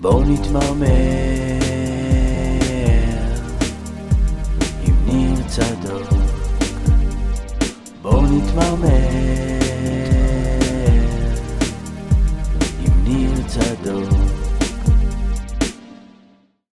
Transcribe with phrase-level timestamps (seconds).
[0.00, 0.88] בואו נתמרמר
[4.86, 6.08] עם ניר צדוק.
[8.02, 8.88] בואו נתמרמר
[12.80, 14.08] עם ניר צדוק.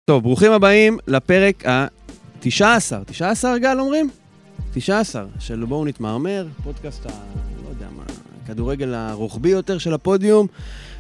[0.06, 2.46] טוב, ברוכים הבאים לפרק ה-19,
[3.06, 4.10] 19 גל אומרים?
[4.74, 7.10] 19 של בואו נתמרמר, פודקאסט ה...
[7.64, 8.04] לא יודע מה,
[8.44, 10.48] הכדורגל הרוחבי יותר של הפודיום.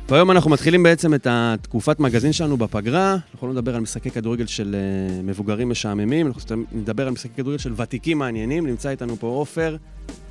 [0.09, 3.17] והיום אנחנו מתחילים בעצם את התקופת מגזין שלנו בפגרה.
[3.33, 7.57] אנחנו לא נדבר על משחקי כדורגל של uh, מבוגרים משעממים, אנחנו נדבר על משחקי כדורגל
[7.57, 8.67] של ותיקים מעניינים.
[8.67, 9.75] נמצא איתנו פה עופר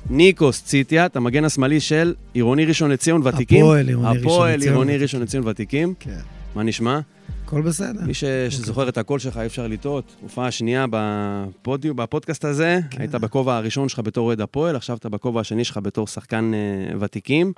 [0.09, 3.65] ניקוס ציטיאט, המגן השמאלי של עירוני ראשון לציון ותיקים.
[3.65, 5.03] הפועל עירוני ראשון הפועל לציון עירוני ותיקים.
[5.03, 5.93] ראשון לציון ותיקים.
[5.99, 6.19] כן.
[6.55, 6.99] מה נשמע?
[7.45, 8.01] הכל בסדר.
[8.05, 8.23] מי ש...
[8.49, 10.15] שזוכר את הקול שלך, אי אפשר לטעות.
[10.21, 13.01] הופעה שנייה בפודיום, בפודקאסט הזה, כן.
[13.01, 16.97] היית בכובע הראשון שלך בתור אוהד הפועל, עכשיו אתה בכובע השני שלך בתור שחקן אה,
[16.99, 17.53] ותיקים.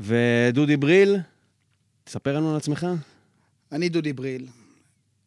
[0.00, 1.16] ודודי בריל,
[2.08, 2.86] תספר לנו על עצמך.
[3.72, 4.46] אני דודי בריל.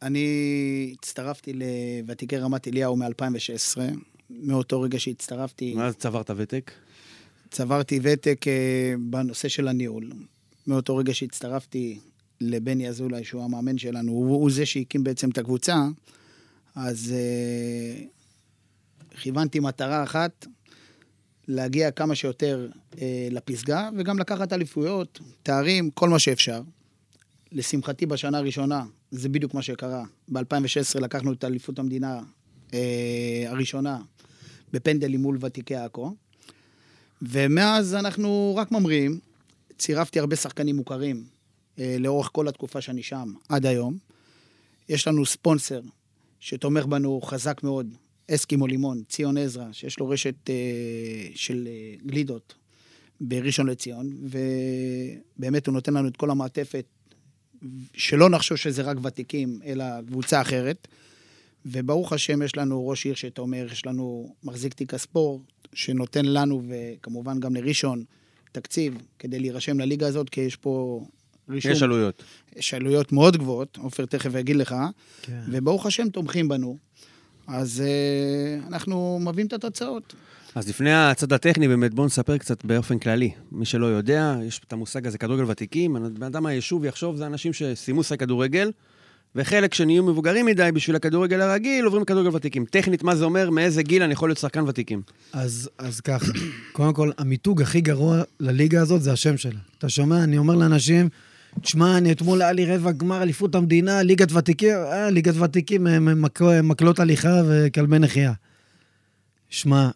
[0.01, 3.77] אני הצטרפתי לוותיקי רמת אליהו מ-2016.
[4.29, 6.71] מאותו רגע שהצטרפתי, ואז צברת ותק.
[7.51, 10.11] צברתי ותק אה, בנושא של הניהול.
[10.67, 11.99] מאותו רגע שהצטרפתי
[12.41, 15.75] לבני אזולאי, שהוא המאמן שלנו, הוא, הוא זה שהקים בעצם את הקבוצה,
[16.75, 18.03] אז אה,
[19.19, 20.45] כיוונתי מטרה אחת,
[21.51, 22.67] להגיע כמה שיותר
[23.01, 26.61] אה, לפסגה, וגם לקחת אליפויות, תארים, כל מה שאפשר.
[27.51, 30.03] לשמחתי, בשנה הראשונה, זה בדיוק מה שקרה.
[30.27, 32.19] ב-2016 לקחנו את אליפות המדינה
[32.73, 34.01] אה, הראשונה
[34.73, 36.15] בפנדלים מול ותיקי עכו,
[37.21, 39.19] ומאז אנחנו רק ממריאים.
[39.77, 41.23] צירפתי הרבה שחקנים מוכרים
[41.79, 43.97] אה, לאורך כל התקופה שאני שם, עד היום.
[44.89, 45.81] יש לנו ספונסר
[46.39, 47.87] שתומך בנו חזק מאוד,
[48.31, 50.55] אסקימו לימון, ציון עזרא, שיש לו רשת אה,
[51.35, 52.55] של אה, גלידות
[53.21, 56.85] בראשון לציון, ובאמת הוא נותן לנו את כל המעטפת,
[57.93, 60.87] שלא נחשוב שזה רק ותיקים, אלא קבוצה אחרת.
[61.65, 65.41] וברוך השם, יש לנו ראש עיר שתומך, יש לנו מחזיק תיק הספורט,
[65.73, 68.03] שנותן לנו, וכמובן גם לראשון,
[68.51, 71.05] תקציב כדי להירשם לליגה הזאת, כי יש פה
[71.49, 71.71] רישום.
[71.71, 72.23] יש עלויות.
[72.55, 74.75] יש עלויות מאוד גבוהות, עופר תכף יגיד לך,
[75.21, 75.41] כן.
[75.51, 76.77] וברוך השם תומכים בנו.
[77.53, 80.15] אז uh, אנחנו מביאים את התוצאות.
[80.55, 83.31] אז לפני הצד הטכני, באמת, בואו נספר קצת באופן כללי.
[83.51, 85.97] מי שלא יודע, יש את המושג הזה, כדורגל ותיקים.
[86.13, 88.71] בן אדם מהיישוב יחשוב, זה אנשים שסיימו לשחק כדורגל,
[89.35, 92.65] וחלק שנהיו מבוגרים מדי בשביל הכדורגל הרגיל, עוברים לכדורגל ותיקים.
[92.65, 93.49] טכנית, מה זה אומר?
[93.49, 95.01] מאיזה גיל אני יכול להיות שחקן ותיקים?
[95.33, 96.31] אז, אז ככה,
[96.71, 99.59] קודם כל, המיתוג הכי גרוע לליגה הזאת זה השם שלה.
[99.77, 100.23] אתה שומע?
[100.23, 101.09] אני אומר לאנשים,
[101.61, 105.87] תשמע, אני אתמול היה לי רבע גמר אליפות המדינה, ליגת ותיקים, אה, ליגת ותיקים,
[106.63, 108.33] מקלות הליכה וכלבי נחייה.
[109.49, 109.89] שמע,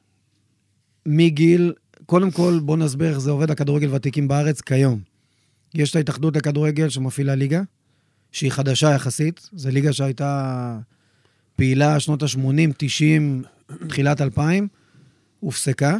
[1.05, 1.73] מגיל,
[2.05, 4.99] קודם כל, בוא נסביר איך זה עובד הכדורגל ותיקים בארץ כיום.
[5.73, 7.61] יש את ההתאחדות לכדורגל שמפעילה ליגה,
[8.31, 10.79] שהיא חדשה יחסית, זו ליגה שהייתה
[11.55, 13.43] פעילה שנות ה-80, 90,
[13.87, 14.67] תחילת 2000,
[15.39, 15.97] הופסקה,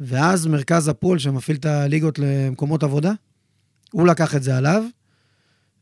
[0.00, 3.12] ואז מרכז הפועל שמפעיל את הליגות למקומות עבודה,
[3.92, 4.84] הוא לקח את זה עליו,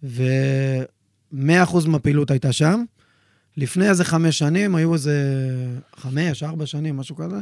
[0.03, 2.84] ו-100% מהפעילות הייתה שם.
[3.56, 5.15] לפני איזה חמש שנים, היו איזה
[5.97, 7.37] חמש, ארבע שנים, משהו כזה.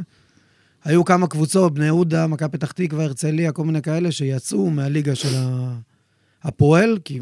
[0.83, 5.37] היו כמה קבוצות, בני יהודה, מכבי פתח תקווה, הרצליה, כל מיני כאלה, שיצאו מהליגה של
[6.43, 7.19] הפועל, כי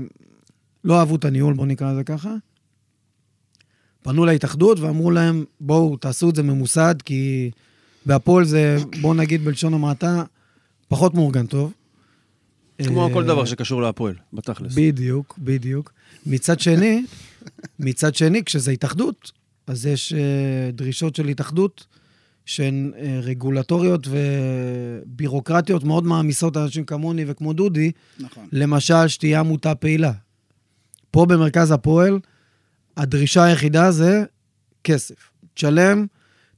[0.84, 2.36] לא אהבו את הניהול, בואו נקרא לזה ככה.
[4.04, 7.52] פנו להתאחדות ואמרו להם, בואו, תעשו את זה ממוסד, כי
[8.06, 10.24] בהפועל זה, בואו נגיד בלשון המעטה,
[10.88, 11.74] פחות מאורגן טוב.
[12.88, 14.74] כמו אה, כל דבר שקשור להפועל, בתכלס.
[14.76, 15.94] בדיוק, בדיוק.
[16.26, 17.06] מצד שני,
[17.80, 19.32] מצד שני, כשזה התאחדות,
[19.68, 21.86] אז יש אה, דרישות של התאחדות
[22.46, 28.48] שהן אה, רגולטוריות ובירוקרטיות מאוד מעמיסות אנשים כמוני וכמו דודי, נכון.
[28.52, 30.12] למשל שתייה עמותה פעילה.
[31.12, 32.20] פה במרכז הפועל,
[32.98, 34.24] הדרישה היחידה זה
[34.84, 35.16] כסף.
[35.54, 36.06] תשלם,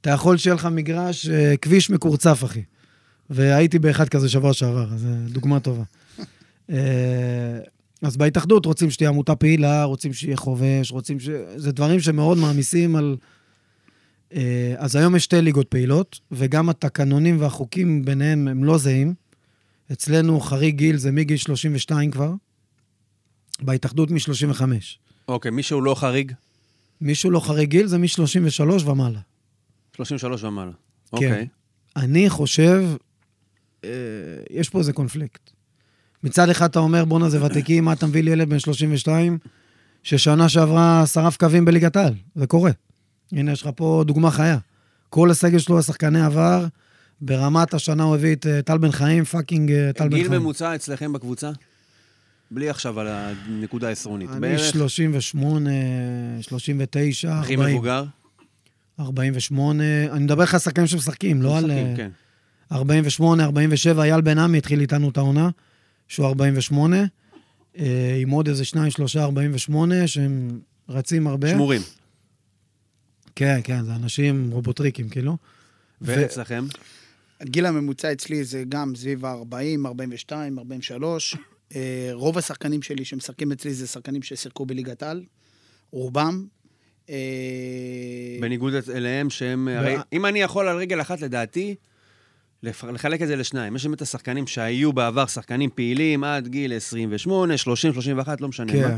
[0.02, 2.64] אתה יכול שיהיה לך מגרש, אה, כביש מקורצף, אחי.
[3.30, 5.84] והייתי באחד כזה שבוע שעבר, אז דוגמה טובה.
[6.70, 7.60] אה,
[8.02, 11.30] אז בהתאחדות רוצים שתהיה עמותה פעילה, רוצים שיהיה חובש, רוצים ש...
[11.56, 13.18] זה דברים שמאוד מעמיסים על...
[14.34, 19.14] אה, אז היום יש שתי ליגות פעילות, וגם התקנונים והחוקים ביניהם הם לא זהים.
[19.92, 22.34] אצלנו חריג גיל זה מגיל 32 כבר,
[23.62, 24.62] בהתאחדות מ-35.
[25.28, 26.32] אוקיי, מישהו לא חריג?
[27.02, 29.20] מישהו לא חריג גיל זה מ-33 ומעלה.
[29.96, 30.72] 33 ומעלה.
[30.72, 30.78] כן.
[31.14, 31.48] אוקיי.
[31.96, 32.84] אני חושב,
[33.84, 33.90] אה,
[34.50, 35.55] יש פה איזה קונפליקט.
[36.26, 39.38] מצד אחד אתה אומר, בואנה זה ותיקים, מה אתה מביא לי ילד בן 32,
[40.04, 42.72] ששנה שעברה שרף קווים בליגת העל, זה קורה.
[43.32, 44.58] הנה, יש לך פה דוגמה חיה.
[45.10, 46.66] כל הסגל שלו, השחקני עבר,
[47.22, 50.42] ברמת השנה הוא הביא את אה, טל בן חיים, fucking אה, טל בן גיל חיים.
[50.42, 51.52] ממוצע אצלכם בקבוצה?
[52.52, 54.30] בלי עכשיו על הנקודה העשרונית.
[54.30, 55.70] אני בערך 38,
[56.42, 57.76] 39, הכי 40.
[57.76, 58.04] מבוגר.
[59.00, 61.72] 48, אני מדבר לך על שחקנים שמשחקים, לא על...
[61.72, 62.10] אה, כן.
[62.72, 65.50] 48, 47, אייל בן עמי התחיל איתנו את העונה,
[66.08, 66.98] שהוא 48,
[67.78, 70.60] אה, עם עוד איזה שניים, שלושה, 48, שהם
[70.90, 71.50] רצים הרבה.
[71.50, 71.82] שמורים.
[73.36, 75.38] כן, כן, זה אנשים רובוטריקים, כאילו.
[76.02, 76.66] ואצלכם?
[77.42, 81.36] הגיל הממוצע אצלי זה גם סביב ה-40, 42, 43.
[81.76, 85.24] אה, רוב השחקנים שלי שמשחקים אצלי זה שחקנים ששיחקו בליגת על,
[85.92, 86.46] רובם.
[87.10, 87.16] אה,
[88.42, 89.68] בניגוד אליהם שהם...
[89.68, 91.76] הרי אם אני יכול על רגל אחת, לדעתי,
[92.94, 93.76] לחלק את זה לשניים.
[93.76, 98.88] יש באמת השחקנים שהיו בעבר שחקנים פעילים עד גיל 28, 30, 31, לא משנה מה.
[98.88, 98.98] כן.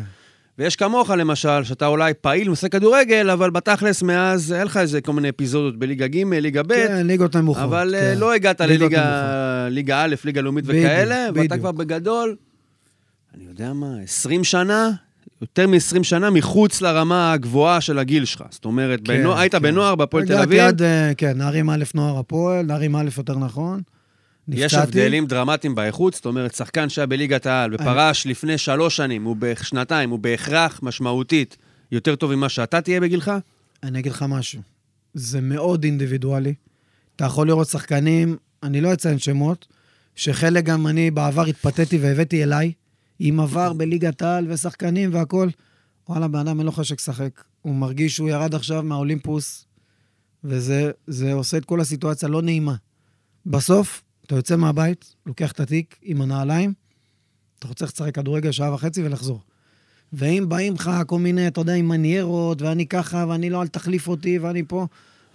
[0.58, 5.14] ויש כמוך, למשל, שאתה אולי פעיל, משחק כדורגל, אבל בתכלס, מאז, היה לך איזה כל
[5.14, 7.64] מיני אפיזודות בליגה ג', ליגה ב', כן, ליגות נמוכות.
[7.64, 8.20] אבל אה, כן.
[8.20, 9.68] לא הגעת לליגה.
[9.70, 11.58] ליגה א', ליגה לאומית וכאלה, ואתה.
[11.58, 12.36] כבר בגדול,
[13.36, 14.92] אני יודע מה, 20 שנה,
[15.42, 18.44] יותר מ-20 שנה מחוץ לרמה הגבוהה של הגיל שלך.
[18.50, 19.62] זאת אומרת, כן, בנוע- היית כן.
[19.62, 23.82] בנוער בהפועל תל אביב, עד, אה, כן, נערים א' נוער הפועל, נערים א' יותר נכון.
[24.48, 24.84] יש נפצעתי.
[25.02, 30.10] הבדלים דרמטיים באיכות, זאת אומרת, שחקן שהיה בליגת העל ופרש לפני שלוש שנים, הוא בשנתיים,
[30.10, 31.58] הוא בהכרח משמעותית
[31.92, 33.32] יותר טוב ממה שאתה תהיה בגילך?
[33.84, 34.62] אני אגיד לך משהו.
[35.14, 36.54] זה מאוד אינדיבידואלי.
[37.16, 39.68] אתה יכול לראות שחקנים, אני לא אציין שמות,
[40.16, 42.72] שחלק גם אני בעבר התפתיתי והבאתי אליי,
[43.20, 45.50] עם עבר בליגת העל ושחקנים והכול.
[46.10, 47.44] וואלה, בן אדם אין לו חשק לשחק.
[47.62, 49.66] הוא מרגיש שהוא ירד עכשיו מהאולימפוס,
[50.44, 52.76] וזה זה עושה את כל הסיטואציה לא נעימה.
[53.46, 56.74] בסוף, אתה יוצא מהבית, לוקח את התיק עם הנעליים,
[57.60, 59.42] אתה רוצה לשחק כדורגל שעה וחצי ולחזור.
[60.14, 64.08] ואם באים לך כל מיני, אתה יודע, עם מניירות, ואני ככה, ואני לא, אל תחליף
[64.08, 64.88] אותי, ואני פה,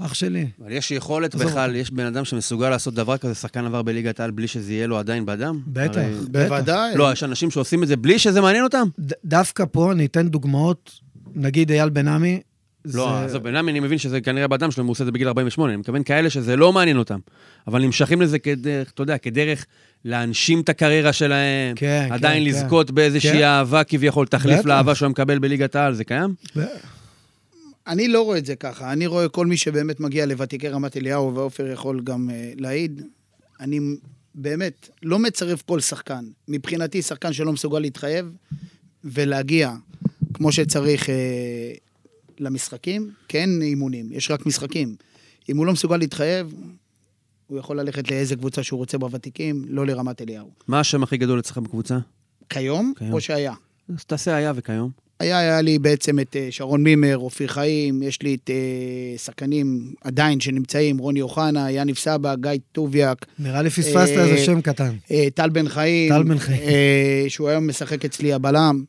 [0.05, 0.47] אח שלי.
[0.63, 4.31] אבל יש יכולת בכלל, יש בן אדם שמסוגל לעשות דבר כזה, שחקן עבר בליגת העל
[4.31, 5.61] בלי שזה יהיה לו עדיין בדם?
[5.67, 6.49] בטח, הרי- בטח.
[6.49, 6.97] בוודאי.
[6.97, 8.89] לא, יש אנשים שעושים את זה בלי שזה מעניין אותם?
[9.01, 10.93] ד- דווקא פה אני אתן דוגמאות,
[11.35, 12.41] נגיד אייל בן עמי.
[12.85, 15.29] לא, זה- עזוב, בן אני מבין שזה כנראה בדם שלהם, הוא עושה את זה בגיל
[15.29, 17.19] 48, אני מתכוון כאלה שזה לא מעניין אותם,
[17.67, 19.67] אבל נמשכים לזה כדרך, אתה יודע, כדרך
[20.05, 22.49] להנשים את הקריירה שלהם, כן, כן, עדיין כן.
[22.49, 23.43] לזכות באיזושהי כן.
[23.45, 24.67] אהבה כביכול, תחליף בטח.
[24.69, 26.35] לאהבה שהוא מקבל בליגת העל, זה קיים?
[27.87, 28.93] אני לא רואה את זה ככה.
[28.93, 33.03] אני רואה כל מי שבאמת מגיע לוותיקי רמת אליהו, ועופר יכול גם uh, להעיד,
[33.61, 33.81] אני
[34.35, 36.25] באמת לא מצרף כל שחקן.
[36.49, 38.33] מבחינתי, שחקן שלא מסוגל להתחייב
[39.05, 39.73] ולהגיע
[40.35, 41.13] כמו שצריך uh,
[42.39, 44.97] למשחקים, כן אימונים, יש רק משחקים.
[45.49, 46.55] אם הוא לא מסוגל להתחייב,
[47.47, 50.51] הוא יכול ללכת לאיזה קבוצה שהוא רוצה בוותיקים, לא לרמת אליהו.
[50.69, 51.99] מה השם הכי גדול אצלך בקבוצה?
[52.49, 53.13] כיום, כיום.
[53.13, 53.55] או שהיה?
[53.89, 54.91] אז תעשה היה וכיום.
[55.23, 59.93] היה, היה לי בעצם את אה, שרון מימר, אופיר חיים, יש לי את אה, שחקנים
[60.05, 64.95] עדיין שנמצאים, רוני אוחנה, יניב סבא, גיא טוביאק, נראה לי פספסת אה, איזה שם קטן.
[65.35, 66.13] טל בן חיים.
[66.13, 66.61] טל בן חיים.
[67.29, 68.85] שהוא היום משחק אצלי הבלם.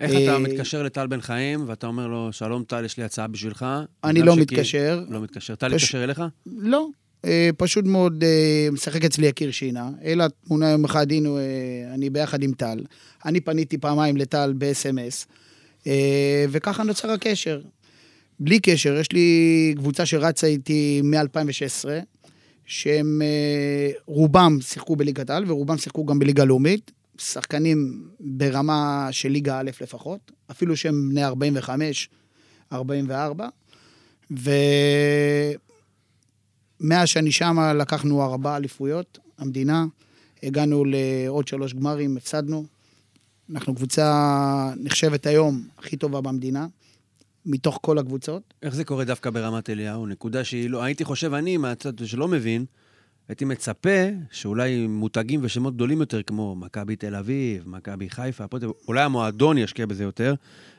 [0.00, 3.66] איך אתה מתקשר לטל בן חיים, ואתה אומר לו, שלום טל, יש לי הצעה בשבילך?
[4.04, 5.04] אני לא מתקשר.
[5.08, 5.54] לא מתקשר.
[5.54, 6.22] טל התקשר אליך?
[6.46, 6.86] לא.
[7.56, 8.24] פשוט מאוד
[8.72, 9.90] משחק אצלי יקיר שינה.
[10.04, 11.28] אלא תמונה יום אחד, הנה,
[11.94, 12.78] אני ביחד עם טל.
[13.26, 15.26] אני פניתי פעמיים לטל ב-SMS,
[16.50, 17.60] וככה נוצר הקשר.
[18.40, 21.88] בלי קשר, יש לי קבוצה שרצה איתי מ-2016,
[22.66, 26.90] שהם אה, רובם שיחקו בליגת העל ורובם שיחקו גם בליגה לאומית.
[27.18, 32.08] שחקנים ברמה של ליגה א' לפחות, אפילו שהם בני 45,
[32.72, 33.48] 44.
[34.30, 34.58] ומאז
[37.08, 39.84] שאני שם לקחנו ארבע אליפויות, המדינה,
[40.42, 42.64] הגענו לעוד שלוש גמרים, הפסדנו.
[43.52, 46.66] אנחנו קבוצה נחשבת היום הכי טובה במדינה,
[47.46, 48.54] מתוך כל הקבוצות.
[48.62, 50.06] איך זה קורה דווקא ברמת אליהו?
[50.06, 50.82] נקודה שהיא לא...
[50.82, 52.64] הייתי חושב, אני, מהצד שלא מבין,
[53.28, 59.02] הייתי מצפה שאולי מותגים ושמות גדולים יותר, כמו מכבי תל אביב, מכבי חיפה, הפועל אולי
[59.02, 60.34] המועדון ישקיע בזה יותר,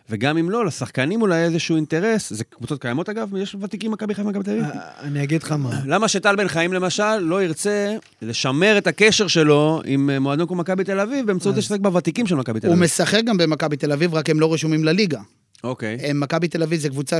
[0.09, 4.27] וגם אם לא, לשחקנים אולי איזשהו אינטרס, זה קבוצות קיימות אגב, יש ותיקים מכבי חיפה
[4.27, 4.63] ומכבי תל אביב.
[4.63, 5.79] אה, אני אגיד לך מה.
[5.85, 10.55] למה שטל בן חיים למשל לא ירצה לשמר את הקשר שלו עם אה, מועדון כמו
[10.57, 12.83] מכבי תל אביב באמצעות זה ששחק בוותיקים של מכבי תל הוא אביב?
[12.85, 15.19] משחק גם במכבי תל אביב, רק הם לא רשומים לליגה.
[15.63, 15.97] אוקיי.
[16.01, 17.19] הם- מכבי תל אביב זו קבוצה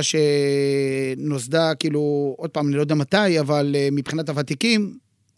[1.16, 4.94] שנוסדה, כאילו, עוד פעם, אני לא יודע מתי, אבל אה, מבחינת הוותיקים,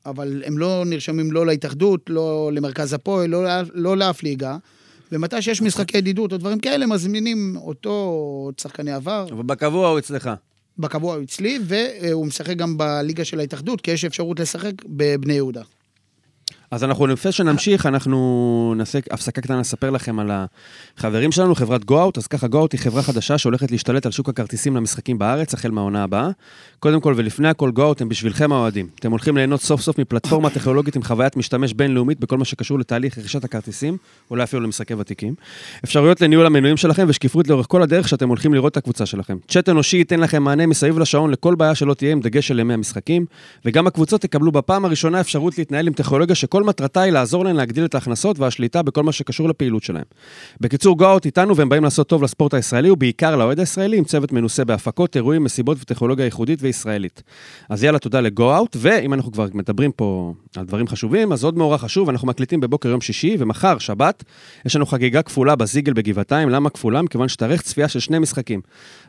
[0.06, 3.40] אבל הם לא נרשמים לא להתאחדות, לא למרכז הפועל, לא,
[3.74, 4.56] לא לאף ליגה.
[5.12, 9.26] ומתי שיש משחקי ידידות או דברים כאלה, מזמינים אותו, שחקני עבר.
[9.32, 10.30] אבל בקבוע הוא אצלך.
[10.78, 15.62] בקבוע הוא אצלי, והוא משחק גם בליגה של ההתאחדות, כי יש אפשרות לשחק בבני יהודה.
[16.70, 22.18] אז אנחנו, לפני שנמשיך, אנחנו נעשה הפסקה קטנה לספר לכם על החברים שלנו, חברת גו-אוט.
[22.18, 26.02] אז ככה, גו-אוט היא חברה חדשה שהולכת להשתלט על שוק הכרטיסים למשחקים בארץ, החל מהעונה
[26.02, 26.28] הבאה.
[26.78, 28.86] קודם כל ולפני הכל, גו-אוט הם בשבילכם האוהדים.
[29.00, 33.18] אתם הולכים ליהנות סוף סוף מפלטפורמה טכנולוגית עם חוויית משתמש בינלאומית בכל מה שקשור לתהליך
[33.18, 33.96] רכישת הכרטיסים,
[34.30, 35.34] אולי אפילו למשחקי ותיקים.
[35.84, 39.36] אפשרויות לניהול המנויים שלכם ושקיפות לאורך כל הדרך שאתם הולכים לראות את הקבוצה שלכם.
[46.62, 50.04] מטרתה היא לעזור להן להגדיל את ההכנסות והשליטה בכל מה שקשור לפעילות שלהם.
[50.60, 54.64] בקיצור, גו-אוט איתנו והם באים לעשות טוב לספורט הישראלי ובעיקר לאוהד הישראלי עם צוות מנוסה
[54.64, 57.22] בהפקות, אירועים, מסיבות וטכנולוגיה ייחודית וישראלית.
[57.68, 61.78] אז יאללה, תודה לגו-אוט, ואם אנחנו כבר מדברים פה על דברים חשובים, אז עוד מאורע
[61.78, 64.24] חשוב, אנחנו מקליטים בבוקר יום שישי, ומחר, שבת,
[64.66, 66.48] יש לנו חגיגה כפולה בזיגל בגבעתיים.
[66.48, 67.02] למה כפולה?
[67.02, 68.60] מכיוון שתארך צפייה של שני משחקים.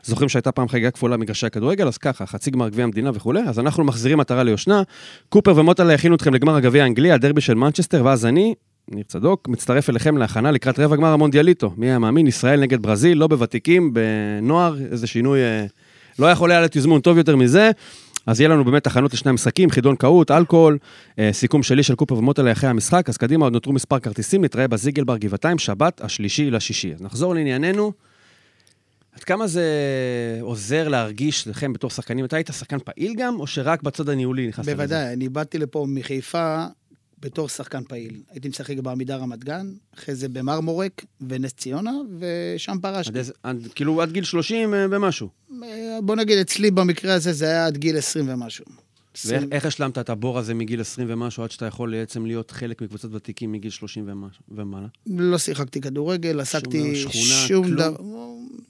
[0.02, 1.88] זוכרים שהייתה פעם חגיגה כפולה במגרשי הכדורגל?
[1.88, 4.82] אז ככה, חצי גמר גביע המדינה וכולי, אז אנחנו מחזירים מטרה ליושנה.
[5.28, 8.54] קופר ומוטלה הכינו אתכם לגמר הגביע האנגלי, הדרבי של מנצ'סטר, ואז אני,
[8.90, 11.72] ניר צדוק, מצטרף אליכם להכנה לקראת רבע גמר המונדיאליטו.
[11.76, 12.26] מי היה מאמין?
[12.26, 15.66] ישראל נגד ברזיל, לא בוותיקים, בנוער, איזה שינוי, אה,
[16.18, 17.70] לא יכול היה לתזמון טוב יותר מזה.
[18.26, 20.78] אז יהיה לנו באמת הכנות לשני המשחקים, חידון קהוט, אלכוהול,
[21.18, 24.68] אה, סיכום שלי של קופר ומוטלה אחרי המשחק, אז קדימה, עוד נותרו מספר כרטיסים, נתראה
[24.68, 26.94] בזיגל בר גבעתיים, שבת, השלישי לשישי.
[26.94, 27.92] אז נחזור לענייננו.
[29.12, 29.64] עד כמה זה
[30.40, 32.24] עוזר להרגיש לכם בתור שחקנים?
[32.24, 34.76] אתה היית שחקן פעיל גם, או שרק בצד הניהולי נכנסת לזה?
[34.76, 36.64] בוודאי, אני באתי לפה מחיפה
[37.22, 38.20] בתור שחקן פעיל.
[38.30, 39.66] הייתי משחק בעמידה רמת גן,
[39.98, 43.10] אחרי זה במרמורק ונס ציונה, ושם פרשתי.
[43.10, 45.28] עד איזה- עד- כאילו עד גיל 30 אה, ומשהו.
[45.62, 48.64] אה, בוא נגיד, אצלי במקרה הזה זה היה עד גיל 20 ומשהו.
[49.24, 52.50] ואיך 20 איך השלמת את הבור הזה מגיל 20 ומשהו, עד שאתה יכול בעצם להיות
[52.50, 54.86] חלק מקבוצת ותיקים מגיל 30 ומשהו- ומעלה?
[55.06, 56.94] לא שיחקתי כדורגל, עסקתי
[57.46, 57.74] שום?
[57.76, 57.96] דבר,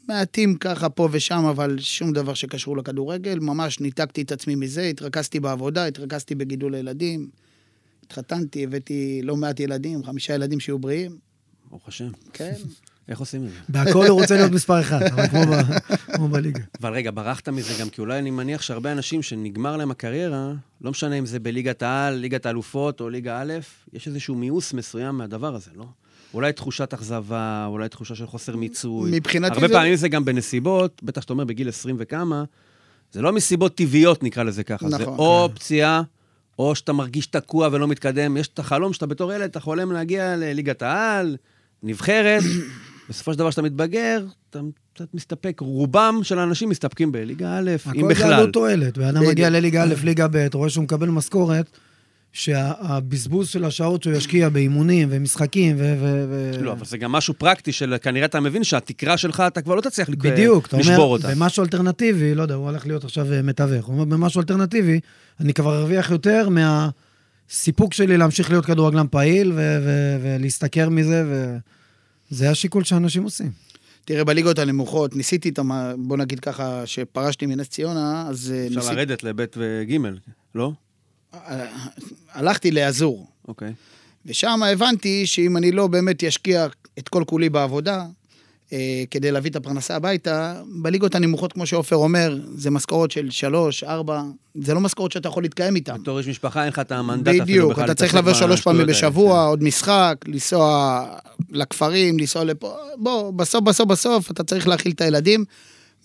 [0.09, 3.39] מעטים ככה פה ושם, אבל שום דבר שקשור לכדורגל.
[3.39, 7.29] ממש ניתקתי את עצמי מזה, התרכזתי בעבודה, התרכזתי בגידול הילדים.
[8.13, 11.17] התחתנתי, הבאתי לא מעט ילדים, חמישה ילדים שיהיו בריאים,
[11.71, 12.09] ברוך השם.
[12.33, 12.53] כן.
[13.09, 13.57] איך עושים את זה?
[13.69, 15.79] בהכל הוא רוצה להיות מספר אחד, אבל כמו ב-
[16.15, 16.61] כמו בליגה.
[16.81, 20.91] אבל רגע, ברחת מזה גם, כי אולי אני מניח שהרבה אנשים שנגמר להם הקריירה, לא
[20.91, 23.53] משנה אם זה בליגת העל, ליגת האלופות או ליגה א',
[23.93, 25.85] יש איזשהו מיאוס מסוים מהדבר הזה, לא?
[26.35, 29.11] אולי תחושת אכזבה, אולי תחושה של חוסר מיצוי.
[29.15, 32.45] מבחינתי הרבה זה- פעמים זה גם בנסיבות, בטח שאתה אומר בגיל 20 וכמה,
[33.13, 34.91] זה לא מסיבות טבעיות, נקרא לזה ככה.
[34.91, 35.55] זה נכון, או כן.
[35.55, 36.03] פציעה,
[36.59, 38.37] או שאתה מרגיש תקוע ולא מתקדם.
[38.37, 41.37] יש את החלום שאתה בתור ילד, אתה חולם להגיע לליגת העל,
[41.83, 42.43] נבחרת,
[43.09, 44.61] בסופו של דבר כשאתה מתבגר, אתה
[44.95, 48.33] קצת מסתפק, רובם של האנשים מסתפקים בליגה א', אם הכל זה בכלל.
[48.33, 48.99] עלות תועלת.
[48.99, 49.33] בן אדם בדיוק.
[49.33, 51.71] מגיע לליגה א', ליגה ב', רואה שהוא מקבל משכורת,
[52.39, 55.81] שהבזבוז של השעות שהוא ישקיע באימונים ומשחקים ו...
[56.01, 56.25] ו-
[56.59, 59.75] ו- לא, אבל זה גם משהו פרקטי של, כנראה אתה מבין שהתקרה שלך, אתה כבר
[59.75, 61.29] לא תצליח לק- בדיוק, אתה לשבור אומר, אותה.
[61.35, 65.01] במשהו אלטרנטיבי, לא יודע, הוא הולך להיות עכשיו אה, מתווך, הוא אומר, במשהו אלטרנטיבי,
[65.41, 71.25] אני כבר ארוויח יותר מהסיפוק שלי להמשיך להיות כדורגלן פעיל ו- ו- ולהשתכר מזה,
[72.31, 73.51] וזה השיקול שאנשים עושים.
[74.05, 75.71] תראה, בליגות הנמוכות, ניסיתי את המ...
[75.99, 78.97] בוא נגיד ככה, שפרשתי מנס ציונה, אז אה, אפשר ניסיתי...
[78.97, 79.97] לרדת לב' וג',
[80.55, 80.73] לא?
[82.33, 83.73] הלכתי לאזור, אוקיי.
[84.27, 86.67] ושם הבנתי שאם אני לא באמת אשקיע
[86.99, 88.05] את כל כולי בעבודה,
[88.73, 93.85] אה, כדי להביא את הפרנסה הביתה, בליגות הנמוכות, כמו שעופר אומר, זה משכורות של שלוש,
[93.85, 94.23] ארבע,
[94.55, 95.97] זה לא משכורות שאתה יכול להתקיים איתן.
[96.03, 98.87] בתור איש משפחה אין לך את המנדט אפילו בדיוק, בכלל אתה צריך לבוא שלוש פעמים.
[98.87, 101.05] בשבוע, עוד משחק, לנסוע
[101.51, 105.45] לכפרים, לנסוע לפה, בוא, בסוף, בסוף, בסוף, אתה צריך להאכיל את הילדים,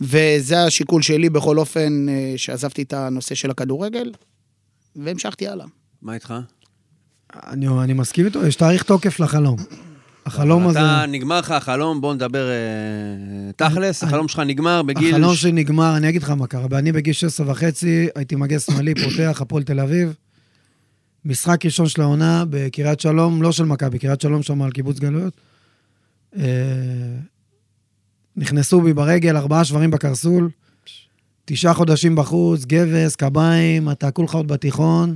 [0.01, 4.11] וזה השיקול שלי בכל אופן, אה, שעזבתי את הנושא של הכדורגל,
[4.95, 5.65] והמשכתי הלאה.
[6.01, 6.33] מה איתך?
[7.35, 9.57] אני, אני מסכים איתו, יש תאריך תוקף לחלום.
[10.25, 10.79] החלום הזה...
[10.79, 15.15] אתה, נגמר לך החלום, בוא נדבר אה, תכלס, החלום שלך נגמר בגיל...
[15.15, 16.79] החלום ש- שלי נגמר, אני אגיד לך מה קרה.
[16.79, 20.13] אני בגיל 16 וחצי, הייתי מגן שמאלי, פותח, הפועל תל אביב.
[21.25, 25.33] משחק ראשון של העונה בקריית שלום, לא של מכבי, קריית שלום שם על קיבוץ גלויות.
[26.37, 26.43] אה,
[28.35, 30.49] נכנסו בי ברגל, ארבעה שברים בקרסול,
[31.45, 35.15] תשעה חודשים בחוץ, גבס, קביים, אתה כולך עוד בתיכון.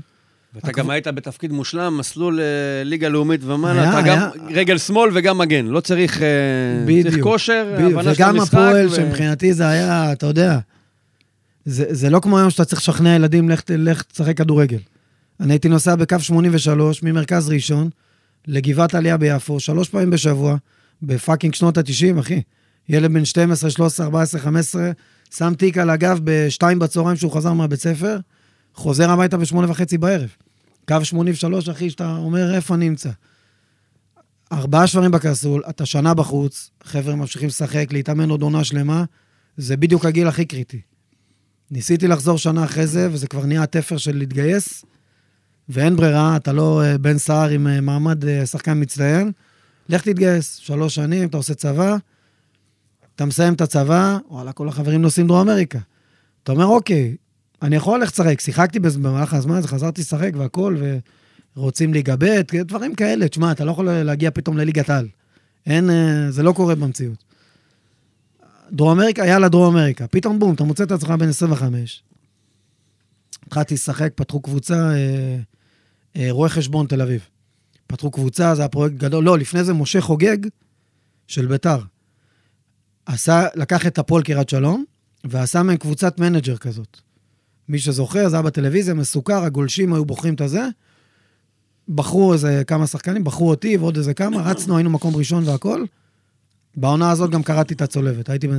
[0.54, 2.46] ואתה גם היית בתפקיד מושלם, מסלול אה,
[2.84, 4.30] ליגה לאומית ומעלה, היה, אתה גם היה.
[4.50, 6.28] רגל שמאל וגם מגן, לא צריך אה,
[6.86, 7.28] צריך בדיוק.
[7.28, 8.54] כושר, בדיוק, הבנה של וגם המשחק.
[8.54, 10.60] הפועל, ו- שמבחינתי זה היה, אתה יודע,
[11.66, 14.80] זה, זה לא כמו היום שאתה צריך לשכנע ילדים, לך, לך תשחק כדורגל.
[15.40, 17.90] אני הייתי נוסע בקו 83 ממרכז ראשון
[18.48, 20.56] לגבעת עלייה ביפו, שלוש פעמים בשבוע,
[21.02, 22.42] בפאקינג שנות ה-90, אחי.
[22.90, 24.92] ילד בן 12, 13, 14, 15,
[25.32, 28.20] שם תיק על הגב בשתיים בצהריים שהוא חזר מהבית ספר,
[28.74, 30.30] חוזר הביתה בשמונה וחצי בערב.
[30.88, 33.10] קו 83, אחי, שאתה אומר, איפה אני נמצא?
[34.52, 39.04] ארבעה שברים בקרסול, אתה שנה בחוץ, חבר'ה ממשיכים לשחק, להתאמן עוד עונה שלמה,
[39.58, 40.82] זה בדיוק הגיל הכי קריטי.
[41.72, 44.86] ניסיתי לחזור שנה אחרי זה, וזה כבר נהיה התפר של להתגייס,
[45.70, 49.32] ואין ברירה, אתה לא אה, בן סער עם אה, מעמד אה, שחקן מצטיין,
[49.90, 51.98] לך תתגייס, שלוש שנים, אתה עושה צבא,
[53.18, 55.80] אתה מסיים את הצבא, וואלה, כל החברים נוסעים דרום אמריקה.
[56.44, 57.16] אתה אומר, אוקיי,
[57.62, 60.78] אני יכול ללכת לשחק, שיחקתי במהלך הזמן הזה, חזרתי לשחק והכל,
[61.58, 63.28] ורוצים ליגה ב', דברים כאלה.
[63.28, 65.08] תשמע, אתה לא יכול להגיע פתאום לליגת על.
[65.66, 67.24] אין, אה, זה לא קורה במציאות.
[68.72, 70.08] דרום אמריקה, יאללה, דרום אמריקה.
[70.08, 72.04] פתאום בום, אתה מוצא את עצמך בן 25.
[73.48, 75.38] התחלתי לשחק, פתחו קבוצה, אה,
[76.16, 77.22] אה, רואה חשבון תל אביב.
[77.88, 79.24] פתחו קבוצה, זה היה פרויקט גדול.
[79.24, 80.38] לא, לפני זה משה חוגג
[81.28, 81.80] של ביתר.
[83.08, 84.86] עשה, לקח את הפועל קריית שלום,
[85.24, 86.98] ועשה מהם קבוצת מנג'ר כזאת.
[87.70, 90.68] מי שזוכר, זה היה בטלוויזיה, מסוכר, הגולשים היו בוחרים את הזה.
[91.90, 95.86] בחרו איזה כמה שחקנים, בחרו אותי ועוד איזה כמה, רצנו, היינו מקום ראשון והכל.
[96.76, 98.58] בעונה הזאת גם קראתי את הצולבת, הייתי בן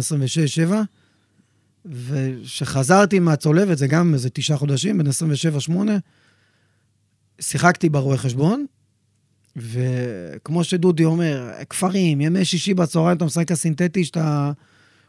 [0.68, 0.72] 26-7,
[1.86, 5.06] וכשחזרתי מהצולבת, זה גם איזה תשעה חודשים, בן
[5.70, 5.72] 27-8,
[7.40, 8.66] שיחקתי ברואה חשבון,
[9.60, 14.52] וכמו שדודי אומר, כפרים, ימי שישי בצהריים אתה משחק הסינתטי, שאתה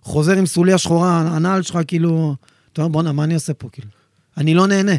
[0.01, 2.35] חוזר עם סוליה שחורה, הנעל שלך כאילו,
[2.73, 3.89] אתה אומר, בואנה, מה אני עושה פה, כאילו?
[4.37, 4.95] אני לא נהנה.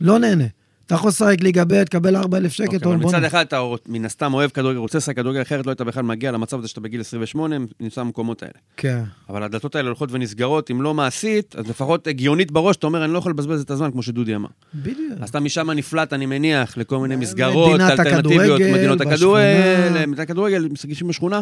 [0.00, 0.44] לא נהנה.
[0.86, 3.24] אתה יכול לשחק ליגה ב', תקבל 4,000 שקל, אוקיי, אתה אומר, אבל מצד.
[3.24, 6.58] אחד אתה מן הסתם אוהב כדורגל, רוצה לשחק כדורגל, אחרת לא היית בכלל מגיע למצב
[6.58, 8.54] הזה שאתה בגיל 28, נמצא במקומות האלה.
[8.76, 9.02] כן.
[9.28, 13.12] אבל הדלתות האלה הולכות ונסגרות, אם לא מעשית, אז לפחות הגיונית בראש, אתה אומר, אני
[13.12, 14.48] לא יכול לבזבז את הזמן, כמו שדודי אמר.
[14.74, 15.12] בדיוק.
[15.20, 19.00] אז אתה משם נפלט, אני מניח, לכל מיני מסגרות אלטרנטיביות, מדינות.
[19.00, 21.40] הכדורגל, מדינת הכדורגל, משחקים בשכונה.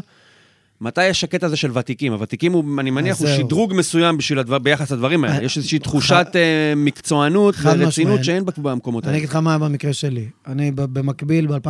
[0.82, 2.12] מתי יש הקטע הזה של ותיקים?
[2.12, 3.36] הוותיקים, הוא, אני מניח, הוא זהו.
[3.36, 5.38] שדרוג מסוים בשביל הדבר, ביחס לדברים האלה.
[5.38, 8.24] אה, יש איזושהי תחושת אה, מקצוענות ורצינות.
[8.24, 9.18] שאין במקומות אני האלה.
[9.18, 10.28] אגיד לך מה במקרה שלי.
[10.46, 11.66] אני במקביל, ב-2000,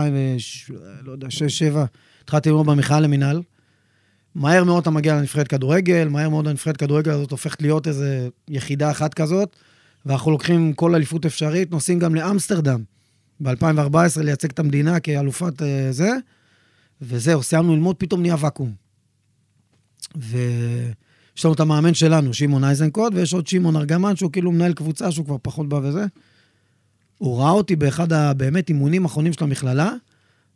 [1.03, 1.77] לא יודע, 6-7,
[2.23, 3.43] התחלתי ללמוד במכללה למינהל.
[4.35, 8.05] מהר מאוד אתה מגיע לנבחרת כדורגל, מהר מאוד הנבחרת כדורגל הזאת הופכת להיות איזו
[8.49, 9.57] יחידה אחת כזאת,
[10.07, 12.83] ואנחנו לוקחים כל אליפות אפשרית, נוסעים גם לאמסטרדם
[13.41, 16.11] ב-2014 לייצג את המדינה כאלופת אה, זה,
[17.03, 18.82] וזהו, סיימנו ללמוד, פתאום נהיה ואקום.
[20.17, 25.13] ויש לנו את המאמן שלנו, שמעון אייזנקוט, ויש עוד שמעון ארגמן, שהוא כאילו מנהל קבוצה,
[25.13, 26.07] שהוא כבר פחות בא וזה.
[27.19, 29.93] הוא ראה אותי באחד הבאמת אימונים האחרונים של המכללה,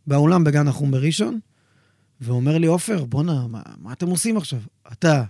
[0.06, 1.38] באולם בגן החום בראשון,
[2.20, 4.60] ואומר לי, עופר, בואנה, מה, מה אתם עושים עכשיו?
[4.92, 5.24] אתה,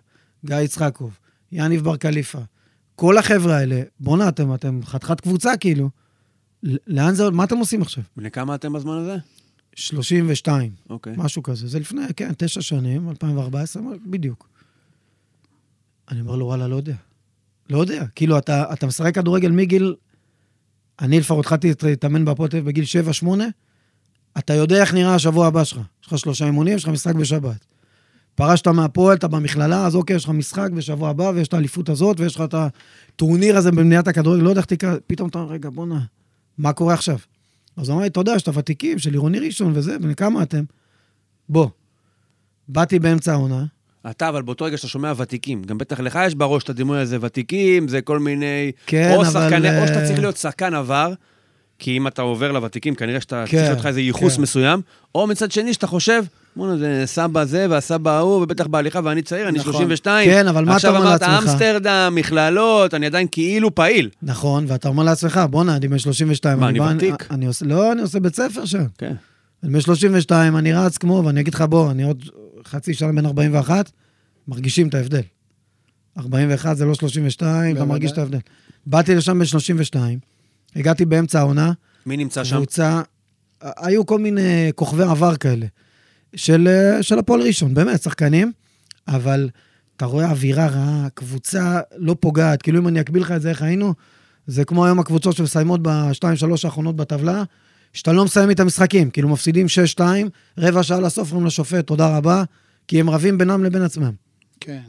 [0.45, 1.19] גיא יצחקוב,
[1.53, 2.39] יניב בר קליפה,
[2.95, 5.91] כל החבר'ה האלה, בואנה, אתם, אתם חתיכת קבוצה, כאילו.
[6.87, 8.03] לאן זה, מה אתם עושים עכשיו?
[8.17, 9.17] בני כמה אתם בזמן הזה?
[9.77, 11.15] 32, אוקיי.
[11.17, 11.69] משהו כזה.
[11.69, 14.49] זה לפני, כן, תשע שנים, 2014, בדיוק.
[16.11, 16.95] אני אומר לו, וואלה, לא יודע.
[17.71, 18.07] לא יודע.
[18.15, 19.95] כאילו, אתה, אתה משחק כדורגל מגיל...
[21.01, 22.85] אני לפחות התחלתי להתאמן בהפועל תל אביב בגיל
[23.25, 23.27] 7-8,
[24.39, 25.81] אתה יודע איך נראה השבוע הבא שלך.
[26.03, 27.67] יש לך שלושה אימונים, יש לך משחק בשבת.
[28.35, 32.21] פרשת מהפועל, אתה במכללה, אז אוקיי, יש לך משחק בשבוע הבא, ויש את האליפות הזאת,
[32.21, 35.71] ויש לך את הטורניר הזה במדינת הכדורגל, לא יודע איך תקרא, פתאום אתה אומר, רגע,
[35.71, 36.01] בואנה,
[36.59, 37.19] מה קורה עכשיו?
[37.77, 40.43] אז הוא אמר לי, אתה יודע, יש את הוותיקים של עירוני ראשון וזה, בני כמה
[40.43, 40.65] אתם?
[41.49, 41.69] בוא.
[42.69, 43.65] באתי באמצע העונה,
[44.11, 47.19] אתה, אבל באותו רגע שאתה שומע ותיקים, גם בטח לך יש בראש את הדימוי הזה,
[47.21, 48.73] ותיקים, זה כל מיני...
[48.87, 51.13] כן, או אבל, שחקני, או שאתה אה, צריך להיות שחקן עבר,
[51.79, 54.43] כי אם אתה עובר לוותיקים, כנראה שאתה כן, צריך להיות לך איזה ייחוס כן.
[54.43, 54.81] מסוים,
[55.15, 56.25] או מצד שני, שאתה חושב,
[56.57, 59.73] בוא'נה, זה סבא זה והסבא ההוא, ובטח בהליכה, ואני צעיר, אני נכון.
[59.73, 60.31] 32.
[60.31, 61.29] כן, אבל מה אתה אומר עכשיו לעצמך?
[61.29, 64.11] אמרת אמסטרדם, מכללות, אני עדיין כאילו פעיל.
[64.23, 66.61] נכון, ואתה אומר לעצמך, בואנה, אני בן 32.
[66.61, 67.29] מה, אני ותיק?
[67.31, 68.85] אני עושה, לא, אני עושה בית ספר שם.
[68.99, 69.15] כן.
[69.63, 72.25] אני בן 32, אני רץ כמו, ואני אגיד לך, בוא, אני עוד
[72.67, 73.91] חצי שנה בן 41,
[74.49, 75.23] מרגישים את ההבדל.
[76.19, 77.85] 41 זה לא 32, אתה.
[77.85, 78.39] מרגיש את ההבדל.
[78.87, 80.19] באתי לשם בן 32,
[80.77, 81.73] הגעתי באמצע העונה,
[82.07, 82.57] מי נמצא שם?
[82.57, 83.01] קבוצה,
[83.61, 85.67] היו כל מיני כוכבי עבר כאלה,
[86.37, 88.53] של, אה, של הפועל ראשון, באמת, שחקנים,
[89.09, 89.49] אבל
[89.97, 93.63] אתה רואה אווירה רעה, קבוצה לא פוגעת, כאילו אם אני אקביל לך את זה, איך
[93.63, 93.95] היינו,
[94.47, 97.43] זה כמו היום הקבוצות שמסיימות בשתיים, שלוש האחרונות בטבלה,
[97.93, 100.01] שאתה לא מסיים את המשחקים, כאילו מפסידים 6-2,
[100.59, 102.45] רבע שעה לסוף אומרים לשופט, תודה רבה,
[102.89, 104.13] כי הם רבים בינם לבין עצמם.
[104.61, 104.83] כן.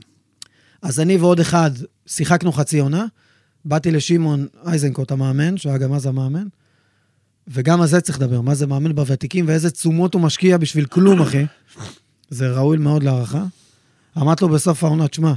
[0.81, 1.71] אז אני ועוד אחד
[2.05, 3.05] שיחקנו חצי עונה,
[3.65, 6.47] באתי לשמעון אייזנקוט, המאמן, שהיה גם אז המאמן,
[7.47, 11.21] וגם על זה צריך לדבר, מה זה מאמן בוותיקים ואיזה תשומות הוא משקיע בשביל כלום,
[11.21, 11.45] אחי.
[12.29, 13.43] זה ראוי מאוד להערכה.
[14.17, 15.33] אמרתי לו בסוף העונה, תשמע,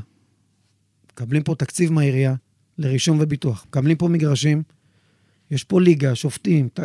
[1.13, 2.35] מקבלים פה תקציב מהעירייה
[2.79, 4.63] לרישום וביטוח, מקבלים פה מגרשים,
[5.51, 6.81] יש פה ליגה, שופטים, ת...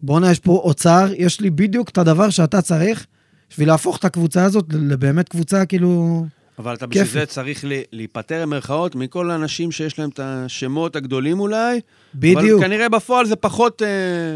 [0.00, 3.06] בואנה, יש פה אוצר, יש לי בדיוק את הדבר שאתה צריך
[3.50, 6.26] בשביל להפוך את הקבוצה הזאת לבאמת קבוצה, כאילו...
[6.58, 7.06] אבל אתה בשביל.
[7.06, 11.80] זה צריך להיפטר במרכאות מכל האנשים שיש להם את השמות הגדולים אולי.
[12.14, 12.60] בדיוק.
[12.60, 13.88] אבל כנראה בפועל זה פחות אה,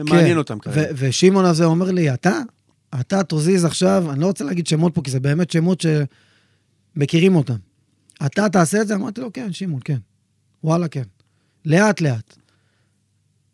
[0.07, 0.15] כן.
[0.15, 0.89] מעניין אותם כרגע.
[0.97, 2.41] ושמעון הזה אומר לי, אתה,
[3.01, 5.85] אתה תזיז עכשיו, אני לא רוצה להגיד שמות פה, כי זה באמת שמות
[6.97, 7.57] שמכירים אותם.
[8.27, 8.95] אתה תעשה את זה?
[8.95, 9.99] אמרתי לו, כן, שמעון, כן.
[10.65, 11.03] וואלה, כן.
[11.65, 12.37] לאט-לאט.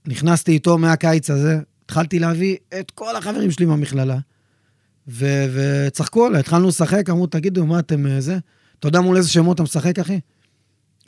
[0.06, 4.18] נכנסתי איתו מהקיץ הזה, התחלתי להביא את כל החברים שלי מהמכללה,
[5.08, 8.38] ו- וצחקו עליי, התחלנו לשחק, אמרו, תגידו, מה אתם אה, זה?
[8.78, 10.20] אתה יודע מול איזה שמות אתה משחק, אחי?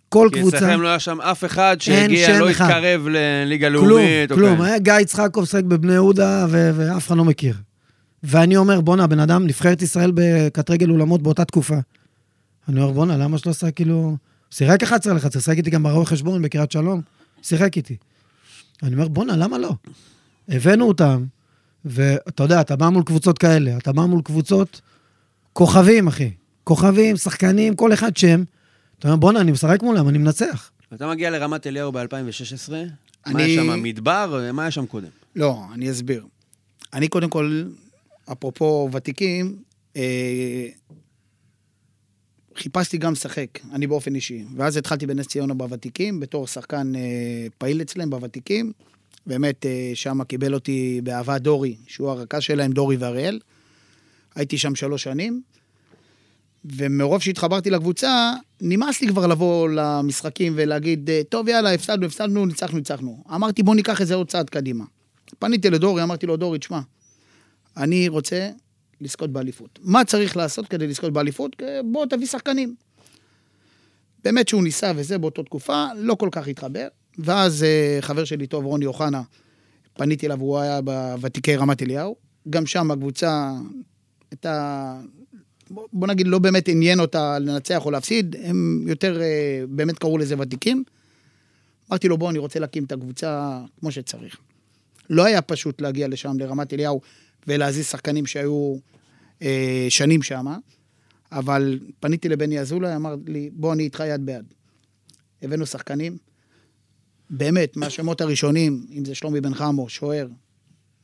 [0.09, 0.57] כל כי קבוצה...
[0.57, 2.65] אצלכם לא היה שם אף אחד שהגיע, לא אחד.
[2.65, 4.31] התקרב לליגה כלום, לאומית.
[4.31, 4.57] או כלום.
[4.57, 4.69] כאלה.
[4.69, 7.55] היה גיא יצחקוב משחק בבני יהודה, ו- ואף אחד לא מכיר.
[8.23, 11.77] ואני אומר, בואנה, בן אדם, נבחרת ישראל בקט רגל אולמות באותה תקופה.
[12.69, 14.17] אני אומר, בואנה, למה שלא עשה כאילו...
[14.51, 17.01] שיחק 11 על 11, שיחק איתי גם ברואה חשבון בקריית שלום,
[17.43, 17.97] שיחק איתי.
[18.83, 19.75] אני אומר, בואנה, למה לא?
[20.49, 21.25] הבאנו אותם,
[21.85, 24.81] ואתה יודע, אתה בא מול קבוצות כאלה, אתה בא מול קבוצות
[25.53, 26.31] כוכבים, אחי.
[26.65, 28.43] כוכבים, שחקנים, כל אחד שם.
[28.99, 30.71] אתה אומר, בואנה, אני משחק מולם, אני מנצח.
[30.95, 32.79] אתה מגיע לרמת אליהו ב-2016, מה
[33.27, 34.51] אני- היה שם, מדבר?
[34.53, 35.09] מה היה שם קודם?
[35.37, 36.27] לא, אני אסביר.
[36.93, 37.63] אני קודם כל,
[38.33, 39.57] אפרופו ותיקים,
[39.97, 40.67] אה,
[42.57, 44.45] חיפשתי גם לשחק, אני באופן אישי.
[44.57, 47.01] ואז התחלתי בנס ציונה בוותיקים, בתור שחקן אה,
[47.59, 48.73] פעיל אצלם בוותיקים.
[49.29, 53.41] באמת, אה, שם קיבל אותי באהבה דורי, שהוא הרכז שלהם, דורי ואריאל.
[54.35, 55.43] הייתי שם שלוש שנים,
[56.65, 62.79] ומרוב שהתחברתי לקבוצה, נמאס לי כבר לבוא למשחקים ולהגיד, אה, טוב, יאללה, הפסדנו, הפסדנו, ניצחנו,
[62.79, 63.25] ניצחנו.
[63.35, 64.85] אמרתי, בוא ניקח את זה עוד צעד קדימה.
[65.39, 66.81] פניתי לדורי, אמרתי לו, דורי, תשמע,
[67.77, 68.51] אני רוצה
[69.01, 69.79] לזכות באליפות.
[69.83, 71.57] מה צריך לעשות כדי לזכות באליפות?
[71.63, 72.75] אה, בוא תביא שחקנים.
[74.25, 76.89] באמת שהוא ניסה וזה באותה תקופה, לא כל כך התחבר.
[77.19, 79.23] ואז אה, חבר שלי טוב, רוני אוחנה,
[79.95, 82.17] פניתי אליו, הוא היה בוותיקי רמת אליהו.
[82.51, 83.53] גם שם הקבוצה
[84.31, 84.95] הייתה,
[85.71, 90.35] בוא נגיד, לא באמת עניין אותה לנצח או להפסיד, הם יותר אה, באמת קראו לזה
[90.39, 90.85] ותיקים.
[91.91, 94.37] אמרתי לו, בוא, אני רוצה להקים את הקבוצה כמו שצריך.
[95.11, 97.01] לא היה פשוט להגיע לשם, לרמת אליהו,
[97.47, 98.77] ולהזיז שחקנים שהיו
[99.43, 100.47] אה, שנים שם,
[101.33, 104.45] אבל פניתי לבני אזולאי, אמר לי, בוא, אני איתך יד ביד.
[105.43, 106.17] הבאנו שחקנים,
[107.31, 110.27] באמת, מהשמות הראשונים, אם זה שלומי בן חמו, שוער,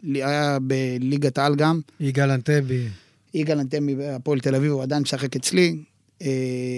[0.02, 2.88] היה בליגת העל גם, יגאל אנטבי.
[3.34, 5.76] יגאל אנטמי בהפועל תל אביב, הוא עדיין משחק אצלי.
[6.22, 6.28] אה,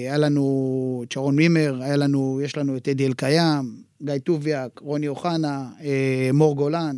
[0.04, 5.08] היה לנו את שרון מימר, היה לנו, יש לנו את אדי אלקיים, גיא טוביאק, רוני
[5.08, 6.96] אוחנה, אה, מור גולן,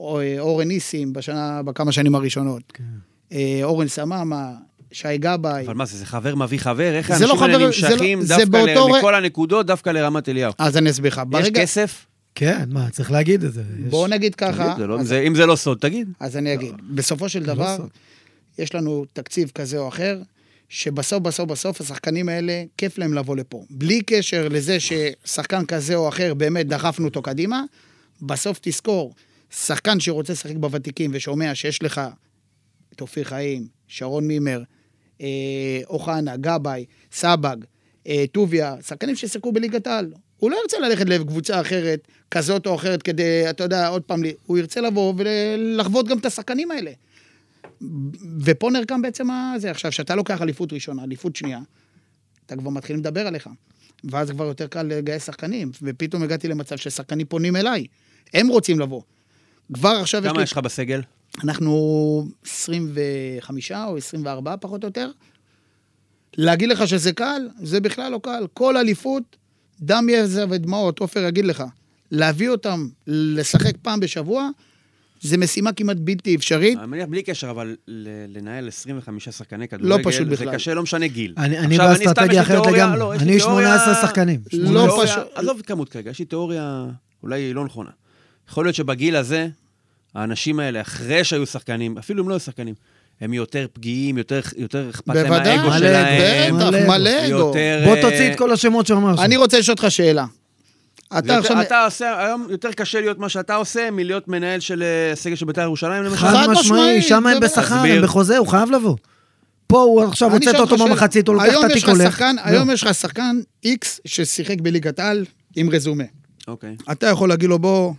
[0.00, 2.62] אה, אורן ניסים בשנה, בכמה שנים הראשונות.
[2.72, 2.84] כן.
[3.62, 4.54] אורן סממה,
[4.94, 5.66] שי גבאי.
[5.66, 6.94] אבל מה זה, זה חבר מביא חבר?
[6.94, 9.66] איך זה האנשים לא האלה חבר, לא- נמשכים זה דווקא באותו ל- ר- מכל הנקודות,
[9.66, 10.52] דווקא לרמת אליהו?
[10.58, 11.22] אז אני אסביר לך.
[11.40, 11.50] יש.
[11.50, 12.06] כסף?
[12.34, 13.60] כן, מה, צריך להגיד את זה.
[13.60, 16.08] יש- בואו נגיד תגיד, ככה, זה לא- אז- זה- אם זה לא סוד, תגיד.
[16.20, 16.74] אז אני אגיד.
[16.90, 17.88] בסופו של לא דבר, סוד.
[18.58, 20.18] יש לנו תקציב כזה או אחר,
[20.68, 23.64] שבסוף, בסוף, בסוף, השחקנים האלה, כיף להם לבוא לפה.
[23.70, 27.62] בלי קשר לזה ששחקן כזה או אחר, באמת דחפנו אותו קדימה,
[28.22, 29.14] בסוף תזכור,
[29.56, 32.00] שחקן שרוצה לשחק בוותיקים ושומע שיש לך
[32.94, 34.62] את אופיר חיים, שרון מימר,
[35.88, 37.56] אוחנה, גבאי, סבג,
[38.08, 40.12] אה, טוביה, שחקנים ששיחקו בליגת העל.
[40.36, 44.58] הוא לא ירצה ללכת לקבוצה אחרת, כזאת או אחרת, כדי, אתה יודע, עוד פעם, הוא
[44.58, 46.90] ירצה לבוא ולחוות גם את השחקנים האלה.
[48.40, 49.70] ופה נרקם בעצם הזה.
[49.70, 51.60] עכשיו, כשאתה לוקח אליפות ראשונה, אליפות שנייה,
[52.46, 53.48] אתה כבר מתחילים לדבר עליך.
[54.04, 55.70] ואז כבר יותר קל לגייס שחקנים.
[55.82, 57.86] ופתאום הגעתי למצב ששחקנים פונים אליי.
[58.34, 59.02] הם רוצים לבוא.
[59.72, 60.42] כבר עכשיו יש כמה לי...
[60.44, 61.00] יש לך בסגל?
[61.44, 65.10] אנחנו 25 או 24 פחות או יותר.
[66.36, 67.48] להגיד לך שזה קל?
[67.62, 68.46] זה בכלל לא קל.
[68.54, 69.22] כל אליפות,
[69.80, 71.64] דם יזע ודמעות, עופר יגיד לך.
[72.10, 74.48] להביא אותם לשחק פעם בשבוע,
[75.20, 76.78] זה משימה כמעט בלתי אפשרית.
[76.78, 77.76] אני מניח בלי קשר, אבל
[78.28, 80.54] לנהל 25 שחקני כדורגל, פשוט זה בכלל.
[80.54, 81.34] קשה, לא משנה גיל.
[81.36, 82.98] אני באסטרטגיה אחרת לגמרי.
[82.98, 84.40] לא, אני תיאוריה- 18 שחקנים.
[84.52, 85.22] לא תיאוריה- פשוט.
[85.34, 86.86] עזוב כמות כרגע, יש לי תיאוריה,
[87.22, 87.90] אולי לא נכונה.
[88.48, 89.48] יכול להיות שבגיל הזה,
[90.14, 92.74] האנשים האלה, אחרי שהיו שחקנים, אפילו אם לא היו שחקנים,
[93.20, 96.56] הם יותר פגיעים, יותר, יותר אכפת להם מהאגו מלא שלהם.
[96.56, 97.36] בטח, מלא אגו.
[97.36, 97.80] יותר...
[97.84, 99.22] בוא אה, תוציא את כל השמות שאמר שם.
[99.22, 100.26] אני רוצה לשאול אותך שאלה.
[101.18, 101.62] אתה עכשיו...
[101.62, 105.46] אתה עושה, היום יותר קשה להיות מה שאתה עושה, מלהיות מנהל של אה, סגל של
[105.46, 106.16] בית"ר ירושלים, למשל.
[106.16, 107.74] חד משמעי, שם הם בשכר.
[107.74, 108.96] הם בחוזה, הוא חייב לבוא.
[109.66, 110.76] פה הוא עכשיו הוצאת אותו.
[110.76, 112.22] במחצית, הוא לוקח היום את יש התיק לך הולך.
[112.44, 115.24] היום יש לך שחקן איקס ששיחק בליגת העל
[115.56, 116.04] עם רזומה.
[116.48, 116.76] אוקיי.
[116.92, 117.92] אתה יכול להגיד לו, בוא,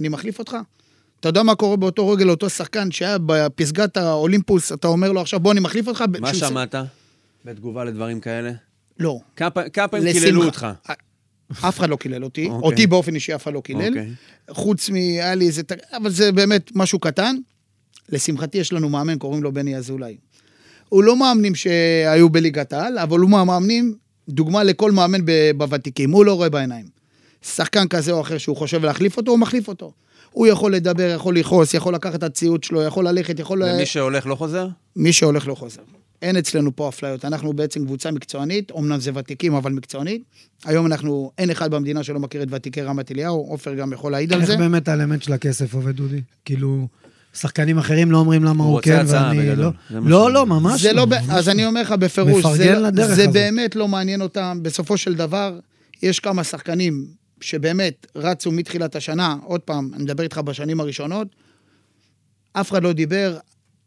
[0.00, 0.56] אני מחליף אותך?
[1.20, 5.40] אתה יודע מה קורה באותו רגע לאותו שחקן שהיה בפסגת האולימפוס, אתה אומר לו עכשיו,
[5.40, 6.04] בוא, אני מחליף אותך?
[6.20, 6.74] מה שמעת
[7.44, 8.52] בתגובה לדברים כאלה?
[8.98, 9.18] לא.
[9.36, 10.12] כמה פעמים-.
[10.12, 10.66] קיללו אותך?
[11.52, 12.66] אף אחד לא קילל אותי, אוקיי.
[12.66, 13.88] אותי באופן אישי אף אחד לא קילל.
[13.88, 14.10] אוקיי.
[14.50, 14.94] חוץ מ...
[14.94, 15.62] היה לי איזה...
[15.96, 17.36] אבל זה באמת משהו קטן.
[18.08, 20.16] לשמחתי יש לנו מאמן, קוראים לו בני אזולאי.
[20.88, 23.94] הוא לא מאמנים שהיו בליגת העל, אבל הוא מהמאמנים,
[24.28, 26.86] דוגמה לכל מאמן ב- בוותיקים, הוא לא רואה בעיניים.
[27.42, 29.92] שחקן כזה או אחר שהוא חושב להחליף אותו, הוא מחליף אותו.
[30.30, 33.62] הוא יכול לדבר, יכול לכעוס, יכול לקחת את הציוד שלו, יכול ללכת, יכול...
[33.62, 34.68] ומי שהולך לא חוזר?
[34.96, 35.82] מי שהולך לא חוזר.
[36.22, 37.24] אין אצלנו פה אפליות.
[37.24, 40.22] אנחנו בעצם קבוצה מקצוענית, אמנם זה ותיקים, אבל מקצוענית.
[40.64, 44.32] היום אנחנו, אין אחד במדינה שלא מכיר את ותיקי רמת אליהו, עופר גם יכול להעיד
[44.32, 44.56] על איך זה.
[44.56, 46.20] באמת האלמנט של הכסף עובד, דודי?
[46.44, 46.86] כאילו,
[47.34, 49.56] שחקנים אחרים לא אומרים למה הוא הוא כן ואני.
[49.56, 49.70] לא.
[49.90, 52.56] זה מה לא, שהוא- לא, ממש לא, ב- ממש אז אני אומר לך בפירוש, מפרגן
[52.56, 53.32] זה, לדרך זה הזאת.
[53.32, 54.58] באמת לא מעניין אותם.
[54.62, 55.58] בסופו של דבר,
[56.02, 57.06] יש כמה שחקנים
[57.40, 61.28] שבאמת רצו מתחילת השנה, עוד פעם, אני מדבר איתך בשנים הראשונות,
[62.52, 63.38] אף אחד לא דיבר,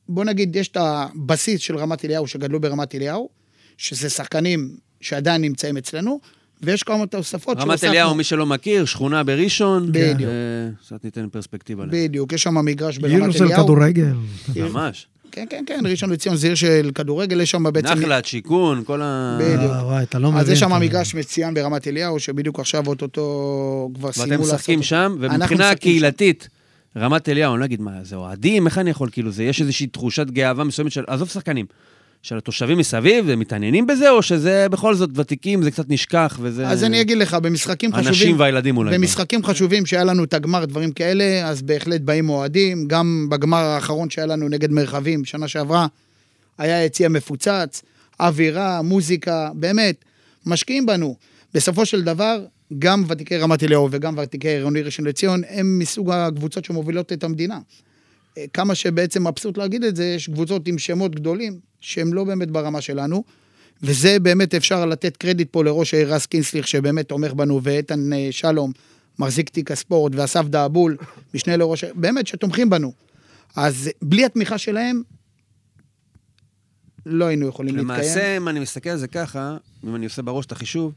[0.09, 3.29] בוא נגיד, יש את הבסיס של רמת אליהו שגדלו ברמת אליהו,
[3.77, 6.19] שזה שחקנים שעדיין נמצאים אצלנו,
[6.61, 9.91] ויש כמה תוספות רמת אליהו, מי שלא מכיר, שכונה בראשון.
[9.91, 10.29] בדיוק.
[10.29, 11.85] אה, קצת ניתן פרספקטיבה.
[11.89, 13.63] בדיוק, יש שם מגרש ברמת אליהו.
[13.63, 14.13] כדורגל.
[14.55, 15.07] ממש.
[15.31, 17.93] כן, כן, כן, ראשון לציון זה עיר של כדורגל, יש שם בעצם...
[17.93, 19.37] נחלת, שיכון, כל ה...
[19.41, 19.71] בדיוק.
[19.71, 20.41] אה, וואי, אתה לא מבין.
[20.41, 24.55] אז יש שם מגרש מצוין ברמת אליהו, שבדיוק עכשיו אוטוטו כבר סיימו ואתם לעשות...
[24.55, 24.87] משחקים אותו.
[24.87, 26.49] שם, אנחנו ומבחינה משחקים קהילתית,
[26.97, 29.87] רמת אליהו, אני לא אגיד מה, זה אוהדים, איך אני יכול, כאילו, זה, יש איזושהי
[29.87, 31.65] תחושת גאווה מסוימת של, עזוב שחקנים,
[32.23, 36.67] של התושבים מסביב, הם מתעניינים בזה, או שזה בכל זאת ותיקים, זה קצת נשכח, וזה...
[36.67, 38.07] אז אני אגיד לך, במשחקים חשובים...
[38.07, 38.97] הנשים והילדים אולי.
[38.97, 42.87] במשחקים חשובים שהיה לנו את הגמר, דברים כאלה, אז בהחלט באים אוהדים.
[42.87, 45.87] גם בגמר האחרון שהיה לנו נגד מרחבים, שנה שעברה,
[46.57, 47.81] היה יציע מפוצץ,
[48.19, 49.95] אווירה, מוזיקה, באמת,
[50.45, 51.15] משקיעים בנו.
[51.53, 52.45] בסופו של דבר,
[52.79, 57.59] גם ותיקי רמת אליהו וגם ותיקי עירוני ראשון לציון, הם מסוג הקבוצות שמובילות את המדינה.
[58.37, 62.51] אה, כמה שבעצם מבסוט להגיד את זה, יש קבוצות עם שמות גדולים, שהם לא באמת
[62.51, 63.23] ברמה שלנו.
[63.83, 68.27] וזה באמת אפשר לתת קרדיט פה לראש העיר רז קינסליך, שבאמת תומך בנו, ואיתן אה,
[68.31, 68.71] שלום,
[69.19, 70.97] מחזיק תיק הספורט, ואסף דאבול,
[71.33, 72.93] משנה לראש העיר, באמת שתומכים בנו.
[73.55, 75.01] אז בלי התמיכה שלהם,
[77.05, 77.99] לא היינו יכולים להתקיים.
[77.99, 80.93] למעשה, אם אני מסתכל על זה ככה, אם אני עושה בראש את החישוב,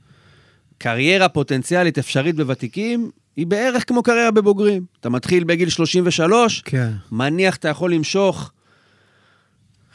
[0.78, 4.84] קריירה פוטנציאלית אפשרית בוותיקים, היא בערך כמו קריירה בבוגרים.
[5.00, 6.90] אתה מתחיל בגיל 33, כן.
[7.12, 8.52] מניח אתה יכול למשוך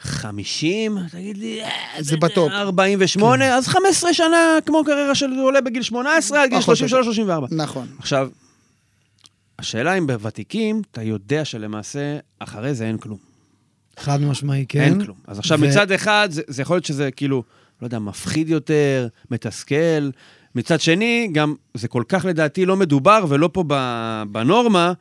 [0.00, 2.52] 50, תגיד לי, אה, זה בטופ.
[2.52, 6.86] 48, אז 15 שנה כמו קריירה של עולה בגיל 18 עד גיל פחות או
[7.48, 7.54] 33-34.
[7.54, 7.86] נכון.
[7.98, 8.28] עכשיו,
[9.58, 13.18] השאלה אם בוותיקים, אתה יודע שלמעשה, אחרי זה אין כלום.
[13.98, 14.80] חד משמעי, כן.
[14.80, 15.16] אין כלום.
[15.26, 17.42] אז עכשיו, ו- מצד אחד, זה, זה יכול להיות שזה כאילו,
[17.82, 20.10] לא יודע, מפחיד יותר, מתסכל.
[20.54, 24.92] מצד שני, גם זה כל כך לדעתי לא מדובר, ולא פה ב- בנורמה,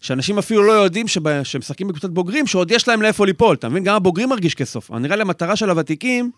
[0.00, 3.54] שאנשים אפילו לא יודעים שב- שהם משחקים בקבוצת בוגרים, שעוד יש להם לאיפה ליפול.
[3.54, 3.84] אתה מבין?
[3.84, 4.90] גם הבוגרים מרגיש כסוף.
[4.90, 6.30] נראה לי המטרה של הוותיקים,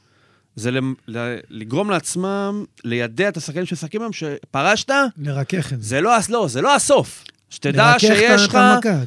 [0.57, 5.88] זה למ- ל- לגרום לעצמם, לידע את השחקנים שמשחקים היום, שפרשת, לרכך את זה.
[5.88, 7.25] זה לא, לא, זה לא הסוף.
[7.51, 8.59] שתדע שיש לך,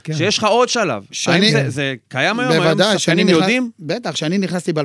[0.04, 0.14] כן.
[0.14, 1.04] שיש לך עוד שלב.
[1.12, 2.52] שאני- האם זה, זה קיים היום?
[2.52, 3.72] היום בוודאי, שחקנים נכנס- יודעים?
[3.80, 4.84] בטח, כשאני נכנסתי ב-2016,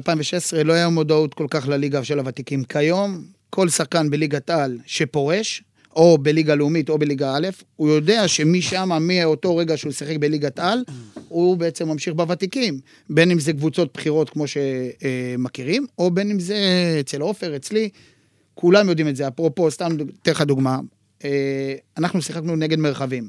[0.65, 2.65] לא היה מודעות כל כך לליגה של הוותיקים.
[2.65, 5.63] כיום, כל שחקן בליגת העל שפורש,
[5.99, 10.85] או בליגה לאומית או בליגה א', הוא יודע שמשם, מאותו רגע שהוא שיחק בליגת העל,
[11.29, 12.81] הוא בעצם ממשיך בוותיקים.
[13.11, 16.57] בין אם זה קבוצות בחירות כמו שמכירים, או בין אם זה
[17.01, 17.89] אצל עופר, אצלי,
[18.55, 19.29] כולם יודעים את זה.
[19.29, 20.79] אפרופו, סתם אתן לך דוגמה,
[21.25, 23.29] אה, אנחנו שיחקנו נגד מרחבים.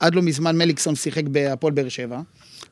[0.00, 2.20] עד לא מזמן מליקסון שיחק בהפועל באר שבע,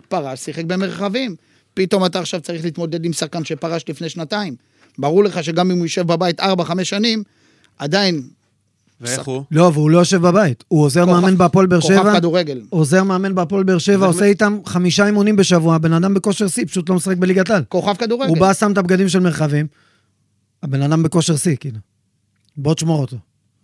[0.08, 1.36] פרש, שיחק במרחבים.
[1.74, 4.56] פתאום אתה עכשיו צריך להתמודד עם שחקן שפרש לפני שנתיים.
[4.98, 6.44] ברור לך שגם אם הוא יושב בבית 4-5
[6.82, 7.22] שנים,
[7.78, 8.22] עדיין
[9.00, 9.42] ואיך הוא?
[9.50, 10.64] לא, והוא לא יושב בבית.
[10.68, 12.16] הוא עוזר כוכב- מאמן בהפועל באר כוכב שבע.
[12.16, 12.60] כדורגל.
[12.70, 16.88] עוזר מאמן בהפועל באר שבע, עושה איתם חמישה אימונים בשבוע, הבן אדם בכושר שיא, פשוט
[16.90, 17.62] לא משחק בליגת העל.
[17.68, 18.28] כוכב כדורגל.
[18.28, 19.66] הוא בא, שם את הבגדים של מרחבים,
[20.62, 21.78] הבן אדם בכושר שיא, כאילו.
[22.56, 23.16] בוא תשמור אותו.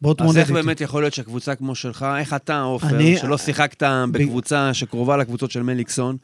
[0.02, 0.54] בוא אז תמודד איך איתו.
[0.62, 2.86] באמת יכול להיות שקבוצה כמו שלך, איך אתה, עופר,
[3.20, 6.16] שלא שיחקת בקבוצה שקרובה לקבוצות של מליקסון,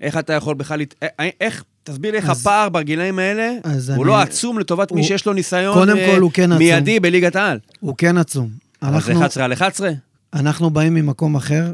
[0.00, 3.90] איך אתה יכול בכלל, להת- אה, איך, תסביר לי איך אז- הפער בגילאים האלה, אז
[3.90, 6.52] הוא אני- לא עצום לטובת מי הוא- שיש לו ניסיון קודם אה, כל הוא כן
[6.52, 6.58] עצום.
[6.58, 7.58] מיידי בליגת העל.
[7.80, 8.48] הוא כן עצום.
[8.82, 9.90] אבל זה אנחנו- 11 על 11?
[10.34, 11.72] אנחנו באים ממקום אחר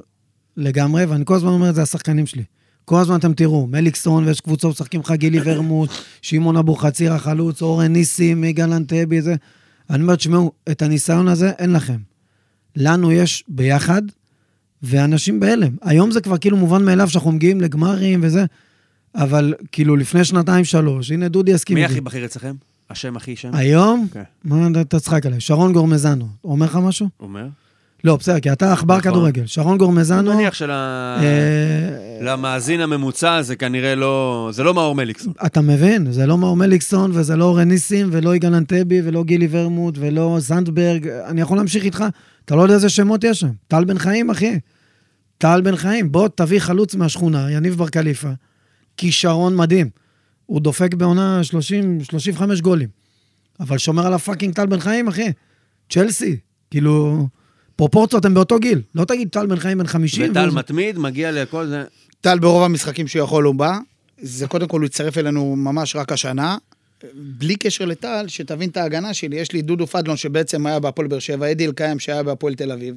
[0.56, 2.42] לגמרי, ואני כל הזמן אומר את זה השחקנים שלי.
[2.84, 5.90] כל הזמן אתם תראו, מליקסון, ויש קבוצות משחקים לך גילי ורמוט,
[6.22, 9.34] שמעון אבוחציר החלוץ, אורן ניסים, יגאל אנטבי, זה.
[9.90, 11.96] אני אומר, תשמעו, את הניסיון הזה אין לכם.
[12.76, 14.02] לנו יש ביחד,
[14.85, 15.73] ואנשים בהלם.
[15.83, 18.44] היום זה כבר כאילו מובן מאליו שאנחנו מגיעים לגמרים וזה,
[19.14, 21.85] אבל כאילו לפני שנתיים, שלוש, הנה דודי יסכים מי.
[21.85, 22.55] הכי בכיר אצלכם?
[22.90, 23.55] השם הכי שם?
[23.55, 24.07] היום?
[24.12, 24.23] כן.
[24.44, 25.40] מה אתה תצחק עליי?
[25.40, 26.29] שרון גורמזנו.
[26.44, 27.09] אומר לך משהו?
[27.20, 27.47] אומר?
[28.05, 29.11] לא, בסדר, כי אתה עכבר נכון.
[29.11, 29.47] כדורגל.
[29.47, 30.31] שרון גורמזנו...
[30.31, 31.16] אני מניח של אה,
[32.81, 35.33] הממוצע זה כנראה לא, זה לא מאור מליקסון.
[35.47, 39.49] אתה מבין, זה לא מאור מליקסון, וזה לא אורן ניסים, ולא יגאל אנטבי, ולא גילי
[39.51, 41.09] ורמוט, ולא זנדברג.
[41.09, 42.05] אני יכול להמשיך איתך,
[42.44, 43.51] אתה לא יודע איזה שמות יש שם.
[43.68, 44.59] טל בן חיים, אחי.
[45.44, 48.28] טל בן חיים, בוא תביא חלוץ מהשכונה, יניב בר כליפה.
[48.96, 49.90] כישרון מדהים.
[50.46, 52.88] הוא דופק בעונה 30, 35 גולים.
[53.61, 55.33] אבל שומר על הפאקינג טל בן חיים, אחי.
[55.90, 56.37] צ'לסי.
[56.70, 57.26] כאילו,
[57.76, 58.83] פרופורציות הם באותו גיל.
[58.94, 60.30] לא תגיד טל בן חיים בן 50.
[60.30, 61.85] וטל והוא- מתמיד, מגיע לכל זה.
[62.20, 63.78] טל ברוב המשחקים שהוא יכול הוא בא.
[64.20, 66.57] זה קודם כל, הוא הצטרף אלינו ממש רק השנה.
[67.14, 71.18] בלי קשר לטל, שתבין את ההגנה שלי, יש לי דודו פדלון שבעצם היה בהפועל באר
[71.18, 72.94] שבע, אדי אלקיים שהיה בהפועל תל אביב,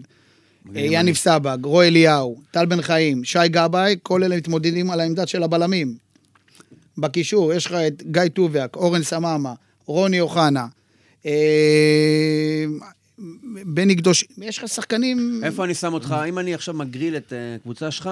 [0.76, 5.44] יניב סבג, רוי אליהו, טל בן חיים, שי גבאי, כל אלה מתמודדים על העמדה של
[5.44, 5.98] הבלמים.
[6.98, 9.54] בקישור, יש לך את גיא טוביאק, אורן סממה,
[9.86, 10.68] רוני אוחנה,
[11.26, 12.66] אה,
[13.66, 15.42] בני קדוש, יש לך שחקנים...
[15.44, 16.16] איפה אני שם אותך?
[16.30, 18.10] אם אני עכשיו מגריל את אה, קבוצה שלך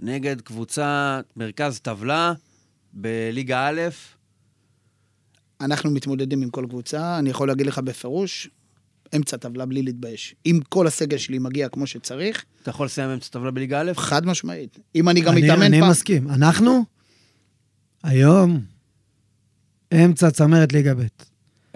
[0.00, 2.32] נגד קבוצה מרכז טבלה
[2.92, 3.80] בליגה א',
[5.60, 8.48] אנחנו מתמודדים עם כל קבוצה, אני יכול להגיד לך בפירוש,
[9.16, 10.34] אמצע טבלה בלי להתבייש.
[10.46, 13.92] אם כל הסגל שלי מגיע כמו שצריך, אתה יכול לסיים אמצע טבלה בליגה א'?
[13.96, 14.78] חד משמעית.
[14.94, 15.90] אם אני גם אני- מתאמן אני פעם...
[15.90, 16.28] מסכים.
[16.30, 16.84] אנחנו,
[18.02, 18.60] היום,
[19.94, 21.02] אמצע צמרת ליגה ב'.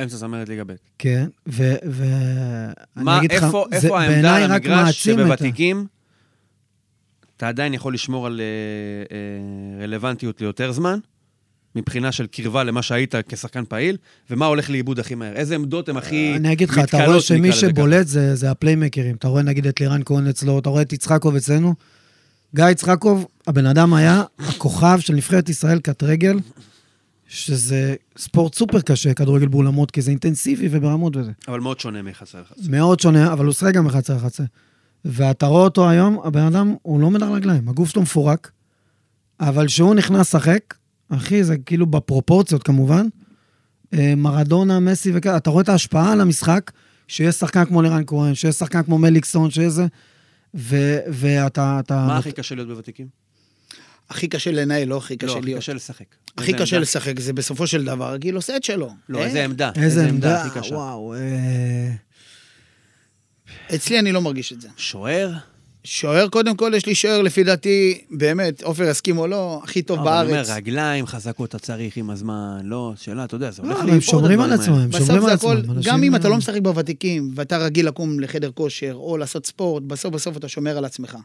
[0.03, 0.73] אמצע צמרת ליגה ב'.
[0.99, 1.75] כן, ו...
[1.91, 2.05] ו...
[2.97, 5.23] מה, אני אגיד לך, איפה, זה איפה העמדה בעיניי על רק המגרש מעצים את ה-
[5.25, 5.87] שבוותיקים
[7.37, 8.45] אתה עדיין יכול לשמור על אה,
[9.17, 10.99] אה, רלוונטיות ליותר זמן,
[11.79, 13.97] מבחינה של קרבה למה שהיית כשחקן פעיל,
[14.31, 15.33] ומה הולך לאיבוד הכי מהר?
[15.33, 17.53] איזה עמדות הן הכי אני אגיד לך, אתה רואה שמי?
[17.53, 19.17] שבולט זה, זה הפליימקרים.
[19.17, 21.75] אתה רואה נגיד את לירן כהן אצלו, אתה רואה את יצחקוב אצלנו.
[22.55, 26.38] גיא יצחקוב, הבן אדם היה הכוכב של נבחרת ישראל קט רגל,
[27.29, 31.31] שזה ספורט סופר קשה, כדורגל באולמות, כי זה אינטנסיבי וברמות וזה.
[31.49, 32.71] אבל מאוד שונה מחסר לחצר.
[32.71, 34.45] מאוד שונה, אבל הוא שחק גם בחצר לחצר.
[35.05, 38.51] ואתה רואה אותו היום, הבן אדם, הוא לא מדר רגליים, הגוף שלו מפורק,
[39.41, 40.75] אבל כשהוא נכנס לשחק,
[41.09, 43.07] אחי, זה כאילו בפרופורציות כמובן,
[43.94, 46.71] אה, מרדונה, מסי וכאלה, אתה רואה את ההשפעה על המשחק,
[47.09, 49.87] שיש שחקן כמו לירן כהן, שיש שחקן כמו מליקסון, שיש זה,
[50.55, 51.81] ו- ואתה...
[51.81, 52.07] אתה...
[52.07, 53.07] מה הכי קשה להיות בוותיקים?
[54.11, 55.61] הכי קשה לנהל, לא הכי לא, קשה הכי להיות.
[55.61, 56.05] קשה לשחק.
[56.38, 56.79] הכי קשה עמדה?
[56.79, 58.90] לשחק, זה בסופו של דבר גיל עושה את שלו.
[59.09, 59.71] לא, אה, איזה עמדה?
[59.77, 60.75] איזה עמדה, הכי קשה?
[60.75, 61.14] וואו.
[61.14, 61.92] אה,
[63.75, 64.68] אצלי אני לא מרגיש את זה.
[64.77, 65.33] שוער?
[65.85, 69.99] שוער, קודם כל, יש לי שוער, לפי דעתי, באמת, עופר יסכים או לא, הכי טוב
[69.99, 70.31] אני בארץ.
[70.31, 74.01] אומר, רגליים חזקות אתה צריך עם הזמן, לא, שאלה, אתה יודע, זה הולך לא, הם
[74.01, 74.53] שומרים על.
[74.53, 75.75] עצמם, הם שומרים על הכל, עצמם.
[75.75, 79.47] גם אנשים, אם אתה אה, לא משחק בוותיקים, ואתה רגיל לקום לחדר כושר, או לעשות
[79.47, 81.17] ספורט, בסוף בסוף אתה שומר על עצמך.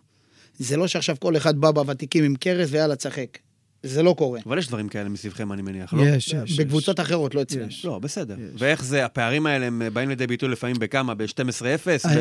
[0.59, 3.37] זה לא שעכשיו כל אחד בא בוותיקים עם קרס ויאללה, תשחק.
[3.83, 4.39] זה לא קורה.
[4.45, 6.01] אבל יש דברים כאלה מסביבכם, אני מניח, לא?
[6.03, 6.59] יש, יש.
[6.59, 7.67] בקבוצות אחרות, לא אצלנו.
[7.67, 7.85] יש.
[7.85, 8.35] לא, בסדר.
[8.57, 11.13] ואיך זה, הפערים האלה הם באים לידי ביטוי לפעמים בכמה?
[11.13, 11.87] ב-12-0?
[12.05, 12.11] אה,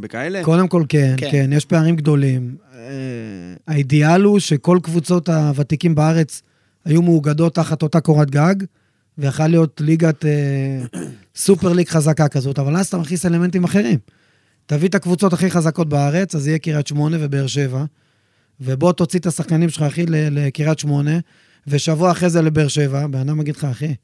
[0.00, 0.44] בכאלה?
[0.44, 1.28] קודם כל כן, כן.
[1.30, 2.56] כן, יש פערים גדולים.
[2.74, 2.80] אה,
[3.66, 6.42] האידיאל הוא שכל קבוצות הוותיקים בארץ
[6.84, 8.54] היו מאוגדות תחת אותה קורת גג,
[9.18, 10.30] ויכול להיות ליגת אה,
[11.36, 13.98] סופר ליג חזקה כזאת, אבל אז אתה מכניס אלמנטים אחרים.
[14.66, 17.84] תביא את הקבוצות הכי חזקות בארץ, אז יהיה קריית שמונה ובאר שבע,
[18.60, 21.18] ובוא תוציא את השחקנים שלך, אחי, לקריית שמונה,
[21.66, 23.94] ושבוע אחרי זה לבאר שבע, בן אדם יגיד לך, אחי,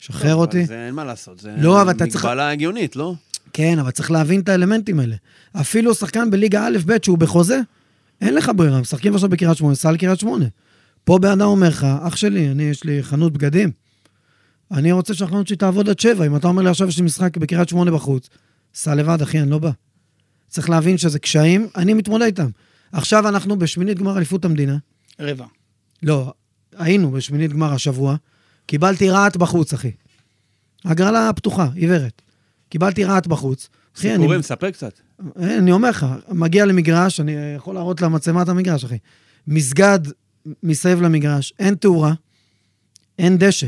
[0.00, 0.64] שחרר טוב, אותי.
[0.66, 3.14] זה אין מה לעשות, זה לא, אתה צריך- מגבלה הגיונית, לא?
[3.52, 5.16] כן, אבל צריך להבין את האלמנטים האלה.
[5.60, 7.60] אפילו שחקן בליגה א'-ב' שהוא בחוזה,
[8.20, 10.44] אין לך ברירה, משחקים עכשיו בקריית שמונה, סע לקריית שמונה.
[11.04, 13.70] פה בן אדם אומר לך, אח שלי, אני, יש לי חנות בגדים,
[14.72, 16.26] אני רוצה שהחנות שלי תעבוד עד שבע.
[16.26, 18.28] אם אתה אומר לי עכשיו יש לי משחק בקריית שמונה בחוץ,
[18.74, 19.70] סע לבד, אחי, אני לא בא.
[20.48, 22.48] צריך להבין שזה קשיים, אני מתמודד איתם.
[22.92, 24.76] עכשיו אנחנו בשמינית גמר אליפות המדינה.
[25.20, 25.46] רבע.
[26.02, 26.32] לא,
[26.76, 28.16] היינו בשמינית גמר השבוע,
[28.66, 29.90] קיבלתי רהט בחוץ, אחי.
[30.84, 32.22] הגרלה פתוחה, עיוורת.
[32.68, 33.68] קיבלתי רהט בחוץ.
[33.96, 35.00] אחי, אני, סיפורים, ספר קצת.
[35.40, 38.98] אה, אני אומר לך, מגיע למגרש, אני יכול להראות למצלמה את המגרש, אחי.
[39.46, 39.98] מסגד
[40.62, 42.12] מסביב למגרש, אין תאורה,
[43.18, 43.66] אין דשא.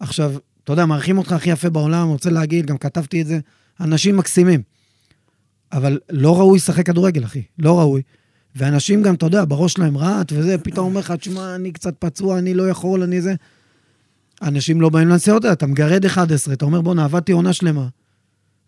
[0.00, 0.32] עכשיו,
[0.64, 3.38] אתה יודע, מארחים אותך הכי יפה בעולם, רוצה להגיד, גם כתבתי את זה,
[3.80, 4.62] אנשים מקסימים.
[5.72, 8.02] אבל לא ראוי לשחק כדורגל, אחי, לא ראוי.
[8.56, 12.38] ואנשים גם, אתה יודע, בראש שלהם רהט וזה, פתאום אומר לך, תשמע, אני קצת פצוע,
[12.38, 13.34] אני לא יכול, אני זה.
[14.42, 17.88] אנשים לא באים לנסיעות האלה, אתה מגרד 11, אתה אומר, בואנה, עבדתי עונה שלמה.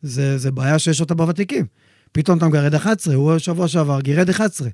[0.03, 1.66] זה, זה בעיה שיש אותה בוותיקים.
[2.12, 4.68] פתאום אתה מגרד 11, הוא שבוע שעבר גירד 11.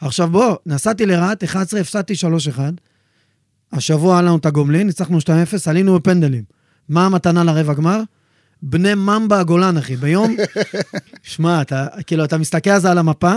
[0.00, 2.14] עכשיו בוא, נסעתי לרהט, 11, הפסדתי
[2.56, 2.60] 3-1.
[3.72, 5.28] השבוע היה לנו את הגומלין, ניצחנו 2-0,
[5.66, 6.44] עלינו בפנדלים.
[6.88, 8.00] מה המתנה לרבע גמר?
[8.62, 9.96] בני ממבה הגולן, אחי.
[9.96, 10.36] ביום...
[11.22, 13.34] שמע, אתה, כאילו, אתה מסתכל על זה על המפה,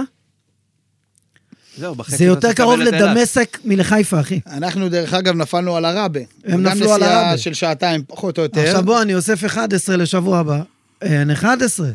[1.79, 2.79] זהו, בחצי זה יותר קרוב.
[2.79, 4.39] לדמשק מלחיפה, אחי.
[4.51, 6.19] אנחנו, דרך אגב, נפלנו על הרבה.
[6.45, 7.17] הם נפלו על גם הרבה.
[7.17, 8.61] נסיעה של שעתיים, פחות או יותר.
[8.61, 10.61] עכשיו בוא, אני אוסף 11 לשבוע הבא.
[11.01, 11.87] אין 11.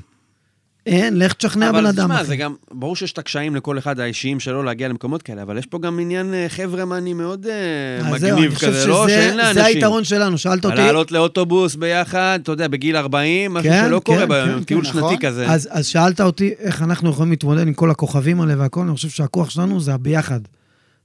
[0.87, 2.25] אין, לך תשכנע בן אבל אדם, תשמע, אחי.
[2.25, 5.67] זה גם, ברור שיש את הקשיים לכל אחד האישיים שלו להגיע למקומות כאלה, אבל יש
[5.67, 9.09] פה גם עניין אה, חברמני מאוד אה, מגניב כזה, לא?
[9.09, 9.55] שאין לאנשים.
[9.55, 10.77] זה היתרון שלנו, שאלת אותי.
[10.77, 14.85] לעלות לאוטובוס ביחד, אתה יודע, בגיל 40, משהו כן, שלא כן, קורה ביום, כן, טיול
[14.85, 15.17] כן, שנתי נכון.
[15.21, 15.47] כזה.
[15.47, 19.09] אז, אז שאלת אותי איך אנחנו יכולים להתמודד עם כל הכוכבים האלה והכל, אני חושב
[19.09, 20.41] שהכוח שלנו זה הביחד.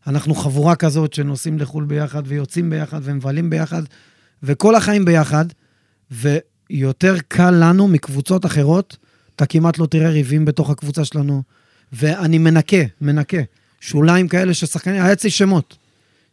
[0.08, 3.82] אנחנו חבורה כזאת שנוסעים לחו"ל ביחד ויוצאים ביחד ומבלים ביחד,
[4.44, 5.46] וכל החיים ביחד,
[6.12, 8.98] ויותר קל לנו מקבוצות אחרות,
[9.40, 11.44] אתה כמעט לא תראה ריבים בתוך הקבוצה שלנו,
[11.94, 13.38] ואני מנקה, מנקה.
[13.82, 15.78] שוליים כאלה של שחקנים, היה אצלי שמות.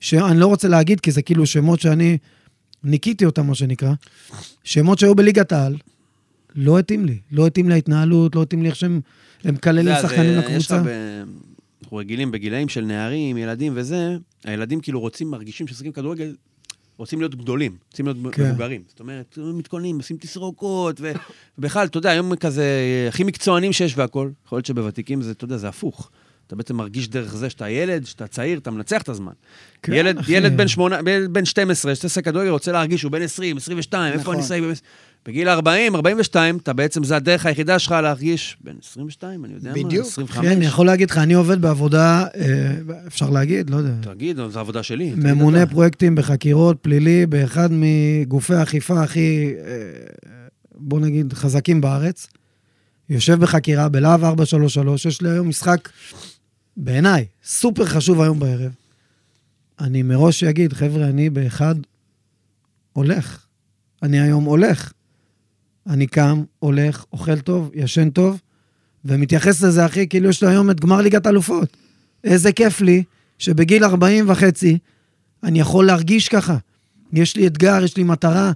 [0.00, 2.18] שאני לא רוצה להגיד, כי זה כאילו שמות שאני
[2.84, 3.92] ניקיתי אותם, מה שנקרא.
[4.64, 5.76] שמות שהיו בליגת העל,
[6.54, 7.18] לא התאים לי.
[7.32, 9.00] לא התאים לי ההתנהלות, לא התאים לי איך שהם
[9.44, 10.82] הם מקללים שחקנים לקבוצה.
[10.82, 11.22] ב-
[11.82, 16.34] אנחנו רגילים בגילאים של נערים, ילדים וזה, הילדים כאילו רוצים, מרגישים שמשחקים כדורגל,
[16.96, 18.48] רוצים להיות גדולים, רוצים להיות כן.
[18.48, 18.82] מבוגרים.
[18.88, 21.00] זאת אומרת, מתכוננים, עושים תסרוקות,
[21.58, 22.64] ובכלל, אתה יודע, היום כזה,
[23.08, 24.32] הכי מקצוענים שיש והכול.
[24.46, 26.10] יכול להיות שבוותיקים זה, אתה יודע, זה הפוך.
[26.46, 29.32] אתה בעצם מרגיש דרך זה שאתה ילד, שאתה צעיר, אתה מנצח את הזמן.
[29.82, 30.32] כן, ילד, אחי.
[30.32, 34.22] ילד בן, שמונה, ילד בן 12, שעושה כדורגל, רוצה להרגיש, הוא בן 20, 22, איפה
[34.22, 34.34] נכון.
[34.34, 34.72] אני אסיים?
[35.26, 39.84] בגיל 40, 42, אתה בעצם, זה הדרך היחידה שלך להרגיש בן 22, אני יודע מה,
[39.84, 40.06] בדיוק.
[40.06, 40.46] 25.
[40.46, 42.72] כן, אני יכול להגיד לך, אני עובד בעבודה, אה,
[43.06, 43.90] אפשר להגיד, לא יודע.
[44.00, 45.10] תגיד, זו עבודה שלי.
[45.10, 45.70] תגיד ממונה אתה.
[45.70, 49.72] פרויקטים בחקירות פלילי באחד מגופי האכיפה הכי, אה,
[50.74, 52.26] בוא נגיד, חזקים בארץ.
[53.10, 55.88] יושב בחקירה בלהב 433, יש לי היום משחק,
[56.76, 58.72] בעיניי, סופר חשוב היום בערב.
[59.80, 61.74] אני מראש אגיד, חבר'ה, אני באחד
[62.92, 63.46] הולך.
[64.02, 64.92] אני היום הולך.
[65.86, 68.40] אני קם, הולך, אוכל טוב, ישן טוב,
[69.04, 71.76] ומתייחס לזה, אחי, כאילו יש לי היום את גמר ליגת האלופות.
[72.24, 73.02] איזה כיף לי
[73.38, 74.78] שבגיל 40 וחצי
[75.44, 76.56] אני יכול להרגיש ככה.
[77.12, 78.52] יש לי אתגר, יש לי מטרה.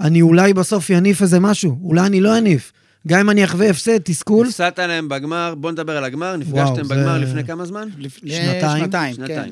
[0.00, 2.72] אני אולי בסוף יניף איזה משהו, אולי אני לא אניף.
[3.08, 6.84] גם אם אני אחווה הפסד, תסכול, הפסדת להם בגמר, בוא נדבר על הגמר, וואו, נפגשתם
[6.84, 7.88] זה- בגמר לפני כמה זמן?
[7.98, 8.84] לפני שנתיים.
[8.84, 9.50] שנתיים, כן.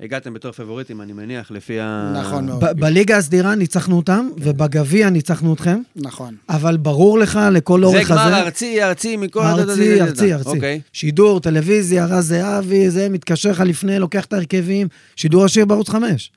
[0.00, 2.12] הגעתם בתור פבוריטים, אני מניח, לפי ה...
[2.20, 2.64] נכון מאוד.
[2.64, 6.36] ב- בליגה הסדירה ניצחנו אותם, ובגביע ניצחנו אתכם, נכון.
[6.48, 8.36] אבל ברור לך לכל זה אורך גמר הזה...
[8.36, 9.40] ארצי, ארצי, מכל...
[9.40, 10.48] ארצי, ארצי, ארצי.
[10.48, 10.80] אוקיי.
[10.92, 16.32] שידור, טלוויזיה, רז זהבי, זה, מתקשר לך לפני, לוקח את ההרכבים, שידור ישיר בערוץ 5.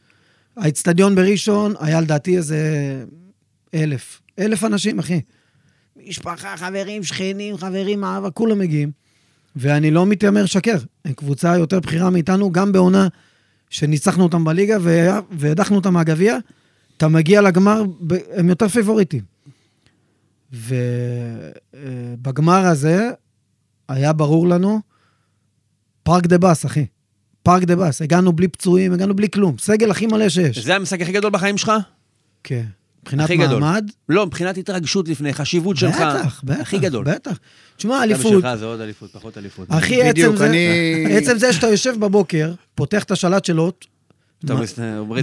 [0.57, 2.59] האצטדיון בראשון היה לדעתי איזה
[3.73, 4.21] אלף.
[4.39, 5.21] אלף אנשים, אחי.
[6.07, 8.91] משפחה, חברים, שכנים, חברים, אהבה, כולם מגיעים.
[9.55, 10.77] ואני לא מתיימר לשקר.
[11.05, 13.07] הם קבוצה יותר בכירה מאיתנו, גם בעונה
[13.71, 14.77] שניצחנו אותם בליגה
[15.31, 16.37] והדחנו אותם מהגביע,
[16.97, 17.83] אתה מגיע לגמר,
[18.35, 19.21] הם יותר פיבוריטים.
[21.73, 23.09] ובגמר הזה
[23.89, 24.79] היה ברור לנו,
[26.03, 26.85] park the bus, אחי.
[27.43, 28.01] park the bus.
[28.01, 29.55] הגענו בלי פצועים, הגענו בלי כלום.
[29.57, 30.59] סגל הכי מלא שיש.
[30.65, 31.71] זה המשחק הכי גדול בחיים שלך?
[32.43, 32.65] כן.
[33.03, 33.59] מבחינת הכי גדול.
[33.61, 35.95] מעמד, לא, מבחינת התרגשות לפני, חשיבות שלך.
[35.95, 36.59] בטח, בטח.
[36.61, 37.05] הכי גדול.
[37.05, 37.37] בטח.
[37.77, 39.67] תשמע, גם אליפות, שלך זה עוד אליפות, פחות אליפות.
[39.69, 43.71] אחי, עצם זה, אני- עצם זה שאתה יושב בבוקר, פותח את השלט שלו,
[44.45, 44.59] אתה מ-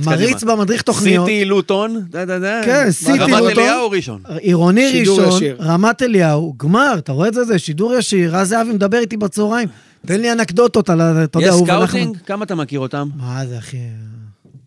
[0.07, 0.45] מריץ.
[0.45, 2.61] במדריך תוכניות, סיטי לוטון, דה דה דה.
[2.65, 3.49] כן, סיטי רמת לוטון.
[3.65, 4.23] אליהו ראשון.
[4.41, 5.57] עירוני ראשון, ישיר.
[5.61, 7.45] רמת אליהו, גמר, אתה רואה את זה?
[7.45, 9.69] זה שידור ישיר, רז זהבי מדבר איתי בצהריים,
[10.07, 11.25] תן לי אנקדוטות על ה...
[11.25, 11.87] אתה יודע, יש הוא ונחמן.
[11.87, 12.17] סקאוטינג?
[12.27, 13.09] כמה אתה מכיר אותם?
[13.17, 13.77] מה זה, אחי?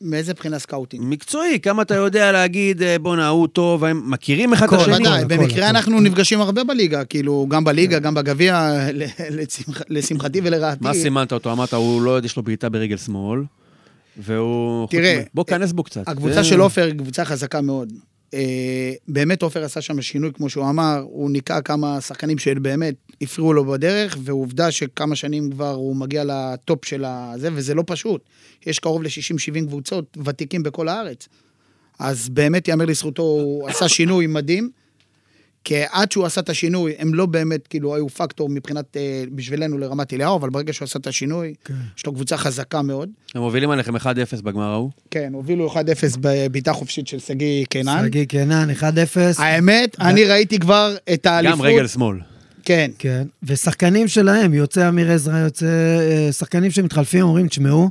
[0.02, 1.04] מאיזה בחינה סקאוטינג?
[1.06, 5.08] מקצועי, כמה אתה יודע להגיד, אה, בואנה, הוא טוב, הם מכירים אחד את השני?
[5.08, 5.70] הכל, במקרה.
[5.70, 8.78] אנחנו נפגשים הרבה בליגה, כאילו, גם בליגה, גם בגביע,
[9.89, 10.80] לשמחתי ולרעתי.
[10.82, 11.52] מה סימנת אותו?
[11.52, 13.43] אמרת, הוא לא יודע, יש לו בעיטה ברגל שמאל,
[14.18, 14.88] והוא...
[14.89, 16.08] תראה, בוא, כנס בו קצת.
[16.08, 17.93] הקבוצה של עופר היא קבוצה חזקה מאוד.
[18.34, 23.53] אה, באמת עופר עשה שם שינוי, כמו שהוא אמר, הוא ניקה כמה שחקנים שבאמת הפריעו
[23.53, 28.21] לו בדרך, ועובדה שכמה שנים כבר הוא מגיע לטופ של הזה, וזה לא פשוט.
[28.65, 31.27] יש קרוב ל-60-70 קבוצות ותיקים בכל הארץ.
[31.99, 34.71] אז באמת יאמר לזכותו, הוא עשה שינוי מדהים.
[35.64, 39.78] כי עד שהוא עשה את השינוי, הם לא באמת, כאילו, היו פקטור מבחינת, אה, בשבילנו
[39.78, 41.74] לרמת אליהו, אבל ברגע שהוא עשה את השינוי, כן.
[41.97, 43.09] יש לו קבוצה חזקה מאוד.
[43.36, 44.91] הם מובילים עליכם 1-0 בגמר ההוא.
[45.12, 45.78] כן, הובילו 1-0
[46.22, 48.03] בבעיטה חופשית של שגיא קינן.
[48.05, 48.84] שגיא קנן, 1-0.
[49.38, 51.59] האמת, אני ראיתי כבר את האליפות.
[51.59, 52.18] גם רגל שמאל.
[52.66, 52.91] כן.
[52.99, 55.66] כן, ושחקנים שלהם, יוצא אמיר עזרא, יוצא...
[55.66, 57.89] אה, שחקנים שמתחלפים, אומרים, תשמעו,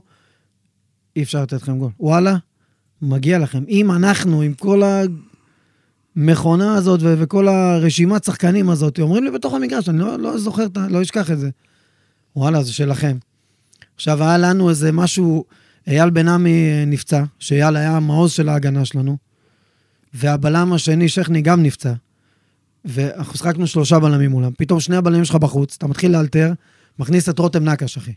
[1.16, 1.90] אי אפשר לתת לכם גול.
[2.00, 2.36] וואלה,
[3.02, 3.64] מגיע לכם.
[3.68, 4.82] אם אנחנו, עם כל
[6.16, 10.66] המכונה הזאת ו- וכל הרשימת שחקנים הזאת, אומרים לי בתוך המגרש, אני לא, לא זוכר,
[10.88, 11.50] לא אשכח את זה.
[12.36, 13.16] וואלה, זה שלכם.
[13.94, 15.44] עכשיו, היה לנו איזה משהו,
[15.86, 19.16] אייל בן עמי אה, נפצע, שאייל היה המעוז של ההגנה שלנו,
[20.14, 21.92] והבלם השני, שכני, גם נפצע.
[22.84, 24.52] ואנחנו שחקנו שלושה בלמים מולם.
[24.58, 26.52] פתאום שני הבלמים שלך בחוץ, אתה מתחיל לאלתר,
[26.98, 28.12] מכניס את רותם נקש, אחי.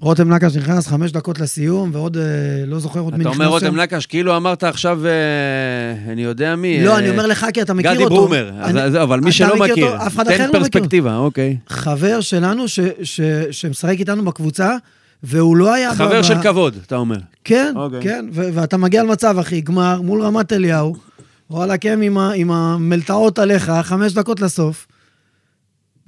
[0.00, 2.22] רותם נקש נכנס חמש דקות לסיום, ועוד, אה,
[2.66, 3.66] לא זוכר עוד מי אתה נכנס אומר שם.
[3.66, 5.12] רותם נקש, כאילו אמרת עכשיו, אה,
[6.12, 6.84] אני יודע מי.
[6.84, 8.34] לא, אה, אני אומר לך, כי אתה מכיר גדי אותו.
[8.34, 10.60] אני- אז- אבל מי אתה שלא מכיר אותו, אף אחד תן אחר לא מכיר.
[10.60, 11.56] פרספקטיבה, אוקיי.
[11.68, 13.20] חבר שלנו ש, ש,
[13.50, 14.70] שמשחק איתנו בקבוצה,
[15.22, 15.94] והוא לא היה...
[15.94, 17.16] חבר של כבוד, אתה אומר.
[17.44, 18.02] כן, אוקיי.
[18.02, 20.96] כן, ו- ואתה מגיע למצב, אחי, גמר מול רמת אליהו,
[21.50, 24.86] וואלה, כן, עם, עם המלטעות עליך, חמש דקות לסוף,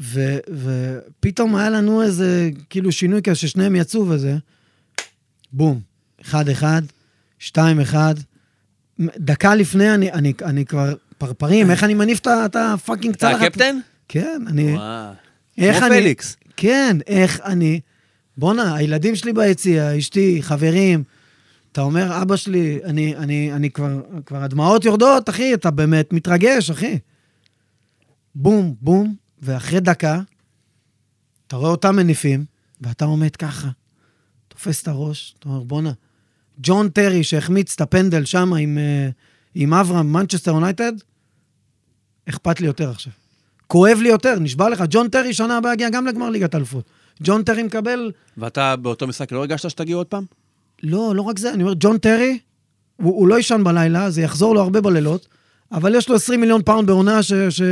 [0.00, 4.36] ו- ופתאום היה לנו איזה, כאילו, שינוי כזה ששניהם יצאו וזה,
[5.52, 5.80] בום,
[6.20, 6.82] אחד אחד,
[7.38, 8.14] שתיים אחד,
[9.00, 13.42] דקה לפני אני, אני, אני כבר פרפרים, איך אני מניף את הפאקינג אתה צלחת?
[13.42, 13.78] הקפטן?
[14.08, 14.72] כן, אני...
[14.72, 15.12] וואו.
[15.58, 16.00] איך אני...
[16.00, 16.36] פליקס.
[16.56, 17.80] כן, איך אני
[18.38, 21.02] בואנה, הילדים שלי ביציע, אשתי, חברים.
[21.72, 26.70] אתה אומר, אבא שלי, אני, אני, אני כבר, כבר הדמעות יורדות, אחי, אתה באמת מתרגש,
[26.70, 26.98] אחי.
[28.34, 30.20] בום, בום, ואחרי דקה,
[31.46, 32.44] אתה רואה אותם מניפים,
[32.80, 33.68] ואתה עומד ככה,
[34.48, 35.92] תופס את הראש, אתה אומר, בואנה,
[36.58, 39.08] ג'ון טרי שהחמיץ את הפנדל שם עם, אה,
[39.54, 40.92] עם אברהם, מנצ'סטר יונייטד,
[42.28, 43.12] אכפת לי יותר עכשיו.
[43.66, 46.84] כואב לי יותר, נשבע לך, ג'ון טרי שנה הבאה יגיע גם לגמר ליגת אלופות.
[47.22, 50.24] ג'ון טרי מקבל ואתה באותו משחק לא הרגשת שתגיעו עוד פעם?
[50.82, 52.38] לא, לא רק זה, אני אומר, ג'ון טרי,
[52.96, 55.28] הוא, הוא לא יישן בלילה, זה יחזור לו הרבה בלילות,
[55.72, 57.32] אבל יש לו 20 מיליון פאונד בעונה ש...
[57.32, 57.62] ש...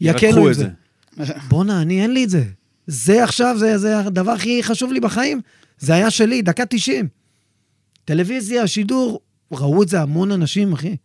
[0.00, 0.68] יקלו את זה.
[1.48, 2.44] בואנה, אני אין לי את זה.
[2.86, 5.40] זה עכשיו, זה, זה הדבר הכי חשוב לי בחיים.
[5.78, 7.08] זה היה שלי, דקה 90.
[8.04, 9.20] טלוויזיה, שידור,
[9.52, 10.96] ראו את זה המון אנשים, אחי.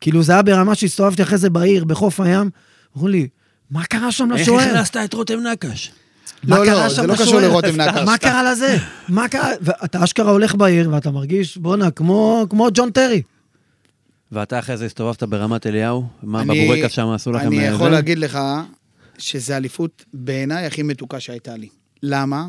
[0.00, 2.50] כאילו, זה היה ברמה שהסתובבתי אחרי זה בעיר, בחוף הים,
[2.96, 3.28] אמרו לי,
[3.70, 4.70] מה קרה שם איך לשוער?
[4.70, 5.92] הכנסת את רותם נקש?
[6.44, 7.40] מה לא, קרה לא, שם זה לא קשור?
[7.40, 8.02] לרותם נקש.
[8.04, 8.76] מה קרה לזה?
[9.08, 9.50] מה קרה?
[9.60, 13.22] ואתה אשכרה הולך בעיר ואתה מרגיש, בואנה, כמו, כמו ג'ון טרי.
[14.32, 16.06] ואתה אחרי זה הסתובבת ברמת אליהו?
[16.22, 17.46] מה, בבורקס שם עשו לכם...
[17.46, 17.90] אני אה, יכול?
[17.90, 18.38] להגיד לך
[19.18, 21.68] שזו אליפות בעיניי הכי מתוקה שהייתה לי.
[22.02, 22.48] למה?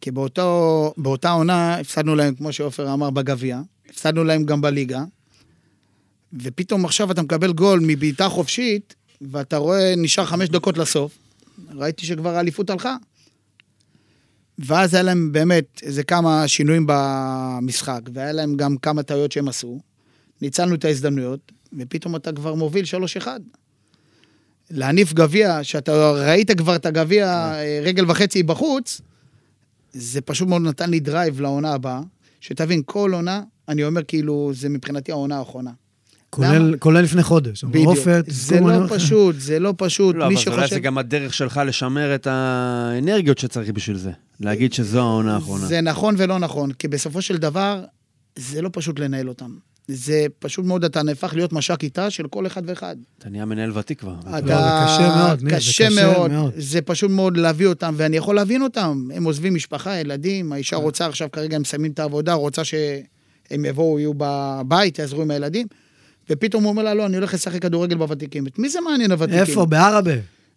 [0.00, 5.04] כי באותו, באותה עונה הפסדנו להם, כמו שעופר אמר, בגביע, הפסדנו להם גם בליגה,
[6.42, 11.18] ופתאום עכשיו אתה מקבל גול מבעיטה חופשית, ואתה רואה, נשאר חמש דקות לסוף,
[11.74, 12.96] ראיתי שכבר האליפות הלכה.
[14.58, 19.80] ואז היה להם באמת איזה כמה שינויים במשחק, והיה להם גם כמה טעויות שהם עשו.
[20.42, 22.84] ניצלנו את ההזדמנויות, ופתאום אתה כבר מוביל
[23.24, 23.26] 3-1.
[24.70, 29.00] להניף גביע, שאתה ראית כבר את הגביע אה, רגל וחצי בחוץ,
[29.92, 32.00] זה פשוט מאוד נתן לי drive לעונה הבאה.
[32.40, 35.70] שתבין, כל עונה, אני אומר כאילו, זה מבחינתי העונה האחרונה.
[36.30, 37.64] כולל, כולל לפני חודש.
[37.64, 37.86] בדיוק.
[37.86, 38.92] רופת, זה אני לא לך.
[38.92, 40.16] פשוט, זה לא פשוט.
[40.16, 40.74] לא, מי אבל אולי שחושב...
[40.74, 44.10] זה גם הדרך שלך לשמר את האנרגיות שצריך בשביל זה.
[44.40, 45.66] להגיד שזו העונה האחרונה.
[45.66, 47.84] זה נכון ולא נכון, כי בסופו של דבר,
[48.36, 49.56] זה לא פשוט לנהל אותם.
[49.88, 52.96] זה פשוט מאוד, אתה נהפך להיות מש"ק כיתה של כל אחד ואחד.
[53.18, 54.14] אתה נהיה מנהל ותיק כבר.
[54.20, 54.30] אתה...
[54.30, 56.30] לא, זה קשה מאוד, ניר, זה קשה קשה מאוד.
[56.30, 56.52] מאוד.
[56.56, 59.08] זה פשוט מאוד להביא אותם, ואני יכול להבין אותם.
[59.14, 63.98] הם עוזבים משפחה, ילדים, האישה רוצה עכשיו, כרגע הם מסיימים את העבודה, רוצה שהם יבואו,
[63.98, 65.66] יהיו בבית, יעזרו עם הילדים,
[66.30, 68.46] ופתאום הוא אומר לה, לא, אני הולך לשחק כדורגל בוותיקים.
[68.46, 69.40] את מי זה מעניין הוותיקים?
[69.40, 69.66] איפה?
[69.66, 70.14] בעראבה.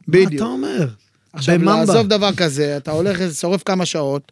[0.08, 0.32] בדיוק.
[0.32, 0.88] מה אתה אומר?
[1.34, 1.76] עכשיו, בממבה.
[1.76, 4.32] לעזוב דבר כזה, אתה הולך, שורף כמה שעות,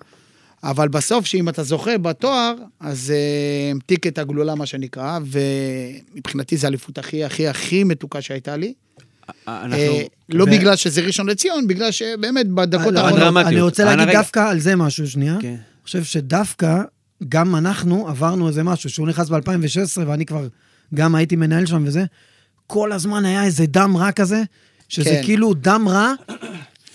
[0.65, 6.67] אבל בסוף, שאם אתה זוכה בתואר, אז אה, המתיק את הגלולה, מה שנקרא, ומבחינתי זו
[6.67, 8.73] האליפות הכי, הכי, הכי מתוקה שהייתה לי.
[9.47, 9.77] אנחנו...
[9.77, 13.45] אה, לא בגלל שזה ראשון לציון, בגלל שבאמת בדקות לא, האחרונות...
[13.45, 15.37] אני רוצה להגיד דווקא על זה משהו, שנייה.
[15.41, 15.47] כן.
[15.47, 16.81] אני חושב שדווקא,
[17.29, 20.47] גם אנחנו עברנו איזה משהו, שהוא נכנס ב-2016, ואני כבר
[20.93, 22.05] גם הייתי מנהל שם וזה,
[22.67, 24.43] כל הזמן היה איזה דם רע כזה,
[24.89, 25.21] שזה כן.
[25.23, 26.13] כאילו דם רע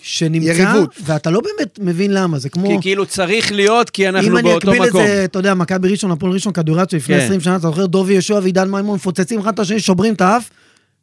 [0.03, 0.97] שנמצא, יריבות.
[1.05, 2.69] ואתה לא באמת מבין למה, זה כמו...
[2.69, 5.07] כי כאילו צריך להיות, כי אנחנו אם אני באותו אקביל את מקום.
[5.07, 7.25] זה, אתה יודע, מכבי ראשון, הפועל ראשון, כדורגל לפני כן.
[7.25, 10.51] 20 שנה, אתה זוכר, דובי יהושע ועידן מימון מפוצצים אחד את השני, שוברים את האף.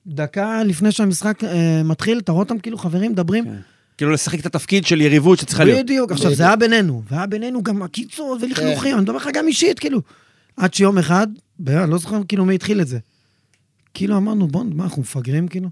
[0.08, 3.46] דקה לפני שהמשחק אה, מתחיל, אתה רואה אותם כאילו חברים מדברים.
[3.46, 3.56] כן.
[3.98, 5.80] כאילו לשחק את התפקיד של יריבות שצריכה להיות.
[5.80, 9.80] בדיוק, עכשיו זה היה בינינו, והיה בינינו גם עקיצות ולכלוכים, אני מדבר לך גם אישית,
[9.80, 10.02] כאילו.
[10.58, 11.28] עד שיום אחד,
[11.68, 13.00] אני לא זוכר כאילו מי התחיל את זה.
[13.94, 15.70] כאילו אמרנו, בוא, מה, אנחנו מפגרים כאילו?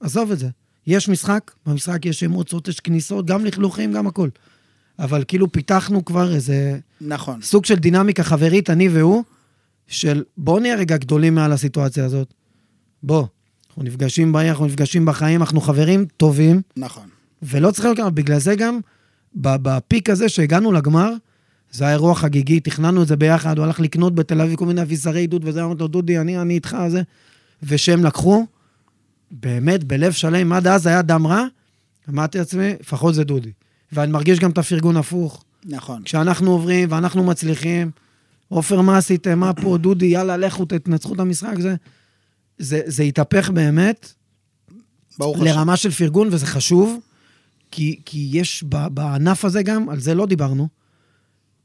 [0.00, 0.48] עזוב את זה.
[0.86, 4.28] יש משחק, במשחק יש אמוציות, יש כניסות, גם לכלוכים, גם הכל.
[4.98, 7.42] אבל כאילו פיתחנו כבר איזה נכון.
[7.42, 9.22] סוג של דינמיקה חברית, אני והוא,
[9.86, 12.34] של בוא נהיה רגע גדולים מעל הסיטואציה הזאת.
[13.02, 13.26] בוא,
[13.68, 16.62] אנחנו נפגשים בעיר, אנחנו נפגשים בחיים, אנחנו חברים טובים.
[16.76, 17.08] נכון.
[17.42, 18.80] ולא צריך להיות ככה, בגלל זה גם,
[19.34, 21.12] בפיק הזה שהגענו לגמר,
[21.70, 24.82] זה היה אירוע חגיגי, תכננו את זה ביחד, הוא הלך לקנות בתל אביב כל מיני
[24.82, 27.02] אביזרי עידוד וזה, אמרתי לו, דודי, אני, אני איתך, זה.
[27.62, 28.46] ושהם לקחו,
[29.30, 31.44] באמת, בלב שלם, עד אז היה דם רע,
[32.08, 33.52] אמרתי לעצמי, לפחות זה דודי.
[33.92, 35.44] ואני מרגיש גם את הפרגון הפוך.
[35.64, 36.02] נכון.
[36.02, 37.90] כשאנחנו עוברים ואנחנו מצליחים,
[38.48, 39.38] עופר, מה עשיתם?
[39.38, 39.78] מה פה?
[39.78, 41.58] דודי, יאללה, לכו, תנצחו את המשחק.
[41.60, 41.74] זה,
[42.58, 44.12] זה, זה התהפך באמת
[45.18, 45.44] ברוך השם.
[45.44, 46.98] לרמה של פרגון, וזה חשוב,
[47.70, 50.68] כי, כי יש ב, בענף הזה גם, על זה לא דיברנו,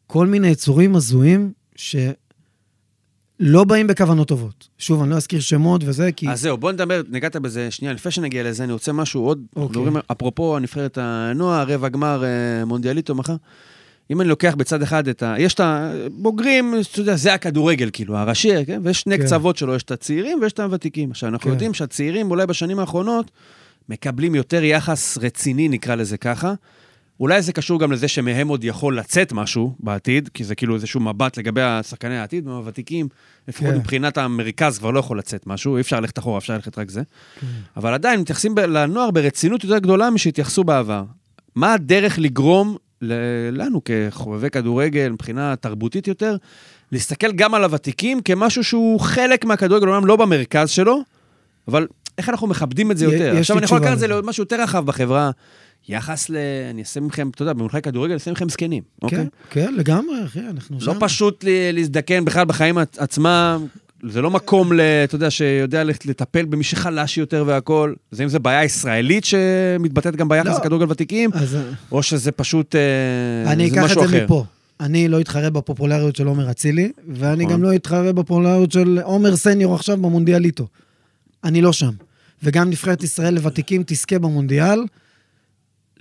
[0.08, 1.52] כל מיני יצורים הזויים
[3.42, 4.68] שלא באים בכוונות טובות.
[4.78, 6.30] שוב, אני לא אזכיר שמות וזה, כי...
[6.30, 9.82] אז זהו, בוא נדבר, נגעת בזה שנייה, לפני שנגיע לזה, אני רוצה משהו עוד, אוקיי.
[9.82, 13.36] מדברים, אפרופו הנבחרת הנוער, רבע גמר אה, מונדיאליטו מחר.
[14.12, 15.36] אם אני לוקח בצד אחד את ה...
[15.38, 18.82] יש את הבוגרים, אתה יודע, זה הכדורגל, כאילו, הראשי, כן?
[18.84, 19.24] ויש שני כן.
[19.24, 21.12] קצוות שלו, יש את הצעירים ויש את הוותיקים.
[21.12, 21.50] עכשיו, אנחנו כן.
[21.50, 23.32] יודעים שהצעירים, אולי בשנים האחרונות,
[23.90, 26.54] מקבלים יותר יחס רציני, נקרא לזה ככה.
[27.20, 31.00] אולי זה קשור גם לזה שמהם עוד יכול לצאת משהו בעתיד, כי זה כאילו איזשהו
[31.00, 33.08] מבט לגבי השחקני העתיד, מהוותיקים,
[33.48, 33.78] לפחות כן.
[33.78, 37.02] מבחינת המרכז כבר לא יכול לצאת משהו, אי אפשר ללכת אחורה, אפשר ללכת רק זה.
[37.40, 37.48] כן.
[37.78, 41.04] אבל עדיין מתייחסים לנוער ברצינות יותר גדולה משהתייחסו בעבר.
[41.56, 42.78] מה הדרך לגרום
[43.52, 46.36] לנו כחובבי כדורגל, מבחינה תרבותית יותר,
[46.92, 51.02] להסתכל גם על הוותיקים כמשהו שהוא חלק מהכדורגל, אומנם לא במרכז שלו,
[51.68, 51.88] אבל
[52.18, 53.38] איך אנחנו מכבדים את זה יותר.
[53.38, 54.08] עכשיו אני יכול לקחת את זה.
[54.08, 55.32] למשהו יותר רחב בחברה.
[55.90, 56.36] יחס ל...
[56.70, 59.18] אני אעשה מכם, אתה יודע, במונחי כדורגל, אני אעשה מכם זקנים, אוקיי?
[59.20, 61.00] כן, כן, לגמרי, אחי, אנחנו לא שם.
[61.00, 63.66] פשוט ל- להזדקן בכלל בחיים עצ- עצמם,
[64.10, 67.96] זה לא מקום, ל- אתה יודע, שיודע לטפל במי שחלש יותר והכול.
[68.12, 70.58] זה אם זה בעיה ישראלית שמתבטאת גם ביחס לא.
[70.60, 71.58] לכדורגל ותיקים, אז
[71.92, 74.24] או שזה פשוט, אה, אני זה אקח את זה אחר.
[74.24, 74.46] מפה.
[74.80, 77.56] אני לא אתחרה בפופולריות של עומר אצילי, ואני נכון.
[77.58, 80.68] גם לא אתחרה בפופולריות של עומר סניור עכשיו במונדיאליטו.
[81.44, 81.92] אני לא שם.
[82.44, 84.80] וגם נבחרת ישראל לוותיקים תזכה במונדיאל,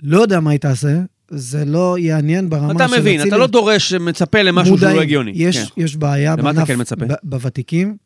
[0.03, 3.93] לא יודע מה היא תעשה, זה לא יעניין ברמה של אתה מבין, אתה לא דורש,
[3.93, 4.95] מצפה למשהו שהוא מודעים.
[4.95, 5.31] לא הגיוני.
[5.35, 5.81] יש, כן.
[5.81, 6.79] יש בעיה בענף, כן
[7.23, 7.97] בוותיקים,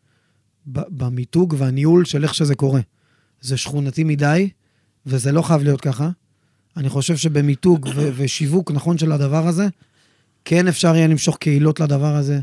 [0.68, 2.82] במיתוג והניהול של איך שזה קורה.
[3.42, 4.50] זה שכונתי מדי,
[5.06, 6.10] וזה לא חייב להיות ככה.
[6.78, 9.68] אני חושב שבמיתוג ו- ושיווק נכון של הדבר הזה,
[10.46, 12.40] כן אפשר יהיה למשוך קהילות לדבר הזה.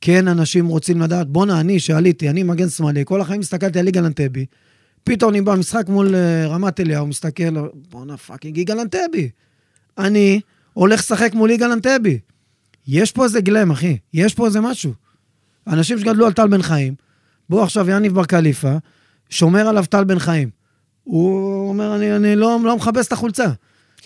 [0.00, 4.04] כן אנשים רוצים לדעת, בואנה, אני שעליתי, אני מגן שמאלי, כל החיים הסתכלתי על יגאל
[4.04, 4.46] אנטבי.
[5.04, 9.30] פתאום אני במשחק מול אה, רמת אליהו, מסתכל, בואנה, fucking יגאל אנטבי.
[9.98, 10.40] אני
[10.72, 12.18] הולך לשחק מול יגאל אנטבי.
[12.88, 13.98] יש פה איזה גלם, אחי.
[14.14, 14.92] יש פה איזה משהו.
[15.66, 16.94] אנשים שגדלו על טל בן חיים,
[17.50, 18.76] בוא עכשיו יניב בר קליפה,
[19.30, 20.50] שומר עליו טל בן חיים.
[21.04, 23.46] הוא אומר, אני, אני לא, לא מכבס את החולצה.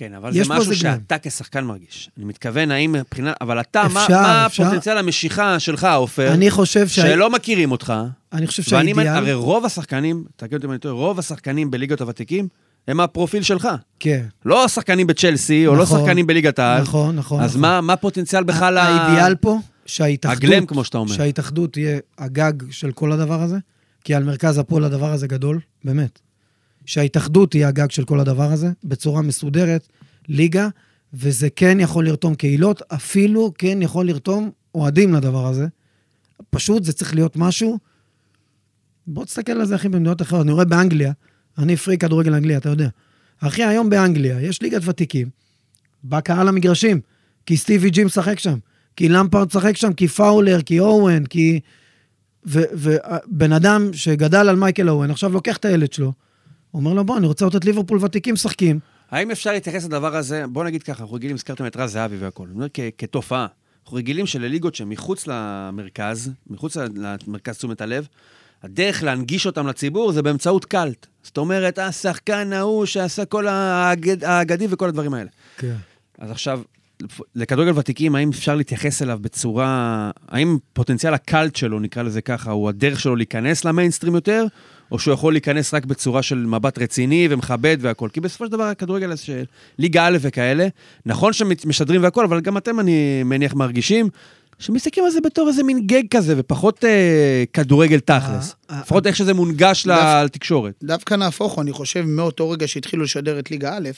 [0.00, 0.74] כן, אבל זה משהו.
[0.74, 2.10] שאתה כשחקן מרגיש.
[2.16, 3.34] אני מתכוון, האם מבחינת...
[3.40, 4.62] אבל אתה, מה- אפשר, מה אפשר.
[4.62, 7.02] הפוטנציאל המשיכה שלך, עופר, אני חושב שה...
[7.02, 7.92] שלא מכירים אותך,
[8.32, 8.92] אני חושב ואני...
[8.94, 9.16] שהאידיאל...
[9.16, 12.48] הרי רוב השחקנים, תגיד אותי אם אני טועה, רוב השחקנים בליגות הוותיקים,
[12.88, 13.68] הם הפרופיל שלך.
[13.98, 16.82] כן, לא השחקנים בצ'לסי, או לא נכון, שחקנים בליגת העל.
[16.82, 17.40] נכון, נכון.
[17.42, 17.60] אז נכון.
[17.60, 18.82] מה מה הפוטנציאל בכלל ה...
[18.82, 20.44] האידיאל פה, שההתאחדות...
[20.44, 21.12] הגלם, כמו שאתה אומר.
[21.12, 23.58] שההתאחדות תהיה הגג של כל הדבר הזה,
[24.04, 26.18] כי על מרכז הפועל הדבר הזה גדול, באמת.
[26.90, 29.88] שההתאחדות תהיה הגג של כל הדבר הזה, בצורה מסודרת,
[30.28, 30.68] ליגה,
[31.12, 35.66] וזה כן יכול לרתום קהילות, אפילו כן יכול לרתום אוהדים לדבר הזה.
[36.50, 37.78] פשוט זה צריך להיות משהו...
[39.06, 40.42] בוא תסתכל על זה, אחי, במדינות אחרות.
[40.42, 41.12] אני רואה באנגליה,
[41.58, 42.88] אני פרי כדורגל אנגליה, אתה יודע.
[43.40, 45.28] אחי, היום באנגליה יש ליגת ותיקים,
[46.02, 47.00] בא קהל למגרשים,
[47.46, 48.58] כי סטיבי ג'י משחק שם,
[48.96, 51.60] כי למפרד משחק שם, כי פאולר, כי אורן, כי...
[52.44, 56.12] ובן אדם שגדל על מייקל אורן, עכשיו לוקח את הילד שלו,
[56.74, 58.78] אומר לו, בוא, אני רוצה לראות את ליברפול ותיקים משחקים.
[59.10, 62.48] האם אפשר להתייחס לדבר הזה, בוא נגיד ככה, אנחנו רגילים, הזכרתם את רז זהבי והכול,
[62.98, 63.46] כתופעה.
[63.84, 68.06] אנחנו רגילים שלליגות שהן מחוץ למרכז, מחוץ למרכז תשומת הלב,
[68.62, 71.06] הדרך להנגיש אותם לציבור זה באמצעות קאלט.
[71.22, 75.30] זאת אומרת, השחקן ההוא שעשה כל האגד- האגדים וכל הדברים האלה.
[75.58, 75.74] כן.
[76.18, 76.60] אז עכשיו,
[77.34, 80.10] לכדורגל ותיקים, האם אפשר להתייחס אליו בצורה...
[80.28, 84.44] האם פוטנציאל הקאלט שלו, נקרא לזה ככה, הוא הדרך שלו להיכנס למיינסטרים יותר,
[84.92, 88.08] או שהוא יכול להיכנס רק בצורה של מבט רציני ומכבד והכול?
[88.10, 89.44] כי בסופו של דבר הכדורגל הזה של
[89.78, 90.68] ליגה א' וכאלה,
[91.06, 94.08] נכון שמשדרים והכול, אבל גם אתם, אני מניח, מרגישים
[94.58, 98.54] שמסתכלים על זה בתור איזה מין גג כזה, ופחות אה, כדורגל תכלס.
[98.70, 99.86] אה, אה, לפחות איך שזה מונגש
[100.24, 100.74] לתקשורת.
[100.82, 103.88] דווקא נהפוך אני חושב, מאותו רגע שהתחילו לשדר את ליגה א',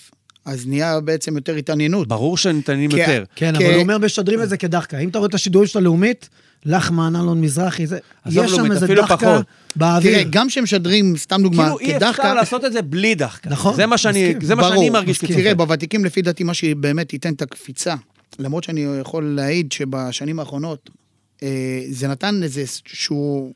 [0.45, 2.09] אז נהיה בעצם יותר התעניינות.
[2.09, 3.25] ברור שניתנים כי- יותר.
[3.37, 4.99] כן, כי- אבל הוא אומר, משדרים את זה כדחקה.
[4.99, 6.29] אם אתה רואה את השידורים של הלאומית,
[6.67, 7.99] לחמן, אלון מזרחי, זה...
[8.27, 9.47] יש שם איזה דחקה פחות.
[9.77, 10.13] באוויר.
[10.13, 13.51] תראה, גם כשהם משדרים, סתם דוגמה, כאילו אי אפשר כדחקה, לעשות את זה בלי דחקה.
[13.51, 14.41] נכון, זה מה שאני, מסכים.
[14.47, 15.29] זה מה שאני ברור, מרגיש מסכים.
[15.29, 15.43] כצופה.
[15.43, 17.95] תראה, בוותיקים לפי דעתי מה שבאמת ייתן את הקפיצה,
[18.39, 20.91] למרות שאני יכול להעיד שבשנים האחרונות
[21.43, 23.53] אה, זה נתן איזשהו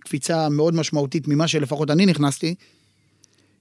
[0.00, 2.54] קפיצה מאוד משמעותית ממה שלפחות אני נכנסתי,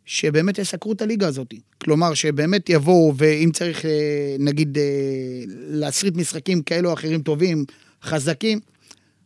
[0.05, 1.53] שבאמת יסקרו את הליגה הזאת.
[1.83, 4.83] כלומר, שבאמת יבואו, ואם צריך, אה, נגיד, אה,
[5.47, 7.65] להסריט משחקים כאלו או אחרים טובים,
[8.03, 8.59] חזקים,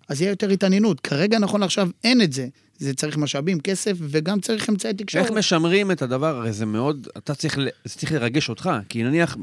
[0.09, 0.99] אז יהיה יותר התעניינות.
[0.99, 2.47] כרגע, נכון לעכשיו, אין את זה.
[2.77, 5.25] זה צריך משאבים, כסף, וגם צריך אמצעי תקשורת.
[5.25, 6.37] איך משמרים את הדבר?
[6.37, 9.37] הרי זה מאוד, אתה צריך, זה צריך לרגש אותך, כי נניח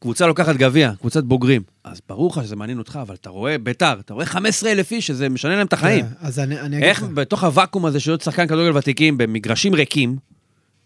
[0.00, 4.00] קבוצה לוקחת גביע, קבוצת בוגרים, אז ברור לך שזה מעניין אותך, אבל אתה רואה ביתר,
[4.00, 6.04] אתה רואה 15 אלף איש, שזה משנה להם את החיים.
[6.04, 7.08] כן, אז אני אני אגיד איך לך.
[7.08, 10.16] בתוך הוואקום הזה של להיות שחקן כדורגל ותיקים, במגרשים ריקים,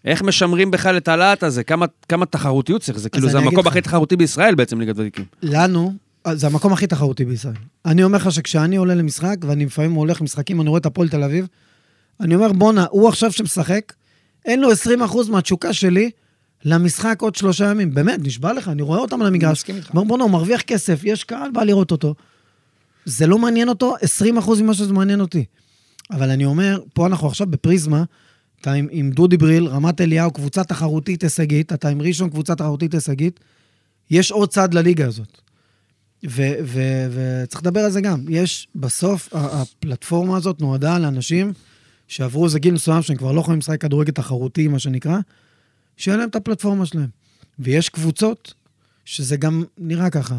[0.05, 1.65] איך משמרים בכלל את הלהט הזה?
[1.65, 2.99] כמה, כמה תחרותיות צריך?
[2.99, 3.67] זה כאילו, זה המקום.
[3.67, 5.25] הכי תחרותי בישראל בעצם, ליגת ותיקים.
[5.43, 5.95] לנו,
[6.33, 7.55] זה המקום הכי תחרותי בישראל.
[7.85, 11.23] אני אומר לך שכשאני עולה למשחק, ואני לפעמים הולך למשחקים, אני רואה את הפועל תל
[11.23, 11.47] אביב,
[12.21, 13.93] אני אומר, בואנה, הוא עכשיו שמשחק,
[14.45, 16.11] אין לו 20% מהתשוקה שלי
[16.65, 17.95] למשחק עוד שלושה ימים.
[17.95, 19.59] באמת, נשבע לך, אני רואה אותם על המגרש.
[19.59, 19.91] מסכים איתך.
[19.91, 22.15] אומר, בואנה, הוא מרוויח כסף, יש קהל, בא לראות אותו.
[23.05, 23.95] זה לא מעניין אותו
[24.47, 25.45] 20% ממה שזה מעניין אותי.
[26.11, 28.05] אבל אני אומר, פה אנחנו עכשיו בפריזמה,
[28.61, 32.95] אתה עם, עם דודי בריל, רמת אליהו, קבוצה תחרותית הישגית, אתה עם ראשון, קבוצה תחרותית
[32.95, 33.41] הישגית.
[34.11, 35.44] יש עוד צד לליגה הזאת.
[36.25, 38.25] וצריך לדבר על זה גם.
[38.29, 41.53] יש, בסוף, הפלטפורמה הזאת נועדה לאנשים
[42.09, 45.19] שעברו איזה גיל מסוים שהם כבר לא יכולים לשחק כדורגל תחרותי, מה שנקרא,
[45.97, 47.09] שיהיה להם את הפלטפורמה שלהם.
[47.59, 48.55] ויש קבוצות
[49.05, 50.39] שזה גם נראה ככה,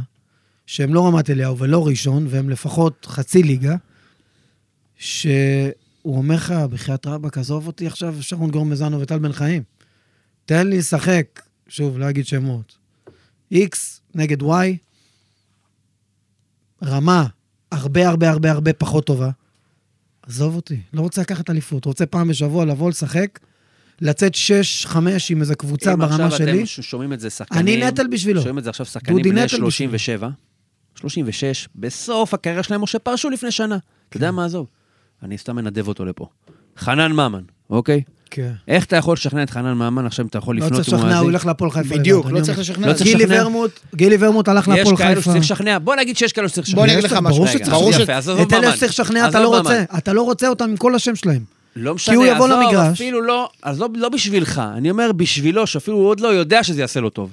[0.65, 3.75] שהם לא רמת אליהו ולא ראשון, והם לפחות חצי ליגה,
[4.97, 5.71] שהוא
[6.05, 9.63] אומר לך, בחייאת רבאק, עזוב אותי עכשיו, שרון גורם מזנו וטל בן חיים.
[10.45, 12.77] תן לי לשחק, שוב, לא אגיד שמות,
[13.53, 13.77] X
[14.15, 14.45] נגד Y,
[16.83, 17.25] רמה
[17.71, 19.29] הרבה הרבה הרבה הרבה פחות טובה.
[20.27, 23.39] עזוב אותי, לא רוצה לקחת אליפות, רוצה פעם בשבוע לבוא לשחק,
[24.01, 24.31] לצאת
[24.85, 24.97] 6-5
[25.29, 26.57] עם איזו קבוצה אם ברמה עכשיו שלי.
[26.57, 27.61] אתם ש- שומעים את זה שחקנים...
[27.61, 28.41] אני נטל בשבילו.
[28.41, 30.29] שומעים את זה עכשיו שחקנים בני נטל 37,
[30.95, 33.77] 36, בסוף הקריירה שלהם, או שפרשו לפני שנה.
[34.09, 34.67] אתה יודע מה, עזוב.
[35.23, 36.27] אני סתם מנדב אותו לפה.
[36.77, 38.01] חנן ממן, אוקיי?
[38.31, 38.51] כן.
[38.67, 40.05] איך אתה יכול לשכנע את חנן ממן?
[40.05, 41.95] עכשיו אם אתה יכול לא לפנות צריך לשכנע, הוא ילך להפועל חיפה.
[41.97, 42.59] בדיוק, לא אני צריך.
[42.59, 42.87] לשכנע.
[42.87, 43.41] לא גילי לשכנע.
[43.41, 45.21] ורמוט, גילי ורמוט הלך יש להפועל כאלו חיפה.
[45.21, 45.77] שצריך לשכנע.
[45.79, 46.75] בוא נגיד שיש כאלו שצריך לשכנע.
[46.81, 47.43] בוא אני אגיד לך יש- משהו.
[47.71, 48.71] ברור שצריך ש- עזוב את אלה.
[48.75, 49.57] שצריך לשכנע, אתה לא.
[49.57, 49.83] רוצה.
[49.97, 51.41] אתה לא רוצה אותם עם כל השם שלהם.
[51.75, 52.91] לא משנה, הוא יבוא למגרש.
[52.93, 56.81] אפילו לא, אז לא, לא בשבילך, אני אומר בשבילו, שאפילו הוא עוד לא יודע שזה
[56.81, 57.29] יעשה לו טוב.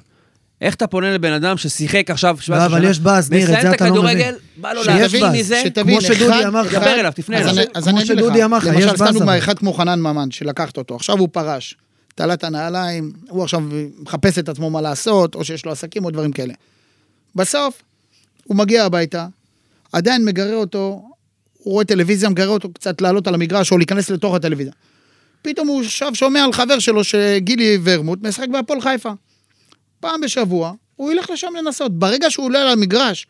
[0.62, 3.52] איך אתה פונה לבן אדם ששיחק עכשיו 17 לא, אבל יש באז, ניר, את זה
[3.52, 4.34] מסיים את אתה לא הכדורגל, מבין.
[4.56, 6.74] בא לו להבין באז, מזה, כמו שדודי אמר לך.
[6.74, 7.56] דבר אליו, תפנה אז אליו.
[7.58, 10.96] אני- אז כמו שדודי אמר לך, יש למשל, סתם אחד כמו חנן ממן, שלקחת אותו,
[10.96, 11.76] עכשיו הוא פרש,
[12.14, 13.62] תלה את הנעליים, הוא עכשיו
[14.02, 16.54] מחפש את עצמו מה לעשות, או שיש לו עסקים או דברים כאלה.
[17.36, 17.82] בסוף,
[18.44, 19.26] הוא מגיע הביתה,
[19.92, 21.02] עדיין מגרה אותו,
[21.58, 24.72] הוא רואה טלוויזיה, מגרה אותו קצת לעלות על המגרש או להיכנס לתוך הטלוויזיה.
[25.42, 29.10] פתאום הוא עכשיו שומע על חבר שלו, שגילי ורמוט, משחק בהפועל חיפה.
[30.02, 31.98] פעם בשבוע, הוא ילך לשם לנסות.
[31.98, 33.26] ברגע שהוא עולה על המגרש,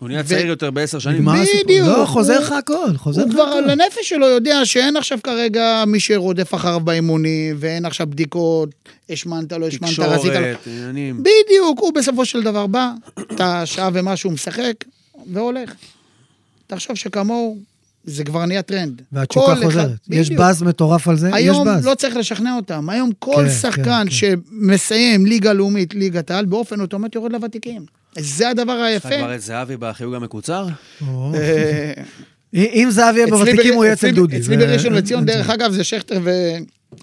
[0.00, 1.16] הוא נהיה ו- צעיר יותר בעשר שנים.
[1.16, 1.60] נגמר הסיפור.
[1.64, 1.88] בדיוק.
[1.88, 3.56] לא, חוזר הוא- לך הכל, חוזר הוא לך כבר הכל.
[3.58, 8.68] על הנפש שלו יודע שאין עכשיו כרגע מי שרודף אחריו באימונים, ואין עכשיו בדיקות,
[9.10, 10.32] השמנת, לא השמנת, רזית.
[10.32, 10.38] לא.
[10.38, 11.20] תקשורת, עניינים.
[11.22, 14.74] בדיוק, הוא בסופו של דבר בא, את השעה ומשהו משחק,
[15.32, 15.72] והולך.
[16.66, 17.58] תחשוב שכמוהו,
[18.06, 19.02] זה כבר נהיה טרנד.
[19.12, 19.90] והתשוקה כל אחד- חוזרת.
[20.10, 20.30] יש.
[20.30, 21.86] באז מטורף על זה, יש היום באז.
[21.86, 26.80] לא צריך לשכנע אותם, היום כל כן, שחקן כן, שמסיים ליגה לאומית, ליגת העל, באופן
[26.80, 27.82] אוטומטי יורד לוותיקים.
[28.18, 29.18] זה הדבר יש לך היפה.
[29.18, 30.66] כבר את זהבי בחיוג המקוצר?
[31.34, 31.92] אה,
[32.54, 34.36] אם זהבי יהיה בוותיקים, הוא יהיה אצל אצלי- דודי.
[34.40, 35.54] אצלי זה- בראשון לציון, דרך זה.
[35.54, 36.20] אגב, זה שכטר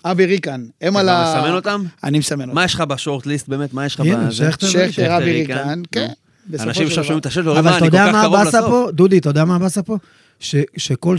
[0.06, 0.66] ואבי ריקן.
[0.82, 1.32] הם על ה...
[1.32, 1.84] אתה מסמן אותם?
[2.04, 2.56] אני מסמן אותם.
[2.56, 3.74] מה יש לך בשורט ליסט באמת?
[3.74, 4.52] מה יש לך בזה?
[4.62, 5.82] שכטר אבי ריקן.
[5.92, 6.08] כן.
[6.50, 7.04] בסופו אנשים עכשיו דבר.
[7.04, 8.70] שומעים את השם אבל אתה יודע מה הבאסה לסוף.
[8.72, 8.88] פה?
[8.94, 9.98] דודי, אתה יודע מה הבאסה פה?
[10.42, 11.16] ש- שכל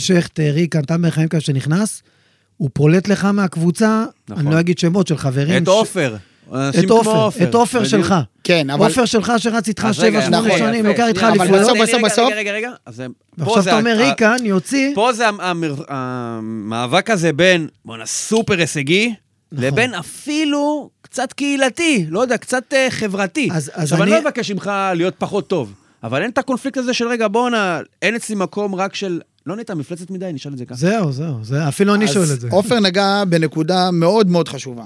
[0.50, 2.02] ריקן, תם בן חיים כזה שנכנס,
[2.56, 4.46] הוא פולט לך מהקבוצה, נכון.
[4.46, 5.62] אני לא אגיד שמות של חברים.
[5.62, 6.16] את ש- עופר.
[6.54, 7.84] אנשים את עופר, את עופר.
[7.84, 8.14] שלך.
[8.44, 8.86] כן, אבל...
[8.88, 11.58] עופר שלך שרץ איתך 7-8 נכון, שנים, לוקח איתך שנייה, אבל.
[11.60, 12.70] בסוף, רגע, בסוף, רגע, בסוף- רגע, רגע, רגע.
[13.38, 15.24] ועכשיו זה אתה אומר, ריקן יוציא, פה זה
[15.88, 19.14] המאבק הזה בין, בואנה, סופר הישגי,
[19.52, 19.64] נכון.
[19.64, 23.48] לבין אפילו קצת קהילתי, לא יודע, קצת אה, חברתי.
[23.52, 26.76] אז- אז עכשיו, אני אני- לא אבקש ממך להיות פחות טוב, אבל אין את הקונפליקט
[26.78, 29.20] הזה של, רגע, בואנה, אין אצלי מקום רק של...
[29.46, 30.74] לא נהיית מפלצת מדי, נשאל את זה ככה.
[30.74, 32.48] זהו, זהו, זה- אפילו אני אז שואל את זה.
[32.50, 34.84] עופר נגע בנקודה מאוד מאוד חשובה.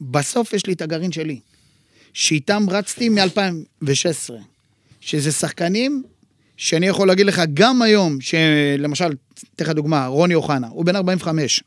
[0.00, 1.40] בסוף יש לי את הגרעין שלי,
[2.12, 3.88] שאיתם רצתי מ-2016,
[5.00, 6.02] שזה שחקנים
[6.56, 9.12] שאני יכול להגיד לך גם היום, שלמשל,
[9.56, 11.62] אתן לך דוגמה, רוני אוחנה, הוא בן 45.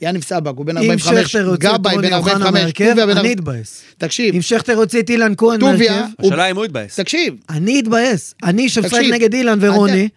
[0.00, 1.32] יניב סבק, הוא בן אם 45.
[1.32, 2.62] שכטר יוצא את גבאי, בן אוחנה 45.
[2.62, 3.38] מהרכב, טוביה, בן אני 40.
[3.38, 3.82] אתבאס.
[3.98, 7.00] תקשיב, אם שכטר יוציא את אילן כהן מהרכב, השאלה אם הוא יתבאס.
[7.00, 8.34] תקשיב, אני אתבאס.
[8.44, 10.08] אני תקשיב, נגד אילן ורוני,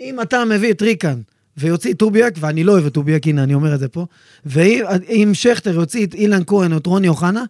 [0.00, 1.20] אם אתה מביא את ריקן
[1.56, 4.06] ויוציא את טוביאק, ואני לא אוהב את טוביאק, הנה, אני אומר את זה פה,
[4.46, 7.44] ואם שכטר יוציא את אילן כהן או את רוני אוחנה,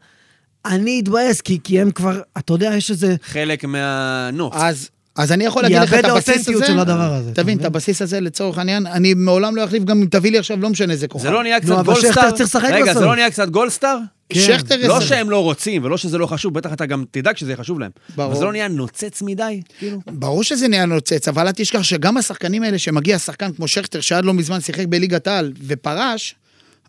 [0.64, 3.16] אני אתבאס, כי, כי הם כבר, אתה יודע, יש איזה...
[3.22, 4.54] חלק מהנוף.
[4.56, 7.30] אז, אז אני יכול להגיד לך את הבסיס הזה, של הדבר הזה.
[7.30, 7.64] אתה תבין, את?
[7.64, 10.92] הבסיס הזה לצורך העניין, אני מעולם לא אחליף, גם אם תביא לי עכשיו, לא משנה
[10.92, 11.24] איזה כוכב.
[11.24, 12.60] זה לא נהיה קצת אבל גולדסטאר?
[12.62, 13.00] רגע, זה.
[13.00, 13.98] לא נהיה קצת גולדסטאר?
[14.28, 14.40] כן.
[14.40, 15.06] שכטר לא עשר.
[15.06, 17.90] שהם לא רוצים, ולא שזה לא חשוב, בטח אתה גם תדאג שזה יהיה חשוב להם.
[18.16, 18.30] ברור.
[18.30, 19.98] אבל זה לא נהיה נוצץ מדי, כאילו.
[20.06, 24.24] ברור שזה נהיה נוצץ, אבל אל תשכח שגם השחקנים האלה, שמגיע שחקן כמו שכטר, שעד
[24.24, 26.34] לא מזמן שיחק בליגת העל ופרש,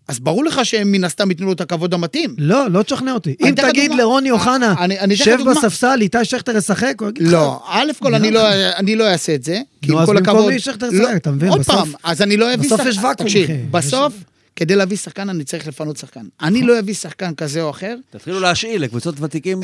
[0.10, 2.36] אז ברור לך שהם מן הסתם ייתנו לו את הכבוד המתאים.
[2.38, 3.36] לא, לא תשכנע אותי.
[3.41, 4.03] אם תגיד דוגמה.
[4.03, 4.74] לרוני אוחנה,
[5.16, 5.38] שב.
[5.49, 7.34] בספסל, איתי שכטר ישחק, הוא יגיד לך...
[7.34, 8.41] לא, א' כל אני לא,
[8.76, 10.53] אני לא אעשה את זה, כי נו, עם אז כל במקום הכבוד...
[10.53, 11.49] מי שכטר לא, ישחק, אתה מבין?
[11.49, 12.86] עוד בסוף- פעם, אז אני לא אביא בסוף.
[12.86, 13.45] יש ואקום, אחי.
[13.72, 14.14] בסוף,
[14.60, 16.26] כדי להביא שחקן אני צריך לפנות שחקן.
[16.41, 19.60] אני לא אביא שחקן כזה או אחר, תתחילו להשאיל לקבוצות ותיקים.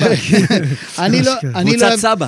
[1.00, 1.32] אני לא...
[1.44, 2.28] לא קבוצת סבא.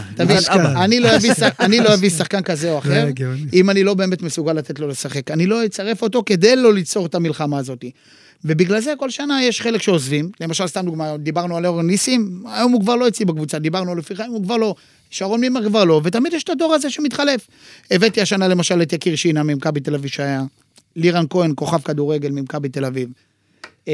[0.83, 3.45] אני לא אביא אני לא אביא שחקן כזה או אחר, גאוני.
[3.53, 5.31] אם אני לא באמת מסוגל לתת לו לשחק.
[5.31, 7.85] אני לא אצרף אותו כדי לא ליצור את המלחמה הזאת.
[8.45, 10.29] ובגלל זה כל שנה יש חלק שעוזבים.
[10.41, 13.97] למשל, סתם דוגמה, דיברנו על אורן ניסים, היום הוא כבר לא אצלי בקבוצה, דיברנו על
[13.97, 14.75] אופי חיים, הוא כבר לא.
[15.09, 17.47] שרון מימר כבר לא, ותמיד יש את הדור הזה שמתחלף.
[17.91, 20.43] הבאתי השנה למשל את יקיר שינה ממכבי תל אביב שהיה,
[20.97, 23.09] לירן כהן, כוכב כדורגל ממכבי תל אביב,
[23.87, 23.93] אה,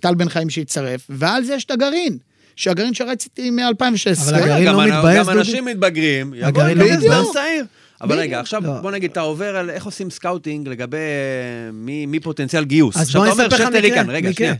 [0.00, 2.18] טל בן חיים שהצטרף, ועל זה יש את הגרעין,
[2.56, 4.30] שהגרעין שרציתי מ-2016.
[4.30, 5.38] אבל הגרעין לא מתבאס, גם?
[5.38, 7.32] אנשים מתבגרים, הגרעין לא מתבאס?
[7.32, 7.64] צעיר.
[8.00, 8.72] אבל רגע, עכשיו לא.
[8.80, 12.96] בוא נגיד, אתה עובר על איך עושים scouting לגבי אה, מי מי פוטנציאל גיוס.
[12.96, 14.32] אז בוא אתה אומר, אני אספר לך מקרה, רגע.
[14.32, 14.54] שנייה.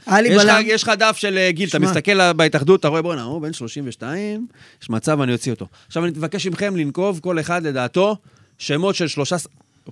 [0.66, 1.78] יש לך- דף של אה, גיל, אתה.
[1.78, 4.46] מסתכל בהתאחדות, אתה רואה, בואנה, הוא בן 32,
[4.82, 5.66] יש מצב, אני אוציא אותו.
[5.86, 8.16] עכשיו אני מבקש מכם לנקוב כל אחד לדעתו
[8.58, 9.36] שמות של שלושה,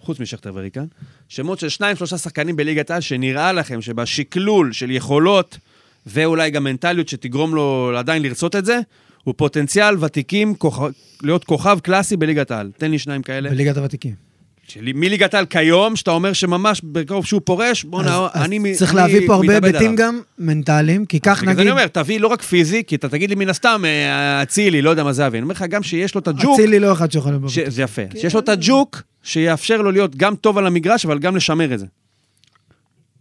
[0.01, 0.85] חוץ משכטר וריקן,
[1.29, 5.59] שמות של שניים, שלושה שחקנים בליגת העל, שנראה לכם שבשקלול של יכולות
[6.07, 8.81] ואולי גם מנטליות שתגרום לו עדיין לרצות את זה,
[9.25, 10.91] הוא פוטנציאל ותיקים, כוכב,
[11.23, 12.71] להיות כוכב קלאסי בליגת העל.
[12.79, 13.51] תן לי שניים כאלה.
[13.51, 14.32] בליגת הוותיקים.
[14.69, 18.75] שלי- מליגת העל כיום, שאתה אומר שממש בקרוב שהוא פורש, בואנה, אז- אז אני מ-
[18.75, 19.97] צריך אני להביא פה הרבה מתאבד היבטים עליו.
[20.07, 21.61] גם מנטליים, כי כך בגלל זה נגיד...
[21.61, 24.91] אני אומר, תביא לא רק פיזי, כי אתה תגיד לי מן הסתם, אה, אצילי, לא
[24.91, 25.39] יודע מה זה אבי.
[25.39, 27.51] אני אומר לך, גם שיש לו את הג'וק, אצילי לא אחד שיכול בבית.
[27.67, 31.37] זה יפה, שיש לו את הג'וק, שיאפשר לו להיות גם טוב על המגרש, אבל גם
[31.37, 31.87] לשמר את זה.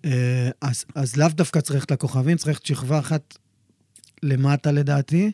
[0.06, 0.12] אה,
[0.62, 3.38] אז, אז לאו דווקא צריך את הכוכבים, צריך את שכבה אחת
[4.24, 5.32] למטה לדעתי.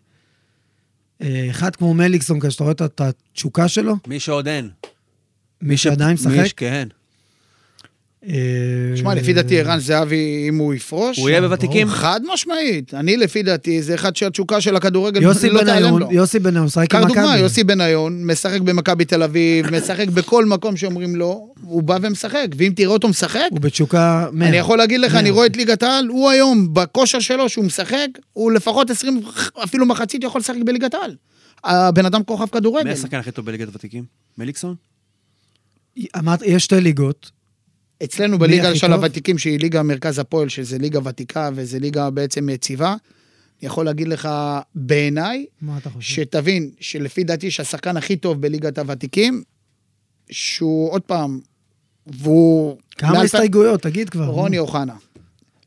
[1.22, 4.70] אה, אחד כמו מליקסון, כשאתה רואה את התשוקה שלו, מי שעוד אין.
[5.62, 6.54] מי שעדיין מי משחק.
[6.58, 6.88] כן.
[8.30, 8.34] אה,
[8.96, 11.20] שמע, לפי דעתי ערן זהבי, אם הוא יפרוש...
[11.20, 11.90] הוא יהיה בוותיקים?
[11.90, 12.94] חד משמעית.
[12.94, 15.20] אני, לפי דעתי, זה אחד שהתשוקה של הכדורגל
[15.52, 16.12] לא תיעלם לו.
[16.12, 17.16] יוסי בניון משחק קח עם מכבי.
[17.16, 22.48] דוגמה, יוסי בניון, משחק במכבי תל אביב, משחק בכל מקום שאומרים לו, הוא בא ומשחק.
[22.58, 24.50] ואם תראה אותו משחק, הוא בתשוקה 100.
[24.50, 25.16] אני יכול להגיד לך.
[25.16, 29.22] אני רואה את ליגת העל, הוא היום, בכושר שלו, שהוא משחק, הוא לפחות 20,
[29.64, 31.16] אפילו מחצית יכול לשחק בליגת העל.
[31.64, 32.92] הבן אדם כוכב מי כדורגל.
[32.92, 34.04] השחקן הכי טוב בליגת הוותיקים?
[34.38, 34.76] מליקסון?
[36.18, 37.32] אמרת, יש שתי ליגות.
[38.04, 38.94] אצלנו בליגה של?
[38.94, 42.96] הוותיקים, שהיא ליגה מרכז הפועל, שזה ליגה ותיקה וזה ליגה בעצם יציבה,
[43.62, 44.30] אני יכול להגיד לך,
[44.76, 45.46] בעיניי?
[46.00, 49.44] שתבין שלפי דעתי שהשחקן הכי טוב בליגת הוותיקים,
[50.30, 51.40] שהוא עוד פעם,
[52.08, 52.78] והוא...
[52.98, 54.26] כמה הסתייגויות, תגיד כבר.
[54.26, 54.96] רוני אוחנה.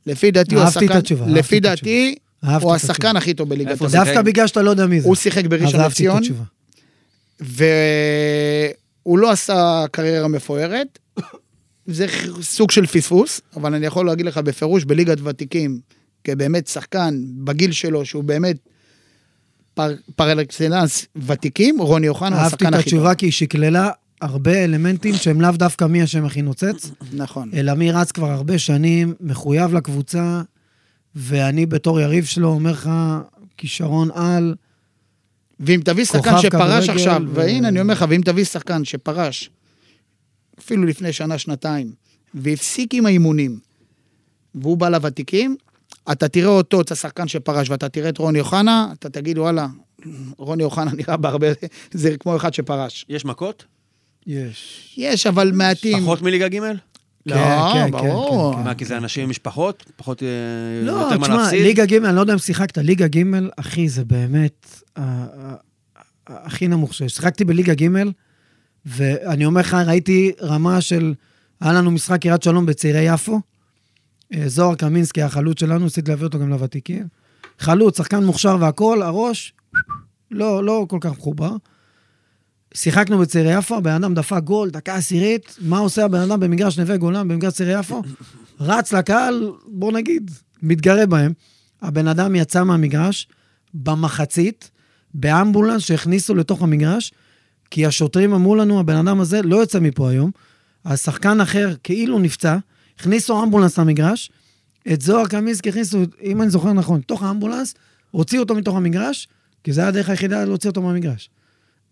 [0.07, 2.14] לפי דעתי הוא אהבתי את השחקן, התשובה, לפי דעתי,
[2.61, 3.18] הוא השחקן התשובה.
[3.18, 4.05] הכי טוב בליגת הוותיקים.
[4.05, 4.22] דווקא?
[4.22, 5.09] בגלל שאתה לא יודע מי זה.
[5.09, 6.22] הוא שיחק אז בראשון אהבתי את לציון,
[9.11, 10.98] והוא לא עשה קריירה מפוארת.
[11.86, 12.06] זה
[12.42, 15.80] סוג של פספוס, אבל אני יכול להגיד לך בפירוש, בליגת ותיקים,
[16.24, 18.56] כבאמת שחקן בגיל שלו, שהוא באמת
[19.74, 22.98] פר, פר אקסלנס ותיקים, רוני אוחנה הוא אהבתי השחקן את הכי טוב.
[22.98, 23.90] התשובה כי היא שקללה
[24.20, 27.50] הרבה אלמנטים שהם לאו דווקא מי השם הכי נוצץ, נכון.
[27.54, 30.42] אלא מי רץ כבר הרבה שנים, מחויב לקבוצה,
[31.14, 32.90] ואני בתור יריב שלו אומר לך,
[33.56, 34.54] כישרון על,
[35.61, 39.50] ואם תביא שחקן שפרש כדורגל עכשיו, ו- והנה אני אומר לך, ואם תביא שחקן שפרש,
[40.58, 41.92] אפילו לפני שנה, שנתיים,
[42.34, 43.58] והפסיק עם האימונים,
[44.54, 45.56] והוא בא לוותיקים,
[46.12, 49.66] אתה תראה אותו, את השחקן שפרש, ואתה תראה את רוני אוחנה, אתה תגיד, וואלה,
[50.36, 51.46] רוני אוחנה נראה בהרבה,
[51.90, 53.06] זה כמו אחד שפרש.
[53.08, 53.64] יש מכות?
[54.26, 54.94] יש.
[54.96, 56.00] יש, אבל מעטים.
[56.00, 56.58] פחות מליגה ג'?
[57.26, 58.52] לא, כן, כן, ברור.
[58.54, 58.64] כן, כן.
[58.64, 59.84] מה, כי זה אנשים עם משפחות?
[59.96, 60.22] פחות...
[60.22, 60.28] אה,
[60.86, 61.62] לא, יותר מה תשמע, להפסיד?
[61.62, 63.22] ליגה ג', אני לא יודע אם שיחקת, ליגה ג',
[63.56, 64.66] אחי, זה באמת
[64.96, 65.54] ה- ה-
[66.28, 67.12] ה- הכי נמוך שיש.
[67.14, 67.88] שיחקתי בליגה ג',
[68.86, 71.14] ואני אומר לך, ראיתי רמה של...
[71.60, 73.40] היה לנו משחק קריית שלום בצעירי יפו.
[74.34, 77.06] אה, זוהר קמינסקי, החלוץ שלנו, ניסיתי להביא אותו גם לוותיקים.
[77.58, 79.52] חלוץ, שחקן מוכשר והכול, הראש,
[80.30, 81.52] לא, לא כל כך מחובר.
[82.74, 86.96] שיחקנו בצעירי יפו, הבן אדם דפק גול, דקה עשירית, מה עושה הבן אדם במגרש נווה
[86.96, 88.02] גולן, במגרש צעירי יפו?
[88.60, 90.30] רץ לקהל, בוא נגיד,
[90.62, 91.32] מתגרה בהם.
[91.82, 93.28] הבן אדם יצא מהמגרש
[93.74, 94.70] במחצית,
[95.14, 97.12] באמבולנס שהכניסו לתוך המגרש,
[97.70, 100.30] כי השוטרים אמרו לנו, הבן אדם הזה לא יוצא מפה היום.
[100.84, 102.56] אז שחקן אחר כאילו נפצע,
[102.98, 104.30] הכניסו אמבולנס למגרש,
[104.92, 107.74] את זוהר קמינסקי הכניסו, אם אני זוכר נכון, תוך האמבולנס,
[108.10, 109.28] הוציאו אותו מתוך המגרש,
[109.64, 111.30] כי זו הייתה הדרך היחידה להוציא אותו מהמגרש.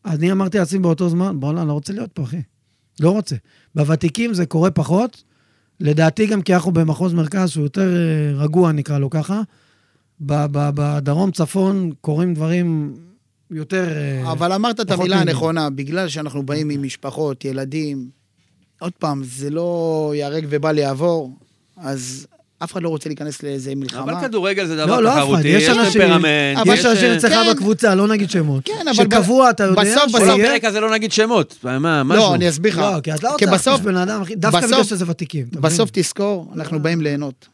[0.08, 2.42] אני אמרתי לעצמי באותו זמן, בוא'נה, אני לא רוצה להיות פה, אחי.
[3.00, 3.36] לא רוצה.
[3.74, 5.24] בוותיקים זה קורה פחות,
[5.80, 9.42] לדעתי גם כי אנחנו במחוז מרכז שהוא יותר אה, רגוע, נקרא לו ככה.
[10.20, 12.94] בדרום צפון קורים דברים
[13.50, 13.88] יותר...
[13.96, 15.20] אה, אבל אמרת את המילה.
[15.20, 18.10] הנכונה, בגלל שאנחנו באים עם משפחות, ילדים,
[18.80, 21.38] עוד פעם, זה לא ייהרג ובל יעבור,
[21.76, 22.26] אז
[22.64, 24.02] אף אחד לא רוצה להיכנס לאיזה מלחמה.
[24.02, 27.10] אבל כדורגל זה לא, דבר לא אחד, תחרותי, יש יש אנשים- טמפרמנט, אבל יש אנשים
[27.12, 27.50] אצלך כן.
[27.50, 28.64] בקבוצה, לא נגיד שמות.
[28.64, 32.02] כן, אבל ב- שקבוע, אתה יודע בסוף, בסוף בסוף, בפרק הזה לא נגיד שמות, מה,
[32.02, 32.22] משהו.
[32.22, 32.78] לא, אני אסביר לך.
[32.78, 35.46] לא, כי את לא כי רוצה בסוף- בן אדם, דווקא בסוף- בגלל שזה ותיקים.
[35.50, 35.60] אתה?
[35.60, 37.46] בסוף תזכור, אנחנו באים ליהנות.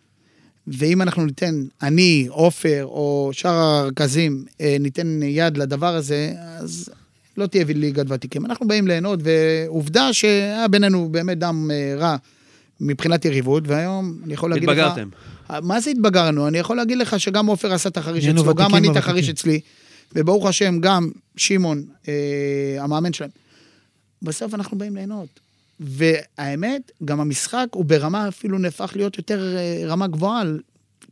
[0.68, 6.88] ואם אנחנו ניתן, אני, עופר, או שאר הרכזים, אה, ניתן יד לדבר הזה, אז
[7.36, 8.46] לא תהיה ליגת ותיקים.
[8.46, 12.16] אנחנו באים ליהנות, ועובדה שהיה בינינו באמת דם אה, רע
[12.80, 14.78] מבחינת יריבות, והיום אני יכול להגיד לך...
[14.78, 15.08] התבגרתם.
[15.62, 16.48] מה זה התבגרנו?
[16.48, 18.96] אני יכול להגיד לך שגם עופר עשה את החריש אצלו, גם אני את.
[18.96, 19.60] החריש אצלי,
[20.14, 22.14] וברוך השם, גם שמעון, אה,
[22.80, 23.30] המאמן שלהם.
[24.22, 25.40] בסוף אנחנו באים ליהנות.
[25.80, 30.42] והאמת, גם המשחק הוא ברמה אפילו נהפך להיות יותר אה, רמה גבוהה,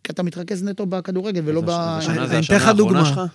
[0.05, 1.71] כי אתה מתרכז נטו בכדורגל ולא ב...
[1.71, 3.27] אני זה אתן השנה לך האחרונה דוגמה.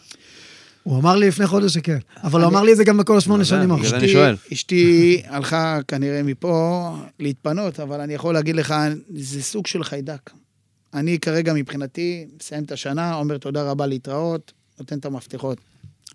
[0.87, 3.39] הוא אמר לי לפני חודש שכן, אבל הוא אמר לי את זה גם בכל השמונה
[3.39, 3.93] לא שנים יודע, האחרונות.
[3.93, 4.53] בגלל זה אני שואל.
[4.53, 8.75] אשתי הלכה כנראה מפה להתפנות, אבל אני יכול להגיד לך,
[9.15, 10.29] זה סוג של חיידק.
[10.93, 15.57] אני כרגע מבחינתי מסיים את השנה, אומר תודה רבה להתראות, נותן את המפתחות.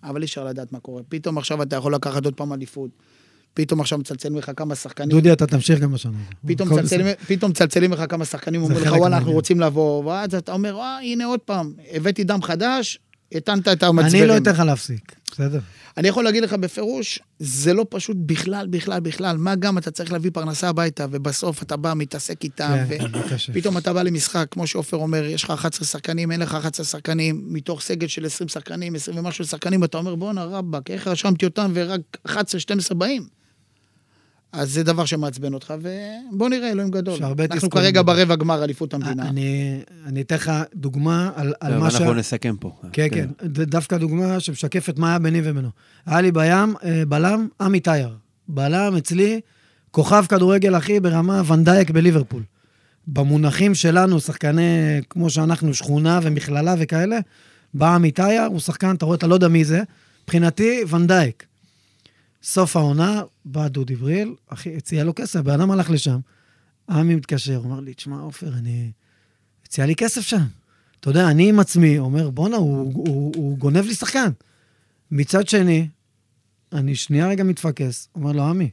[0.02, 1.02] אבל אי אפשר לדעת מה קורה.
[1.08, 2.90] פתאום עכשיו אתה יכול לקחת עוד פעם אליפות.
[3.54, 5.10] פתאום עכשיו מצלצלים לך כמה שחקנים.
[5.10, 6.12] דודי, אתה תמשיך גם בשנה.
[6.12, 7.18] הזאת.
[7.26, 10.76] פתאום מצלצלים, לך כמה שחקנים, אומרים לך, וואלה, אנחנו מהעניין." רוצים לבוא, ואז אתה אומר,
[10.76, 12.98] אה, הנה עוד פעם, הבאתי דם חדש,
[13.34, 14.22] הטענת את המצברים.
[14.22, 15.60] אני לא אתן לך להפסיק, בסדר?
[15.96, 19.36] אני יכול להגיד לך בפירוש, זה לא פשוט בכלל, בכלל, בכלל.
[19.36, 23.36] מה גם אתה צריך להביא פרנסה הביתה, ובסוף אתה בא, מתעסק איתם, כן, כן.
[23.48, 27.42] ופתאום אתה בא למשחק, כמו שעופר אומר, יש לך 11 שחקנים, אין לך 11 שחקנים,
[27.46, 31.70] מתוך סגל של 20 שחקנים, 20 ומשהו שחקנים, אתה אומר, בואנה רבאק, איך רשמתי אותם
[31.74, 32.34] ורק 11-12
[32.94, 33.26] באים?
[34.52, 35.74] אז זה דבר שמעצבן אותך,
[36.32, 37.18] ובוא נראה, אלוהים גדול.
[37.24, 37.70] אנחנו.
[37.70, 39.28] כרגע ברבע גמר אליפות המדינה.
[39.28, 41.94] אני אני אתן לך דוגמה על על מה ש...
[41.94, 42.72] אנחנו נסכם פה.
[42.92, 45.68] כן, כן, זה דווקא דוגמה שמשקפת מה היה ביני ובינו.
[46.06, 48.16] היה לי בים, אה, בלם, עמי טייר.
[48.48, 49.40] בלם אצלי,
[49.90, 52.42] כוכב כדורגל אחי ברמה ונדייק בליברפול.
[53.06, 57.18] במונחים שלנו, שחקני, כמו שאנחנו, שכונה ומכללה וכאלה,
[57.74, 59.82] בא עמי טייר, הוא שחקן, אתה רואה, אתה לא יודע מי זה.
[60.24, 61.46] מבחינתי, ונדייק.
[62.42, 66.18] סוף העונה, בא דודי בריל, אחי, הציע לו כסף, בן אדם הלך לשם.
[66.90, 68.92] עמי מתקשר, הוא אומר לי, תשמע, עופר, אני...
[69.66, 70.42] הציע לי כסף שם.
[71.00, 74.28] אתה יודע, אני עם עצמי אומר, בואנה, הוא, הוא, הוא גונב לי שחקן.
[75.10, 75.88] מצד שני,
[76.72, 78.70] אני שנייה רגע מתפקס, אומר לו, עמי,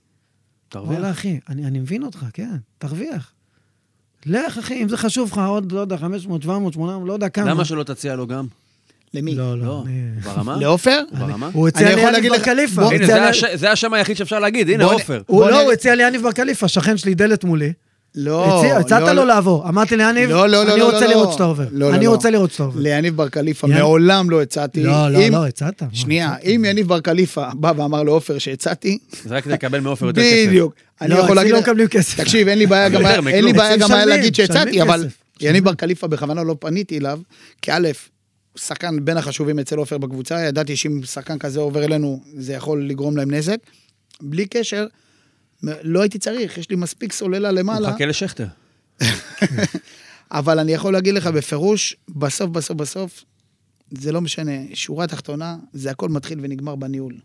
[0.70, 0.92] תרוויח.
[0.92, 3.34] וואלה, אחי, אני, אני מבין אותך, כן, תרוויח.
[4.26, 7.50] לך, אחי, אם זה חשוב לך עוד, לא יודע, 500, 700, 800, לא יודע כמה.
[7.50, 8.48] למה שלא תציע לו גם?
[9.14, 9.36] למי?
[9.36, 9.66] לא, לא.
[9.66, 9.84] לא,
[10.24, 10.58] ברמה?
[10.60, 11.02] לעופר?
[11.20, 11.50] ברמה?
[11.54, 12.82] הוא אני הציע יכול לי להגיד יניב לך- בר קליפה.
[13.56, 15.22] זה השם היחיד שאפשר להגיד, הנה עופר.
[15.28, 17.74] הוא לא, הוא הציע לי יניב בר קליפה, שכן שלי, דלת מולי.
[18.16, 19.70] לא, הציע- הצעת לא, לו לעבור.
[19.70, 21.32] אמרתי ליניב, לא, לא, לא, אני לא, רוצה לא, לראות לא.
[21.32, 21.64] שאתה עובר.
[21.72, 22.12] לא, לא, אני לא.
[22.12, 22.80] רוצה לראות שאתה עובר.
[22.80, 24.84] ליניב בר קליפה יאן- מעולם לא הצעתי.
[24.84, 25.84] לא, לא, לא, הצעת.
[25.94, 26.36] שנייה.
[26.44, 30.48] אם יניב בר קליפה בא ואמר לעופר שהצעתי, זה רק כדי לקבל מעופר יותר כסף.
[30.48, 30.74] בדיוק.
[31.02, 31.52] אני לא, יכול אצלי להגיד...
[31.54, 32.20] לא לך- מקבלים כסף.
[32.20, 33.02] תקשיב, אין לי בעיה גם...
[33.06, 35.08] אצלי היה להגיד שהצעתי, אבל.
[35.42, 37.20] יניב בר קליפה בכוונה לא פניתי אליו,
[37.62, 37.88] כי א',
[38.56, 43.18] שחקן בין החשובים אצל עופר בקבוצה, ידעתי שאם שחקן כזה עובר אלינו, זה יכול לגרום
[43.18, 43.58] להם נזק.
[44.22, 44.88] בלי קשר,
[45.64, 47.90] לא הייתי צריך, יש לי מספיק סוללה הוא למעלה.
[47.90, 48.48] מחכה לשכטר.
[50.32, 53.24] אבל אני יכול להגיד לך בפירוש, בסוף, בסוף, בסוף,
[53.92, 54.52] זה לא משנה.
[54.74, 57.16] שורה תחתונה, זה הכל מתחיל ונגמר בניהול.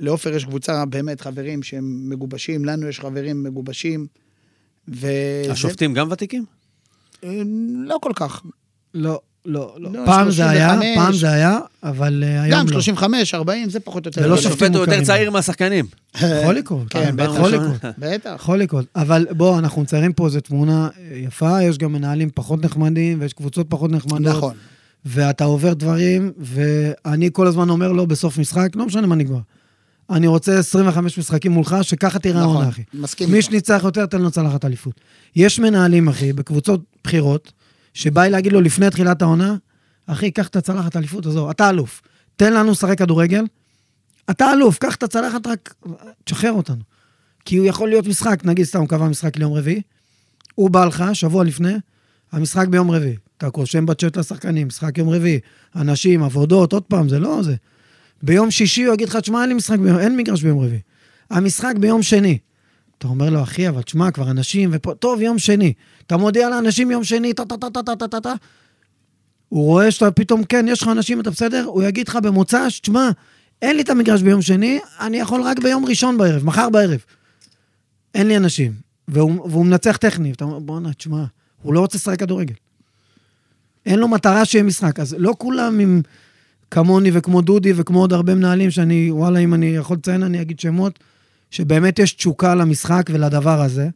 [0.00, 4.06] לעופר יש קבוצה, באמת, חברים שהם מגובשים, לנו יש חברים מגובשים,
[4.88, 5.42] וזה...
[5.50, 6.44] השופטים גם ותיקים?
[7.24, 7.42] אה,
[7.84, 8.42] לא כל כך.
[8.94, 9.90] לא, לא, לא.
[9.92, 10.96] לא, פעם זה היה, 35.
[10.96, 12.72] פעם זה היה, אבל אה, היום גם לא.
[12.72, 14.22] 35, 40, זה פחות או יותר.
[14.22, 15.04] זה לא שופטים השופט הוא יותר.
[15.04, 15.86] צעיר מהשחקנים.
[16.14, 16.86] יכול לקרות.
[16.90, 17.30] כן, בטח.
[17.34, 17.84] יכול לקרות.
[17.98, 18.34] בטח.
[18.36, 18.86] יכול לקרות.
[18.96, 23.32] אבל בוא, אנחנו מציירים פה איזו תמונה אה, יפה, יש גם מנהלים פחות נחמדים, ויש
[23.32, 24.36] קבוצות פחות נחמדות.
[24.36, 24.54] נכון.
[25.04, 29.40] ואתה עובר דברים, ואני כל הזמן אומר לו בסוף משחק, לא משנה מה נגמר.
[30.10, 32.82] אני רוצה 25 משחקים מולך, שככה תראה נכון, העונה, אחי.
[32.94, 33.42] מסכים מי.
[33.42, 35.00] שניצח יותר, תן לו צלחת אליפות.
[35.36, 37.52] יש מנהלים, אחי, בקבוצות בחירות,
[37.94, 39.56] שבא לי להגיד לו לפני תחילת העונה,
[40.06, 42.02] אחי, קח את הצלחת אליפות, עזוב, אתה אלוף.
[42.36, 43.44] תן לנו לשחק כדורגל,
[44.30, 45.74] אתה אלוף, קח את הצלחת, רק
[46.24, 46.82] תשחרר אותנו.
[47.44, 49.80] כי הוא יכול להיות משחק, נגיד סתם, הוא קבע משחק ליום רביעי,
[50.54, 51.74] הוא בא לך, שבוע לפני,
[52.32, 53.16] המשחק ביום רביעי.
[53.38, 55.40] אתה רושם בצ'אט לשחקנים, משחק יום רביעי,
[55.76, 57.54] אנשים, עבודות, עוד פעם, זה לא זה.
[58.22, 60.80] ביום שישי הוא יגיד לך, תשמע, אין לי משחק ביום, אין מגרש ביום רביעי.
[61.30, 62.38] המשחק ביום שני.
[63.00, 65.72] אתה אומר לו, אחי, אבל תשמע, כבר אנשים, ופה, טוב, יום שני.
[66.06, 68.32] אתה מודיע לאנשים יום שני, טה-טה-טה-טה-טה-טה.
[69.48, 71.64] הוא רואה שאתה פתאום, כן, יש לך אנשים, אתה בסדר?
[71.64, 73.10] הוא יגיד לך במוצ"ש, תשמע,
[73.62, 77.00] אין לי את המגרש ביום שני, אני יכול רק ביום ראשון בערב, מחר בערב.
[78.14, 78.72] אין לי אנשים.
[79.08, 81.24] והוא, והוא מנצח טכני, ואתה אומר, בואנה, תשמע,
[81.62, 82.54] הוא לא רוצה לשחק כדורגל.
[83.86, 85.00] אין לו מטרה שיהיה משחק.
[85.00, 86.02] אז לא כולם עם
[86.70, 90.60] כמוני וכמו דודי וכמו עוד הרבה מנהלים, שאני, וואלה, אם אני יכול לציין, אני אגיד
[90.60, 90.98] שמות.
[91.50, 93.88] שבאמת יש תשוקה למשחק ולדבר הזה,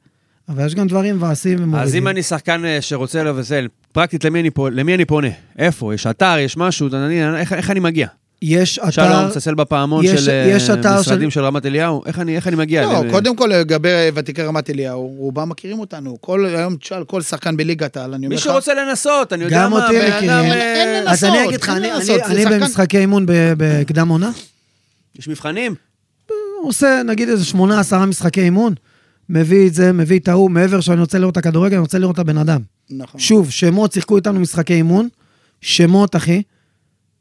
[0.49, 1.89] אבל יש גם דברים מבאסים ומורידים.
[1.89, 5.29] אז אם אני שחקן אה, שרוצה לבזל, פרקטית למי אני למי אני פונה?
[5.59, 5.95] איפה?
[5.95, 6.89] יש אתר, יש משהו?
[6.93, 8.07] אני- איך איך אני מגיע?
[8.43, 8.91] יש אתר...
[8.91, 12.03] שלום, צלצל בפעמון יש- של אה, יש אתר משרדים של- של רמת אליהו?
[12.07, 12.83] איך אני איך אני מגיע?
[12.83, 16.17] לא, ל- קודם כל לגבי ותיקי רמת אליהו, רובם מכירים אותנו.
[16.21, 18.43] כל היום תשאל כל שחקן בליגת העל, אני אומר מי לך...
[18.43, 20.31] שרוצה לנסות, אני יודע גם מה, אותי בן מכירים.
[20.31, 22.99] אדם, אין- אה, אין אז אני לנסות, אגיד לך, אני- לנסות, אני אני שחקן- במשחקי
[22.99, 24.31] אימון ב- בקדם עונה,
[25.19, 25.75] יש מבחנים?
[26.65, 28.75] הוא עושה נגיד איזה שמונה, עשרה משחקי אימון,
[29.29, 32.15] מביא את זה, מביא את ההוא, מעבר שאני רוצה לראות את הכדורגל, אני רוצה לראות
[32.15, 32.61] את הבן אדם.
[32.91, 33.21] נכון.
[33.21, 35.09] שוב, שמות שיחקו איתנו משחקי אימון,
[35.61, 36.43] שמות, אחי,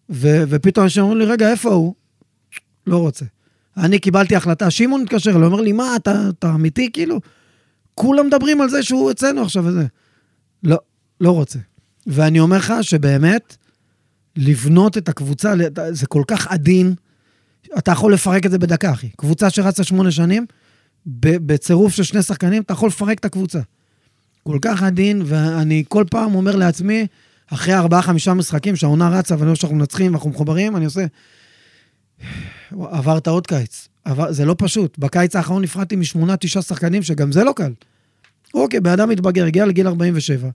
[0.10, 1.94] ו- ופתאום אנשים אומרים לי, רגע, איפה הוא?
[2.88, 3.26] לא רוצה.
[3.78, 7.20] אני קיבלתי החלטה, שמעון מתקשר אליי, אומר לי, מה, אתה, אתה אמיתי, כאילו?
[7.96, 9.86] כולם מדברים על זה שהוא אצלנו עכשיו וזה.
[10.64, 10.78] לא,
[11.22, 11.60] לא רוצה.
[12.08, 13.58] ואני אומר לך שבאמת,
[14.36, 15.54] לבנות את הקבוצה,
[15.92, 16.96] זה כל כך עדין,
[17.78, 19.10] אתה יכול לפרק את זה בדקה, אחי.
[19.18, 20.46] קבוצה שרצה שמונה שנים,
[21.06, 23.60] בצירוף של שני שחקנים, אתה יכול לפרק את הקבוצה.
[24.44, 27.08] כל כך עדין, ואני כל פעם אומר לעצמי,
[27.48, 31.06] אחרי ארבעה-חמישה משחקים, שהעונה רצה ואני רואה שאנחנו מנצחים ואנחנו מחוברים, אני עושה...
[32.72, 33.88] עברת עוד קיץ.
[34.06, 34.32] עבר...
[34.32, 34.98] זה לא פשוט.
[34.98, 37.74] בקיץ האחרון נפרדתי משמונה, תשעה שחקנים, שגם זה לא קל.
[38.54, 40.50] אוקיי, בן אדם מתבגר, הגיע לגיל 47.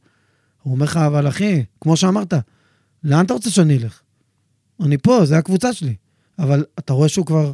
[0.63, 2.35] הוא אומר לך, אבל אחי, כמו שאמרת,
[3.05, 4.01] לאן אתה רוצה שאני אלך?
[4.81, 5.95] אני פה, זה הקבוצה שלי.
[6.39, 7.53] אבל אתה רואה שהוא כבר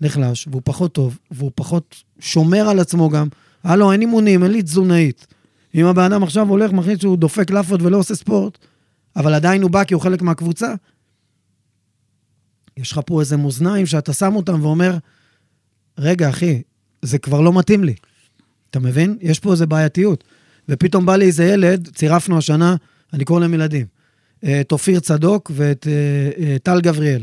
[0.00, 3.28] נחלש, והוא פחות טוב, והוא פחות שומר על עצמו גם.
[3.64, 5.26] הלו, אין אימונים, אין לי תזונאית.
[5.74, 8.58] אם הבן אדם עכשיו הולך, מחליט שהוא דופק לאפות ולא עושה ספורט,
[9.16, 10.74] אבל עדיין הוא בא כי הוא חלק מהקבוצה,
[12.76, 14.98] יש לך פה איזה מאזניים שאתה שם אותם ואומר,
[15.98, 16.62] רגע, אחי,
[17.02, 17.94] זה כבר לא מתאים לי.
[18.70, 19.18] אתה מבין?
[19.20, 20.24] יש פה איזה בעייתיות.
[20.68, 22.76] ופתאום בא לי איזה ילד, צירפנו השנה,
[23.12, 23.86] אני קורא להם ילדים,
[24.44, 27.22] את אופיר צדוק ואת אה, אה, טל גבריאל.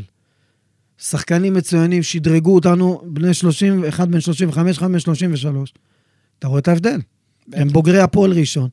[1.08, 5.74] שחקנים מצוינים, שדרגו אותנו, בני 30, אחד בן 35, אחד בן 33.
[6.38, 6.98] אתה רואה את ההבדל?
[7.48, 7.60] בטח.
[7.60, 8.68] הם בוגרי הפועל ראשון.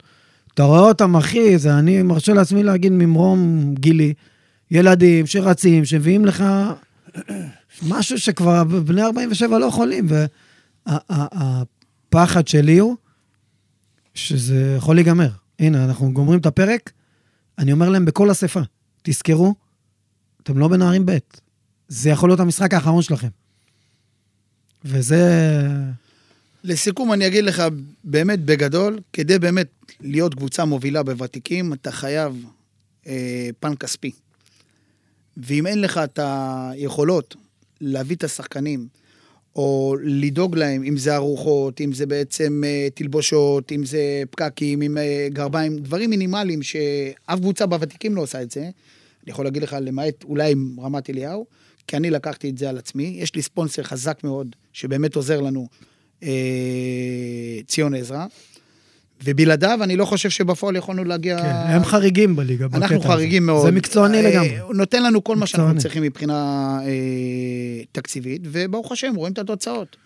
[0.54, 4.14] אתה רואה אותם, אחי, זה אני מרשה לעצמי להגיד ממרום גילי,
[4.72, 6.44] ילדים שרצים, שמביאים לך
[7.88, 10.08] משהו שכבר בני 47 לא יכולים.
[10.86, 12.96] והפחד שלי הוא
[14.14, 15.30] שזה יכול להיגמר.
[15.60, 16.92] הנה, אנחנו גומרים את הפרק,
[17.58, 18.62] אני אומר להם בכל אספה,
[19.02, 19.54] תזכרו,
[20.44, 21.18] אתם לא בנערים ב',
[21.92, 23.28] זה יכול להיות המשחק האחרון שלכם.
[24.86, 25.22] וזה...
[26.64, 27.64] לסיכום, אני אגיד לך,
[28.04, 29.68] באמת בגדול, כדי באמת
[30.02, 32.46] להיות קבוצה מובילה בוותיקים, אתה חייב
[33.08, 34.12] אה, פן כספי.
[35.38, 37.36] ואם אין לך את היכולות
[37.82, 38.88] להביא את השחקנים,
[39.56, 44.98] או לדאוג להם, אם זה ארוחות, אם זה בעצם uh, תלבושות, אם זה פקקים, עם
[44.98, 48.62] uh, גרביים, דברים מינימליים שאף קבוצה בוותיקים לא עושה את זה.
[48.62, 48.72] אני
[49.32, 51.46] יכול להגיד לך, למעט אולי עם רמת אליהו,
[51.88, 53.18] כי אני לקחתי את זה על עצמי.
[53.20, 55.68] יש לי ספונסר חזק מאוד, שבאמת עוזר לנו,
[56.22, 56.26] uh,
[57.68, 58.26] ציון עזרא.
[59.24, 61.42] ובלעדיו, אני לא חושב שבפועל יכולנו להגיע...
[61.42, 62.68] כן, הם חריגים בליגה.
[62.74, 63.66] אנחנו חריגים מאוד.
[63.66, 64.60] זה מקצועני אה, לגמרי.
[64.60, 69.98] הוא נותן לנו כל מה שאנחנו צריכים מבחינה אה, תקציבית, וברוך השם, רואים את התוצאות.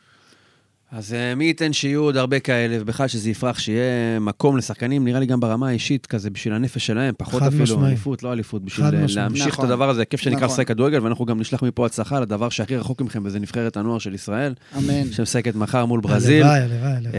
[0.91, 5.19] אז אה, מי ייתן שיהיו עוד הרבה כאלה, ובכלל שזה יפרח, שיהיה מקום לשחקנים, נראה
[5.19, 7.87] לי גם ברמה האישית, כזה בשביל הנפש שלהם, פחות אפילו משמעי.
[7.87, 9.65] אליפות, לא אליפות, בשביל להמשיך נכון.
[9.65, 10.63] את הדבר הזה, כיף שנקרא נכון.
[10.63, 14.53] כדורגל, ואנחנו גם נשלח מפה הצלחה לדבר שהכי רחוק מכם, וזה נבחרת הנוער של ישראל.
[14.77, 15.11] אמן.
[15.11, 16.43] שמשחקת מחר מול ברזיל.
[16.43, 17.11] הלוואי, הלוואי,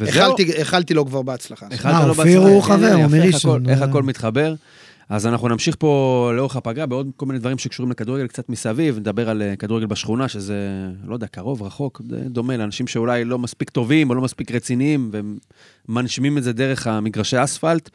[0.00, 0.52] הלוואי.
[0.58, 1.66] איחלתי לו כבר בהצלחה.
[1.70, 2.22] איחלת לו בהצלחה.
[2.22, 3.68] אופיר הוא חבר, הוא מראשון.
[3.68, 4.54] איך הכל מתחבר.
[5.08, 9.30] אז אנחנו נמשיך פה לאורך הפגרה בעוד כל מיני דברים שקשורים לכדורגל קצת מסביב, נדבר
[9.30, 14.10] על אה, כדורגל בשכונה, שזה, לא יודע, קרוב, רחוק, דומה לאנשים שאולי לא מספיק טובים
[14.10, 15.10] או לא מספיק רציניים,
[15.88, 17.90] ומנשמים את זה דרך המגרשי אספלט.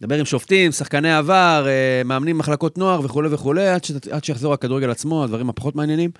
[0.00, 3.92] נדבר עם שופטים, שחקני עבר, אה, מאמנים מחלקות נוער וכולי וכולי, עד, ש...
[4.10, 6.10] עד שיחזור הכדורגל עצמו, הדברים הפחות מעניינים.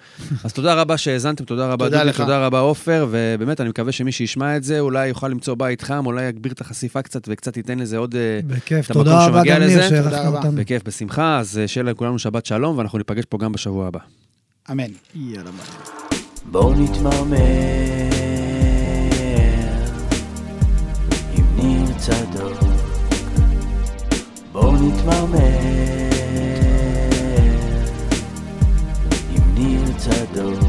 [0.44, 4.56] אז תודה רבה שהאזנתם, תודה רבה דודי, תודה רבה עופר, ובאמת, אני מקווה שמי שישמע
[4.56, 7.96] את זה, אולי יוכל למצוא בית חם, אולי יגביר את החשיפה קצת וקצת ייתן לזה
[7.96, 8.14] עוד...
[8.14, 10.52] אה, בכיף, תודה רבה גם ניר שערכת אותנו.
[10.52, 14.00] בכיף, בשמחה, אז אה, שיהיה לכולנו שבת שלום, ואנחנו ניפגש פה גם בשבוע הבא.
[14.70, 14.90] אמן.
[15.14, 16.18] יאללה ביי.
[16.50, 17.38] בואו נתמרמר
[21.34, 22.63] עם ניר צדוק
[24.54, 25.38] בואו נתמרמר.
[29.30, 30.63] עם ניר צדוק